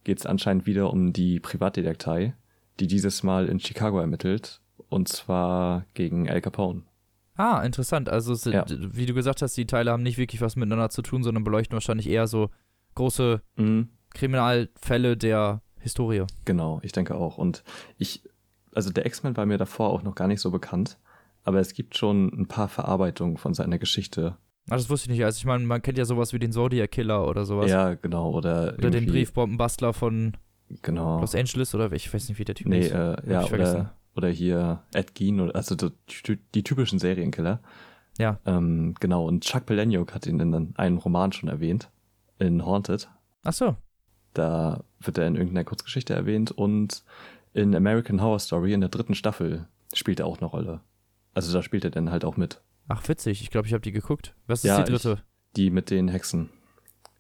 [0.04, 2.36] geht es anscheinend wieder um die Privatdetektei,
[2.80, 6.84] die dieses Mal in Chicago ermittelt und zwar gegen Al Capone.
[7.36, 8.10] Ah, interessant.
[8.10, 8.66] Also, sind, Ja.
[8.70, 11.74] wie du gesagt hast, die Teile haben nicht wirklich was miteinander zu tun, sondern beleuchten
[11.74, 12.50] wahrscheinlich eher so
[12.96, 13.90] große Mhm.
[14.14, 16.26] Kriminalfälle der Historie.
[16.46, 17.38] Genau, ich denke auch.
[17.38, 17.64] Und
[17.98, 18.24] ich
[18.76, 20.98] also der X-Men war mir davor auch noch gar nicht so bekannt,
[21.44, 24.38] aber es gibt schon ein paar Verarbeitungen von seiner Geschichte.
[24.70, 25.26] Ach, das wusste ich nicht.
[25.26, 27.70] Also ich meine, man kennt ja sowas wie den Zodiac Killer oder sowas.
[27.70, 28.32] Ja, genau.
[28.32, 30.38] Oder, Oder den Briefbombenbastler von
[30.82, 31.20] Genau.
[31.20, 32.92] Los Angeles oder ich weiß nicht, wie der Typ Nee, ist.
[32.92, 37.60] äh, ja, oder, oder hier Ed Gein, oder, also die, die typischen Serienkiller.
[38.18, 38.40] Ja.
[38.46, 41.90] Ähm, genau, und Chuck Palahniuk hat ihn in einem Roman schon erwähnt,
[42.40, 43.08] in Haunted.
[43.44, 43.76] Ach so.
[44.34, 47.04] Da wird er in irgendeiner Kurzgeschichte erwähnt und
[47.54, 50.82] in American Horror Story in der dritten Staffel spielt er auch eine Rolle.
[51.34, 52.62] Also da spielt er dann halt auch mit.
[52.88, 53.42] Ach, witzig.
[53.42, 54.36] Ich glaube, ich habe die geguckt.
[54.48, 55.20] Was ist Ja, die dritte?
[55.56, 56.50] Die mit den Hexen.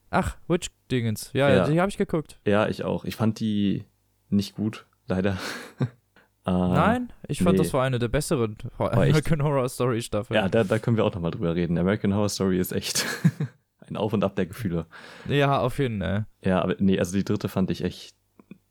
[0.09, 1.32] Ach, Witch-Dingens.
[1.34, 2.39] Ja, ja, die habe ich geguckt.
[2.45, 3.05] Ja, ich auch.
[3.05, 3.86] Ich fand die
[4.30, 5.38] nicht gut, leider.
[5.80, 5.86] äh,
[6.51, 7.64] Nein, ich fand, nee.
[7.64, 8.93] das war eine der besseren echt?
[8.93, 10.36] American Horror Story Staffeln.
[10.36, 11.78] Ja, da, da können wir auch nochmal drüber reden.
[11.78, 13.05] American Horror Story ist echt
[13.88, 14.86] ein Auf und Ab der Gefühle.
[15.28, 16.26] ja, auf jeden Fall.
[16.44, 18.16] Ja, aber nee, also die dritte fand ich echt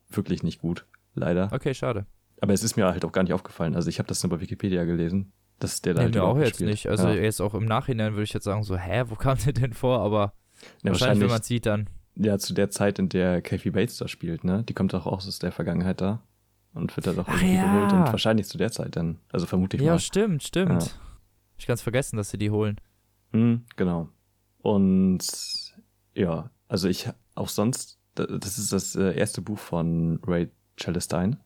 [0.09, 0.85] wirklich nicht gut,
[1.15, 1.49] leider.
[1.51, 2.05] Okay, schade.
[2.41, 3.75] Aber es ist mir halt auch gar nicht aufgefallen.
[3.75, 6.55] Also ich habe das nur bei Wikipedia gelesen, dass der da Nee, halt auch jetzt
[6.55, 6.69] spielt.
[6.71, 6.87] nicht.
[6.89, 7.13] Also ja.
[7.15, 9.99] jetzt auch im Nachhinein würde ich jetzt sagen so, hä, wo kam der denn vor?
[9.99, 10.33] Aber
[10.83, 11.89] Ja, wahrscheinlich, wenn man sieht, dann.
[12.15, 14.63] ja, zu der Zeit, in der Kathy Bates da spielt, ne?
[14.63, 16.21] Die kommt doch auch aus der Vergangenheit da
[16.73, 17.63] und wird da doch irgendwie ja.
[17.73, 19.19] geholt und wahrscheinlich zu der Zeit dann.
[19.31, 19.99] Also vermute ich Ja, mal.
[19.99, 20.83] stimmt, stimmt.
[20.83, 20.89] Ja.
[21.57, 22.77] Ich ganz vergessen, dass sie die holen.
[23.31, 24.09] Hm, genau.
[24.63, 25.19] Und
[26.15, 30.49] ja, also ich auch sonst, da- das ist das äh, erste Buch von Ray
[30.79, 31.37] Celestine.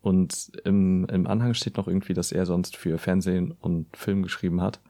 [0.00, 4.60] Und im, im Anhang steht noch irgendwie, dass er sonst für Fernsehen und Film geschrieben
[4.60, 4.80] hat.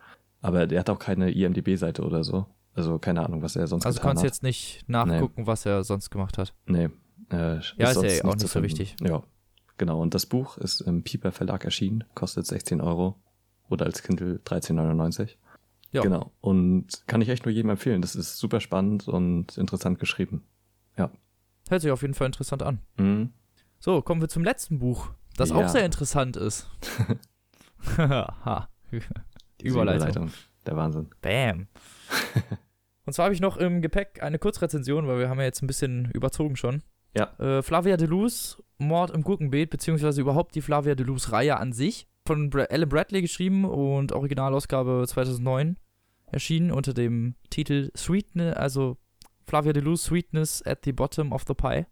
[0.40, 2.46] Aber der hat auch keine IMDB-Seite oder so.
[2.74, 4.32] Also keine Ahnung, was er sonst Also getan kannst du hat.
[4.34, 6.52] jetzt nicht nachgucken, was er sonst gemacht hat.
[6.66, 6.88] Nee.
[7.30, 8.96] Äh, Ja, ist ja auch nicht so wichtig.
[9.00, 9.22] Ja,
[9.76, 10.00] genau.
[10.00, 13.20] Und das Buch ist im Pieper Verlag erschienen, kostet 16 Euro.
[13.68, 15.36] Oder als Kindle 13,99.
[15.94, 16.02] Ja.
[16.02, 16.32] Genau.
[16.40, 18.02] Und kann ich echt nur jedem empfehlen.
[18.02, 20.44] Das ist super spannend und interessant geschrieben.
[21.70, 22.80] Hört sich auf jeden Fall interessant an.
[22.98, 23.30] Mhm.
[23.78, 25.56] So, kommen wir zum letzten Buch, das Ja.
[25.56, 26.68] auch sehr interessant ist.
[28.90, 30.30] Diese Überleitung.
[30.66, 31.08] Der Wahnsinn.
[31.22, 31.66] Bam.
[33.06, 35.66] Und zwar habe ich noch im Gepäck eine Kurzrezension, weil wir haben ja jetzt ein
[35.66, 36.82] bisschen überzogen schon.
[37.16, 37.32] Ja.
[37.38, 42.08] Äh, Flavia Deleuze, Mord im Gurkenbeet, beziehungsweise überhaupt die Flavia Deleuze-Reihe an sich.
[42.26, 45.76] Von Bra Alan Bradley geschrieben und Originalausgabe 2009
[46.26, 48.96] erschienen unter dem Titel Sweetness, also
[49.46, 51.86] Flavia Deleuze Sweetness at the Bottom of the Pie.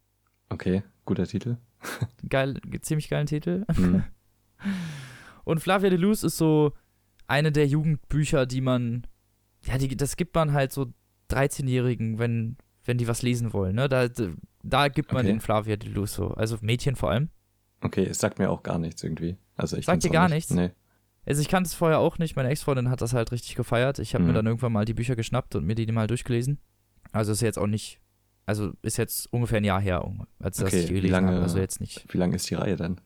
[0.49, 1.57] Okay, guter Titel.
[2.29, 3.65] Geil, ziemlich geilen Titel.
[3.77, 4.05] Mhm.
[5.45, 6.73] Und Flavia Deleuze ist so
[7.27, 9.07] eine der Jugendbücher, die man,
[9.65, 10.93] ja, die, das gibt man halt so
[11.31, 13.89] 13-Jährigen, wenn, wenn die was lesen wollen, ne?
[13.89, 14.09] Da,
[14.63, 15.33] da gibt man Okay.
[15.33, 17.31] den Flavia Deleuze so, also Mädchen vor allem.
[17.81, 19.37] Okay, es sagt mir auch gar nichts irgendwie.
[19.57, 20.51] Also ich Sagt dir gar nicht.
[20.51, 20.51] nichts?
[20.55, 20.71] Nee.
[21.27, 23.99] Also ich kannte es vorher auch nicht, meine Ex-Freundin hat das halt richtig gefeiert.
[24.01, 24.35] Ich habe mir Mhm.
[24.35, 26.59] dann irgendwann mal die Bücher geschnappt und mir die mal durchgelesen.
[27.13, 28.01] Also ist jetzt auch nicht,
[28.47, 30.05] also ist jetzt ungefähr ein Jahr her,
[30.41, 32.13] als Okay, ich die wie gelesen lange- habe, also jetzt nicht.
[32.13, 33.01] Wie lang ist die Reihe denn?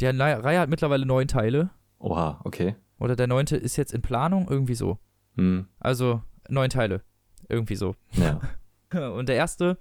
[0.00, 2.76] Die Reihe hat mittlerweile neun Teile Oha, okay.
[2.98, 4.98] oder der neunte ist jetzt in Planung, irgendwie so.
[5.36, 5.66] Hm.
[5.78, 7.02] Also neun Teile,
[7.48, 7.94] irgendwie so.
[8.12, 8.40] Ja.
[9.14, 9.76] Und der erste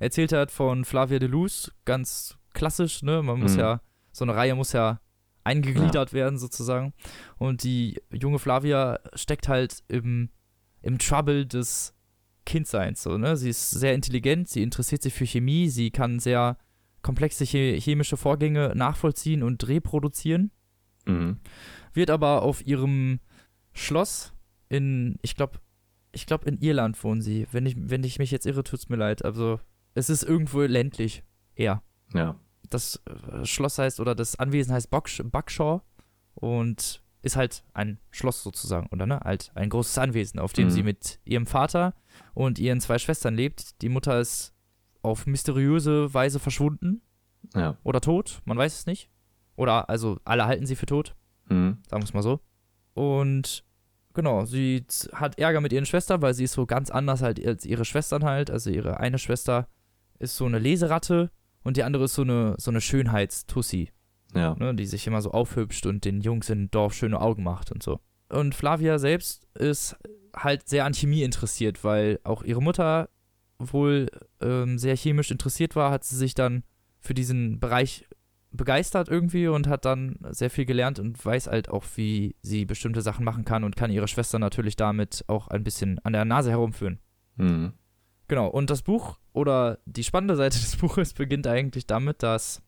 [0.00, 3.22] erzählt hat von Flavia Deleuze, ganz klassisch, ne?
[3.22, 3.60] Man muss Mhm.
[3.60, 3.80] ja,
[4.12, 4.98] so eine Reihe muss ja
[5.50, 6.92] eingegliedert werden sozusagen.
[7.38, 10.30] Und die junge Flavia steckt halt im,
[10.82, 11.94] im Trouble des
[12.46, 13.36] Kindseins, so, ne?
[13.36, 16.56] Sie ist sehr intelligent, sie interessiert sich für Chemie, sie kann sehr
[17.02, 20.50] komplexe che- chemische Vorgänge nachvollziehen und reproduzieren
[21.06, 21.38] Mhm.
[21.94, 23.20] wird aber auf ihrem
[23.72, 24.32] Schloss
[24.68, 25.58] in, ich glaube,
[26.12, 27.46] ich glaube in Irland wohnen sie.
[27.52, 29.24] Wenn ich, wenn ich mich jetzt irre, tut's mir leid.
[29.24, 29.60] Also
[29.94, 31.22] es ist irgendwo ländlich
[31.54, 31.82] eher.
[32.12, 32.36] Ja.
[32.70, 35.82] Das äh, Schloss heißt oder das Anwesen heißt Bucksh Buckshaw
[36.34, 39.20] und ist halt ein Schloss sozusagen, oder ne?
[39.22, 40.70] Halt ein großes Anwesen, auf dem Mhm.
[40.70, 41.94] sie mit ihrem Vater
[42.32, 43.82] und ihren zwei Schwestern lebt.
[43.82, 44.54] Die Mutter ist
[45.02, 47.02] auf mysteriöse Weise verschwunden
[47.54, 47.76] Ja.
[47.82, 49.10] oder tot, man weiß es nicht.
[49.56, 51.14] Oder also alle halten sie für tot
[51.48, 51.78] Mhm.
[51.88, 52.40] sagen wir es mal so.
[52.94, 53.64] Und
[54.14, 57.66] genau, sie hat Ärger mit ihren Schwestern, weil sie ist so ganz anders halt als
[57.66, 58.50] ihre Schwestern halt.
[58.50, 59.68] Also ihre eine Schwester
[60.18, 61.30] ist so eine Leseratte
[61.64, 63.90] und die andere ist so eine, so eine Schönheitstussi,
[64.34, 64.54] Ja.
[64.58, 67.82] ne, die sich immer so aufhübscht und den Jungs im Dorf schöne Augen macht und
[67.82, 68.00] so.
[68.28, 69.96] Und Flavia selbst ist
[70.34, 73.08] halt sehr an Chemie interessiert, weil auch ihre Mutter
[73.58, 74.06] wohl
[74.40, 76.62] ähm, sehr chemisch interessiert war, hat sie sich dann
[77.00, 78.06] für diesen Bereich
[78.52, 83.00] begeistert irgendwie und hat dann sehr viel gelernt und weiß halt auch, wie sie bestimmte
[83.02, 86.50] Sachen machen kann und kann ihre Schwester natürlich damit auch ein bisschen an der Nase
[86.50, 86.98] herumführen.
[87.36, 87.72] Mhm.
[88.30, 92.62] Genau, und das Buch oder die spannende Seite des Buches beginnt eigentlich damit, dass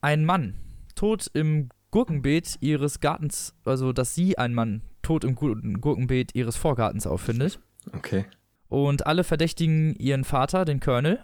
[0.00, 0.54] ein Mann
[0.94, 6.56] tot im Gurkenbeet ihres Gartens, also dass sie einen Mann tot im Gur- Gurkenbeet ihres
[6.56, 7.58] Vorgartens auffindet.
[7.92, 8.26] Okay.
[8.68, 11.18] Und alle verdächtigen ihren Vater, den Colonel,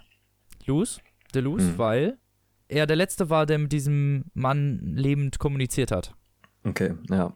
[0.66, 0.98] Luz,
[1.32, 1.78] DeLuz, Mhm.
[1.78, 2.18] weil
[2.66, 6.14] er der Letzte war, der mit diesem Mann lebend kommuniziert hat.
[6.64, 7.32] Okay, ja.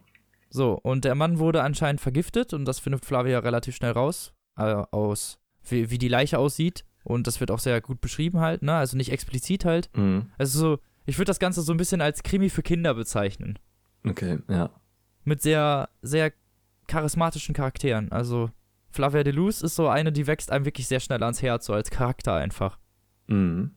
[0.49, 4.63] So, und der Mann wurde anscheinend vergiftet und das findet Flavia relativ schnell raus, äh,
[4.91, 5.39] aus
[5.71, 6.83] wie, wie die Leiche aussieht.
[7.03, 8.75] Und das wird auch sehr gut beschrieben halt, ne?
[8.75, 9.89] Also nicht explizit halt.
[9.95, 10.31] Mhm.
[10.37, 13.57] Also so, ich würde das Ganze so ein bisschen als Krimi für Kinder bezeichnen.
[14.05, 14.69] Okay, ja.
[15.23, 16.33] Mit sehr, sehr
[16.87, 18.11] charismatischen Charakteren.
[18.11, 18.51] Also
[18.91, 21.73] Flavia de Luz ist so eine, die wächst einem wirklich sehr schnell ans Herz, so
[21.73, 22.77] als Charakter einfach.
[23.27, 23.71] Mhm.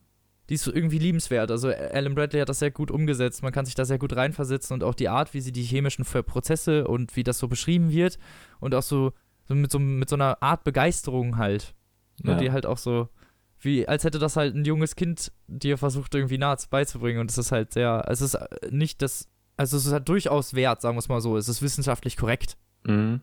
[0.48, 1.51] Die ist so irgendwie liebenswert.
[1.51, 3.43] Also Alan Bradley hat das sehr gut umgesetzt.
[3.43, 6.05] Man kann sich da sehr gut reinversetzen und auch die Art, wie sie die chemischen
[6.05, 8.19] Prozesse und wie das so beschrieben wird
[8.60, 9.12] und auch so,
[9.47, 11.74] so, mit, so mit so einer Art Begeisterung halt.
[12.23, 12.39] Ne, Ja.
[12.39, 13.09] Die halt auch so,
[13.61, 17.20] wie, als hätte das halt ein junges Kind dir versucht, irgendwie nahe beizubringen.
[17.20, 20.55] Und es ist halt sehr, es ist äh, nicht das, also es ist halt durchaus
[20.55, 21.36] wert, sagen wir es mal so.
[21.36, 22.57] Es ist wissenschaftlich korrekt.
[22.85, 23.20] Mhm.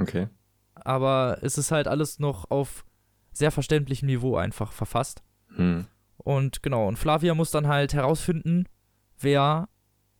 [0.00, 0.28] Okay.
[0.74, 2.84] Aber es ist halt alles noch auf
[3.32, 5.22] sehr verständlichem Niveau einfach verfasst.
[5.56, 5.86] Mhm.
[6.16, 8.66] Und genau, und Flavia muss dann halt herausfinden,
[9.18, 9.68] wer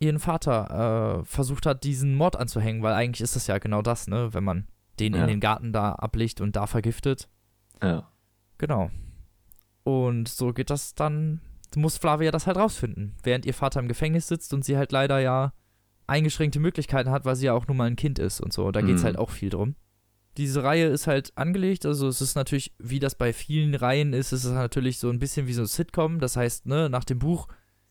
[0.01, 4.09] ihren Vater äh, versucht hat, diesen Mord anzuhängen, weil eigentlich ist das ja genau das,
[4.09, 4.67] ne, wenn man
[4.99, 5.23] den Ja.
[5.23, 7.29] in den Garten da ablegt und da vergiftet.
[7.83, 8.09] Ja.
[8.63, 8.91] Genau.
[9.83, 11.41] Und so geht das dann,
[11.75, 15.19] muss Flavia das halt rausfinden, während ihr Vater im Gefängnis sitzt und sie halt leider
[15.19, 15.53] ja
[16.07, 18.71] eingeschränkte Möglichkeiten hat, weil sie ja auch nur mal ein Kind ist und so.
[18.71, 19.07] Da geht es Mhm.
[19.07, 19.75] halt auch viel drum.
[20.37, 24.31] Diese Reihe ist halt angelegt, also es ist natürlich, wie das bei vielen Reihen ist,
[24.31, 26.21] es ist natürlich so ein bisschen wie so ein Sitcom.
[26.21, 27.49] Das heißt, ne, nach dem Buch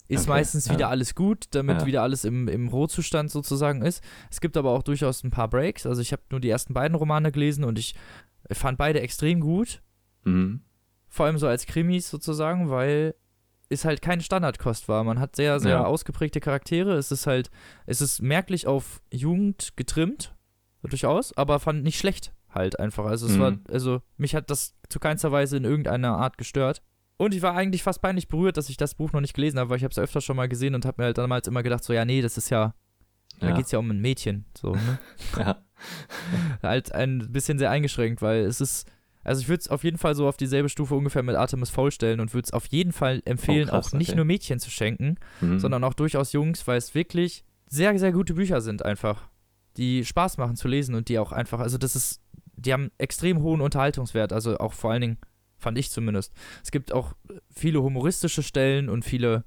[0.07, 0.73] ist Okay, meistens ja.
[0.73, 1.85] wieder alles gut, damit Ja.
[1.85, 4.01] wieder alles im, im Rohzustand sozusagen ist.
[4.29, 5.85] Es gibt aber auch durchaus ein paar Breaks.
[5.85, 7.93] Also ich habe nur die ersten beiden Romane gelesen und ich
[8.51, 9.81] fand beide extrem gut
[10.23, 10.61] Mhm.
[11.07, 13.15] vor allem so als Krimis sozusagen, weil
[13.69, 15.03] es halt keine Standardkost war.
[15.03, 15.83] Man hat sehr, sehr Ja.
[15.85, 16.93] ausgeprägte Charaktere.
[16.95, 17.49] Es ist halt,
[17.85, 20.35] es ist merklich auf Jugend getrimmt,
[20.83, 23.05] durchaus, aber fand nicht schlecht halt einfach.
[23.05, 23.39] Also es Mhm.
[23.39, 26.81] war, also mich hat das zu keinster Weise in irgendeiner Art gestört.
[27.17, 29.69] Und ich war eigentlich fast peinlich berührt, dass ich das Buch noch nicht gelesen habe,
[29.69, 31.83] weil ich habe es öfter schon mal gesehen und habe mir halt damals immer gedacht,
[31.83, 32.73] so, ja, nee, das ist ja,
[33.39, 33.55] da Ja.
[33.55, 34.45] geht es ja um ein Mädchen.
[34.57, 34.99] So, ne?
[35.37, 35.63] ja.
[36.63, 38.89] halt ein bisschen sehr eingeschränkt, weil es ist,
[39.23, 41.91] also ich würde es auf jeden Fall so auf dieselbe Stufe ungefähr mit Artemis Fowl
[41.91, 44.15] stellen und würde es auf jeden Fall empfehlen, Oh, krass, auch nicht okay.
[44.17, 45.59] nur Mädchen zu schenken, Mhm.
[45.59, 49.29] sondern auch durchaus Jungs, weil es wirklich sehr, sehr gute Bücher sind einfach,
[49.77, 52.21] die Spaß machen zu lesen und die auch einfach, also das ist,
[52.57, 55.17] die haben extrem hohen Unterhaltungswert, also auch vor allen Dingen,
[55.57, 56.33] fand ich zumindest.
[56.63, 57.13] Es gibt auch
[57.53, 59.45] viele humoristische Stellen und viele,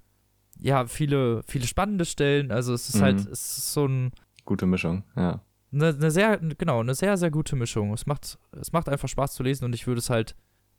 [0.60, 3.02] ja, viele, viele spannende Stellen, also es ist Mhm.
[3.02, 4.12] halt, es ist so ein,
[4.46, 5.40] Gute Mischung, ja.
[5.74, 7.92] Eine, eine sehr, genau, eine sehr, sehr gute Mischung.
[7.92, 10.36] Es macht, es macht einfach Spaß zu lesen und ich würde es halt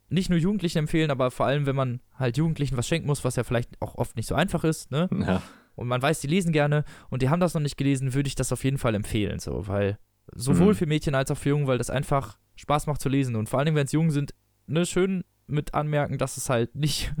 [0.08, 3.36] nicht nur Jugendlichen empfehlen, aber vor allem, wenn man halt Jugendlichen was schenken muss, was
[3.36, 5.08] ja vielleicht auch oft nicht so einfach ist, ne?
[5.26, 5.42] Ja.
[5.74, 8.34] Und man weiß, die lesen gerne und die haben das noch nicht gelesen, würde ich
[8.34, 9.98] das auf jeden Fall empfehlen, so, weil
[10.34, 10.76] sowohl Mhm.
[10.76, 13.58] für Mädchen als auch für Jungen, weil das einfach Spaß macht zu lesen und vor
[13.58, 14.32] allem, wenn es Jungen sind,
[14.66, 17.12] ne, schön mit anmerken, dass es halt nicht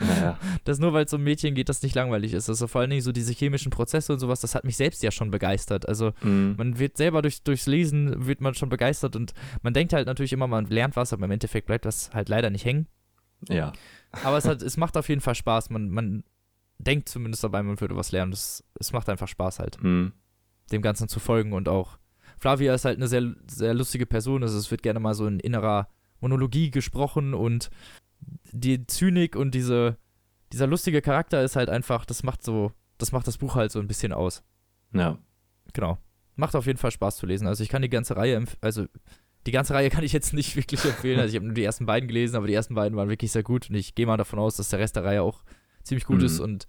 [0.00, 0.38] Naja.
[0.64, 2.48] dass nur weil es um Mädchen geht, das nicht langweilig ist.
[2.48, 5.10] Also vor allen Dingen so diese chemischen Prozesse und sowas, das hat mich selbst ja
[5.10, 5.88] schon begeistert.
[5.88, 6.54] Also Mhm.
[6.58, 9.32] man wird selber durch, durchs Lesen wird man schon begeistert und
[9.62, 12.50] man denkt halt natürlich immer, man lernt was, aber im Endeffekt bleibt das halt leider
[12.50, 12.86] nicht hängen.
[13.48, 13.72] Ja.
[14.24, 15.70] Aber es, hat, es macht auf jeden Fall Spaß.
[15.70, 16.24] Man, man
[16.78, 18.30] denkt zumindest dabei, man würde was lernen.
[18.30, 20.12] Das, es macht einfach Spaß halt, Mhm.
[20.72, 21.98] dem Ganzen zu folgen und auch.
[22.38, 24.42] Flavia ist halt eine sehr, sehr lustige Person.
[24.42, 25.88] Also es wird gerne mal so in innerer
[26.20, 27.70] Monologie gesprochen und
[28.52, 29.96] die Zynik und diese,
[30.52, 33.78] dieser lustige Charakter ist halt einfach, das macht so, das macht das Buch halt so
[33.80, 34.42] ein bisschen aus.
[34.92, 35.18] Ja.
[35.72, 35.98] Genau.
[36.36, 37.46] Macht auf jeden Fall Spaß zu lesen.
[37.46, 38.86] Also ich kann die ganze Reihe, also
[39.46, 41.18] die ganze Reihe kann ich jetzt nicht wirklich empfehlen.
[41.20, 43.42] Also ich habe nur die ersten beiden gelesen, aber die ersten beiden waren wirklich sehr
[43.42, 45.42] gut und ich gehe mal davon aus, dass der Rest der Reihe auch
[45.82, 46.24] ziemlich gut Mhm.
[46.26, 46.66] ist und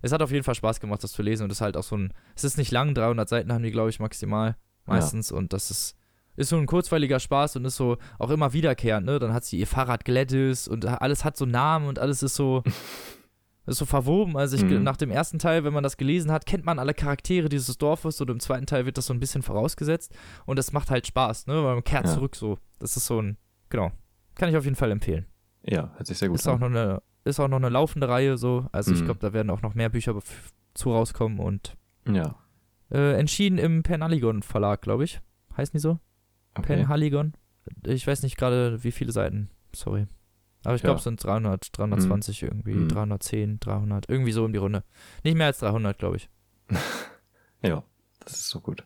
[0.00, 1.82] es hat auf jeden Fall Spaß gemacht, das zu lesen und es ist halt auch
[1.82, 4.56] so ein, es ist nicht lang, 300 Seiten haben die, glaube ich, maximal
[4.86, 5.96] meistens und das ist,
[6.38, 9.18] ist so ein kurzweiliger Spaß und ist so auch immer wiederkehrend, ne?
[9.18, 12.62] Dann hat sie ihr Fahrrad Gladys und alles hat so Namen und alles ist so,
[13.66, 14.36] ist so verwoben.
[14.36, 14.82] Also ich, Mhm.
[14.82, 18.20] nach dem ersten Teil, wenn man das gelesen hat, kennt man alle Charaktere dieses Dorfes
[18.20, 20.14] und im zweiten Teil wird das so ein bisschen vorausgesetzt
[20.46, 21.54] und das macht halt Spaß, ne?
[21.64, 22.14] Weil man kehrt Ja.
[22.14, 22.58] zurück so.
[22.78, 23.36] Das ist so ein,
[23.68, 23.90] genau.
[24.36, 25.26] Kann ich auf jeden Fall empfehlen.
[25.64, 26.60] Ja, hört sich sehr gut Ist auch, an.
[26.60, 28.66] noch eine, ist auch noch eine laufende Reihe so.
[28.72, 29.06] Also ich Mhm.
[29.06, 30.16] glaube, da werden auch noch mehr Bücher
[30.74, 31.76] zu rauskommen und
[32.08, 32.36] Ja.
[32.92, 35.20] äh, entschieden im Penhaligon Verlag, glaube ich.
[35.56, 35.98] Heißen die so?
[36.58, 36.76] Okay.
[36.76, 37.32] Penhaligon?
[37.84, 39.50] Ich weiß nicht gerade, wie viele Seiten.
[39.74, 40.06] Sorry.
[40.64, 40.86] Aber ich Ja.
[40.86, 42.88] glaube, es sind 300, 320 irgendwie, Mhm.
[42.88, 44.82] 310, 300, irgendwie so um die Runde.
[45.22, 46.28] Nicht mehr als 300, glaube ich.
[47.62, 47.82] Ja,
[48.20, 48.84] das ist so gut.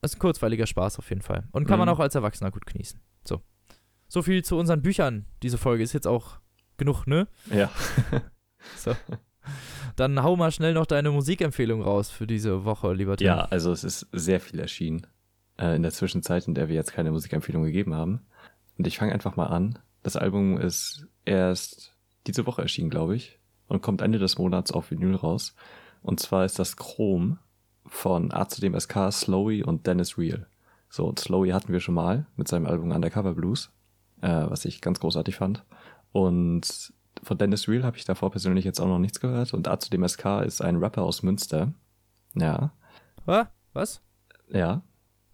[0.00, 1.48] Das ist ein kurzweiliger Spaß auf jeden Fall.
[1.52, 1.94] Und kann man Mhm.
[1.94, 3.00] auch als Erwachsener gut genießen.
[3.24, 3.42] So.
[4.08, 5.26] So viel zu unseren Büchern.
[5.42, 6.38] Diese Folge ist jetzt auch
[6.76, 7.26] genug, ne?
[7.50, 7.70] Ja.
[8.76, 8.94] So.
[9.96, 13.26] Dann hau mal schnell noch deine Musikempfehlung raus für diese Woche, lieber Tim.
[13.26, 15.04] Ja, also es ist sehr viel erschienen
[15.58, 18.20] äh, in der Zwischenzeit, in der wir jetzt keine Musikempfehlung gegeben haben.
[18.78, 19.78] Und ich fange einfach mal an.
[20.02, 21.94] Das Album ist erst
[22.26, 23.38] diese Woche erschienen, glaube ich.
[23.68, 25.54] und kommt Ende des Monats auf Vinyl raus.
[26.02, 27.38] Und zwar ist das Chrome
[27.86, 30.46] von A zu dem SK, Slowy und Dennis Real.
[30.90, 33.70] So, und Slowy hatten wir schon mal mit seinem Album Undercover Blues,
[34.20, 35.64] äh, was ich ganz großartig fand.
[36.12, 36.92] Und
[37.22, 39.54] von Dennis Real habe ich davor persönlich jetzt auch noch nichts gehört.
[39.54, 41.72] Und A zu dem SK ist ein Rapper aus Münster.
[42.34, 42.72] Ja.
[43.72, 44.02] Was?
[44.50, 44.82] Ja.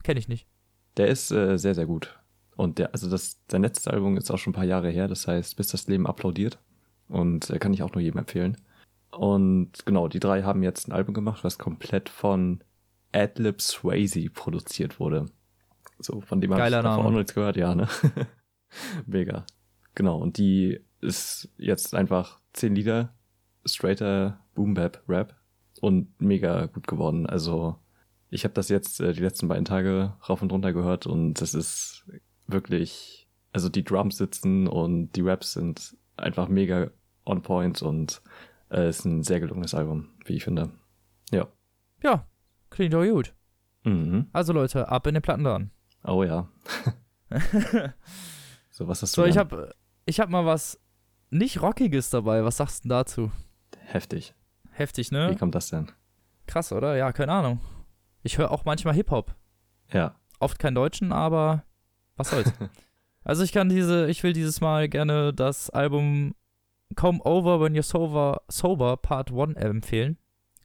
[0.03, 0.47] Kenne ich nicht.
[0.97, 2.19] Der ist äh, sehr, sehr gut.
[2.57, 5.29] Und der, also das, sein letztes Album ist auch schon ein paar Jahre her, das
[5.29, 6.59] heißt, bis das Leben applaudiert.
[7.09, 8.57] Und äh, kann ich auch nur jedem empfehlen.
[9.11, 12.63] Und genau, die drei haben jetzt ein Album gemacht, was komplett von
[13.13, 15.27] Adlib Swayze produziert wurde.
[15.99, 17.89] So, von dem habe ich davor auch noch nichts gehört, ja, ne?
[19.07, 19.47] Mega.
[19.95, 23.15] Genau, und die ist jetzt einfach zehn Lieder,
[23.65, 25.35] straighter Boom Bap Rap
[25.81, 27.27] und mega gut geworden.
[27.27, 27.77] Also
[28.31, 31.55] ich habe das jetzt äh, die letzten beiden Tage rauf und runter gehört und es
[31.55, 32.07] ist
[32.47, 36.91] wirklich, also die Drums sitzen und die Raps sind einfach mega
[37.25, 38.23] on point und
[38.71, 40.71] äh, ist ein sehr gelungenes Album, wie ich finde.
[41.31, 41.49] Ja.
[42.03, 42.27] Ja,
[42.71, 43.35] klingt doch gut.
[43.85, 44.29] Mhm.
[44.33, 45.71] Also Leute, ab in den Plattenladen.
[46.05, 46.49] Oh ja.
[48.71, 49.23] so, was hast du?
[49.23, 49.75] So, ich habe
[50.07, 50.81] ich hab mal was
[51.31, 52.45] nicht Rockiges dabei.
[52.45, 53.31] Was sagst du dazu?
[53.79, 54.35] Heftig.
[54.71, 55.31] Heftig, ne?
[55.31, 55.91] Wie kommt das denn?
[56.47, 56.97] Krass, oder?
[56.97, 57.61] Ja, keine Ahnung.
[58.23, 59.35] Ich höre auch manchmal Hip-Hop.
[59.93, 60.15] Ja.
[60.41, 61.65] Oft kein Deutschen, aber
[62.17, 62.53] was soll's.
[63.25, 66.35] also ich kann diese, ich will dieses Mal gerne das Album
[66.95, 70.19] Come Over When You're Sober, Sober Part 1 empfehlen.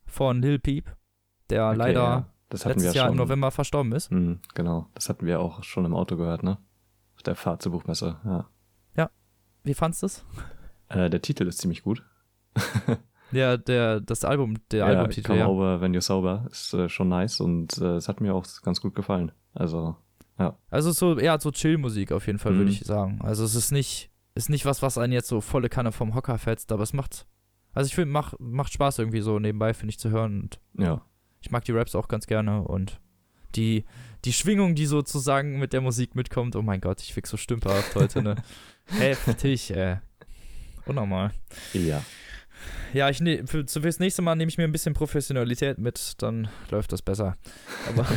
[0.05, 0.95] Von Lil Peep,
[1.49, 2.27] der okay, leider ja.
[2.51, 4.11] letztes Jahr im November verstorben ist.
[4.11, 6.59] Mhm, genau, das hatten wir auch schon im Auto gehört, ne?
[7.15, 8.47] Auf der Fahrt zur Buchmesse, ja.
[8.95, 9.09] Ja.
[9.63, 10.25] Wie fandst du es?
[10.89, 12.03] Äh, der Titel ist ziemlich gut.
[13.34, 15.27] ja, der, das Album, der ja, Albumtitel.
[15.27, 15.47] Come ja.
[15.47, 18.81] Over When You're Sober ist äh, schon nice und äh, es hat mir auch ganz
[18.81, 19.31] gut gefallen.
[19.53, 19.95] Also,
[20.39, 20.57] ja.
[20.69, 22.57] Also so eher so Chill-Musik auf jeden Fall, mhm.
[22.60, 23.19] würde ich sagen.
[23.22, 26.38] Also es ist nicht, ist nicht was, was einen jetzt so volle Kanne vom Hocker
[26.38, 27.27] fetzt, aber es macht,
[27.73, 30.41] also ich finde, macht, macht Spaß irgendwie so nebenbei, finde ich, zu hören.
[30.41, 31.01] Und ja.
[31.41, 33.01] Ich mag die Raps auch ganz gerne und
[33.55, 33.85] die,
[34.26, 37.95] die Schwingung, die sozusagen mit der Musik mitkommt, oh mein Gott, ich fick so stümperhaft
[37.95, 38.35] heute, ne?
[38.85, 39.97] Heftig, äh.
[40.85, 41.31] Unnormal.
[41.73, 42.01] Ja.
[42.94, 46.48] Ja, ich ne, für, fürs nächste Mal nehme ich mir ein bisschen Professionalität mit, dann
[46.69, 47.35] läuft das besser.
[47.90, 48.07] Aber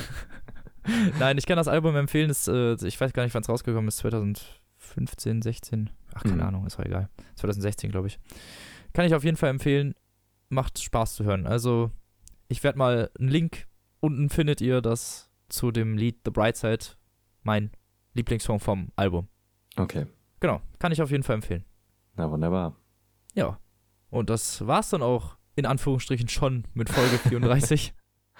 [1.18, 2.28] nein, ich kann das Album empfehlen.
[2.28, 3.98] Das, äh, ich weiß gar nicht, wann es rausgekommen ist.
[3.98, 5.90] 2015, 16.
[6.14, 6.42] Ach, keine mhm.
[6.42, 7.08] Ahnung, ist auch egal.
[7.36, 8.18] 2016, glaube ich.
[8.92, 9.94] Kann ich auf jeden Fall empfehlen.
[10.48, 11.46] Macht Spaß zu hören.
[11.46, 11.90] Also,
[12.48, 13.66] ich werde mal einen Link
[14.00, 16.84] unten findet ihr das zu dem Lied The Bright Side,
[17.42, 17.70] mein
[18.14, 19.28] Lieblingssong vom Album.
[19.76, 20.06] Okay.
[20.40, 21.64] Genau, kann ich auf jeden Fall empfehlen.
[22.14, 22.76] Na, wunderbar.
[23.34, 23.58] Ja.
[24.10, 27.94] Und das war's dann auch in Anführungsstrichen schon mit Folge 34.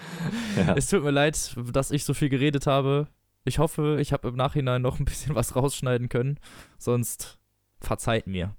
[0.56, 0.74] ja.
[0.74, 3.08] Es tut mir leid, dass ich so viel geredet habe.
[3.44, 6.38] Ich hoffe, ich habe im Nachhinein noch ein bisschen was rausschneiden können.
[6.78, 7.38] Sonst
[7.80, 8.56] verzeiht mir.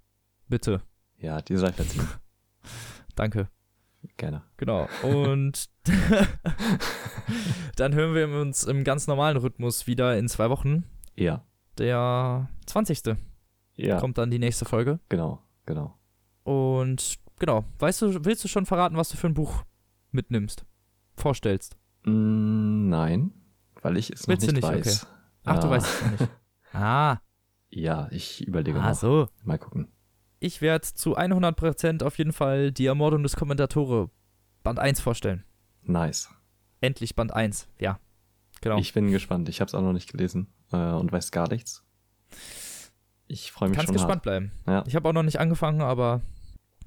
[0.47, 0.81] Bitte.
[1.17, 2.07] Ja, dir sei verziehen.
[3.15, 3.49] Danke.
[4.15, 4.43] Gerne.
[4.57, 4.87] Genau.
[5.03, 5.69] Und
[7.75, 10.85] dann hören wir uns im ganz normalen Rhythmus wieder in zwei Wochen.
[11.15, 11.43] Ja.
[11.77, 13.17] Der 20.
[13.75, 13.99] Ja.
[13.99, 14.99] Kommt dann die nächste Folge.
[15.09, 15.96] Genau, genau.
[16.47, 19.65] Und genau, weißt du, willst du schon verraten, was du für ein Buch
[20.11, 20.65] mitnimmst?
[21.17, 21.75] Vorstellst?
[22.05, 23.33] Mm, nein,
[23.81, 25.03] weil ich es willst noch nicht, nicht weiß.
[25.03, 25.13] Okay.
[25.43, 25.59] Ach, ah.
[25.59, 26.31] du weißt es noch nicht.
[26.73, 27.17] Ah.
[27.69, 28.95] Ja, ich überlege ah, noch.
[28.95, 29.27] so.
[29.43, 29.87] Mal gucken.
[30.39, 34.09] Ich werde zu 100% auf jeden Fall die Ermordung des Kommentatore
[34.63, 35.43] Band 1 vorstellen.
[35.81, 36.29] Nice.
[36.81, 37.99] Endlich Band 1, ja.
[38.61, 38.77] Genau.
[38.77, 39.49] Ich bin gespannt.
[39.49, 41.83] Ich habe es auch noch nicht gelesen äh, und weiß gar nichts.
[43.27, 43.95] Ich freue mich Kannst schon.
[43.95, 44.23] Kannst gespannt hart.
[44.23, 44.51] bleiben.
[44.67, 44.83] Ja.
[44.87, 46.21] Ich habe auch noch nicht angefangen, aber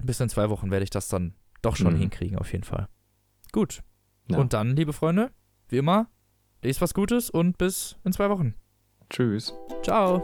[0.05, 1.99] bis in zwei Wochen werde ich das dann doch schon mhm.
[1.99, 2.87] hinkriegen, auf jeden Fall.
[3.51, 3.81] Gut.
[4.29, 4.37] Ja.
[4.37, 5.31] Und dann, liebe Freunde,
[5.69, 6.07] wie immer,
[6.63, 8.55] lest was Gutes und bis in zwei Wochen.
[9.09, 9.53] Tschüss.
[9.83, 10.23] Ciao.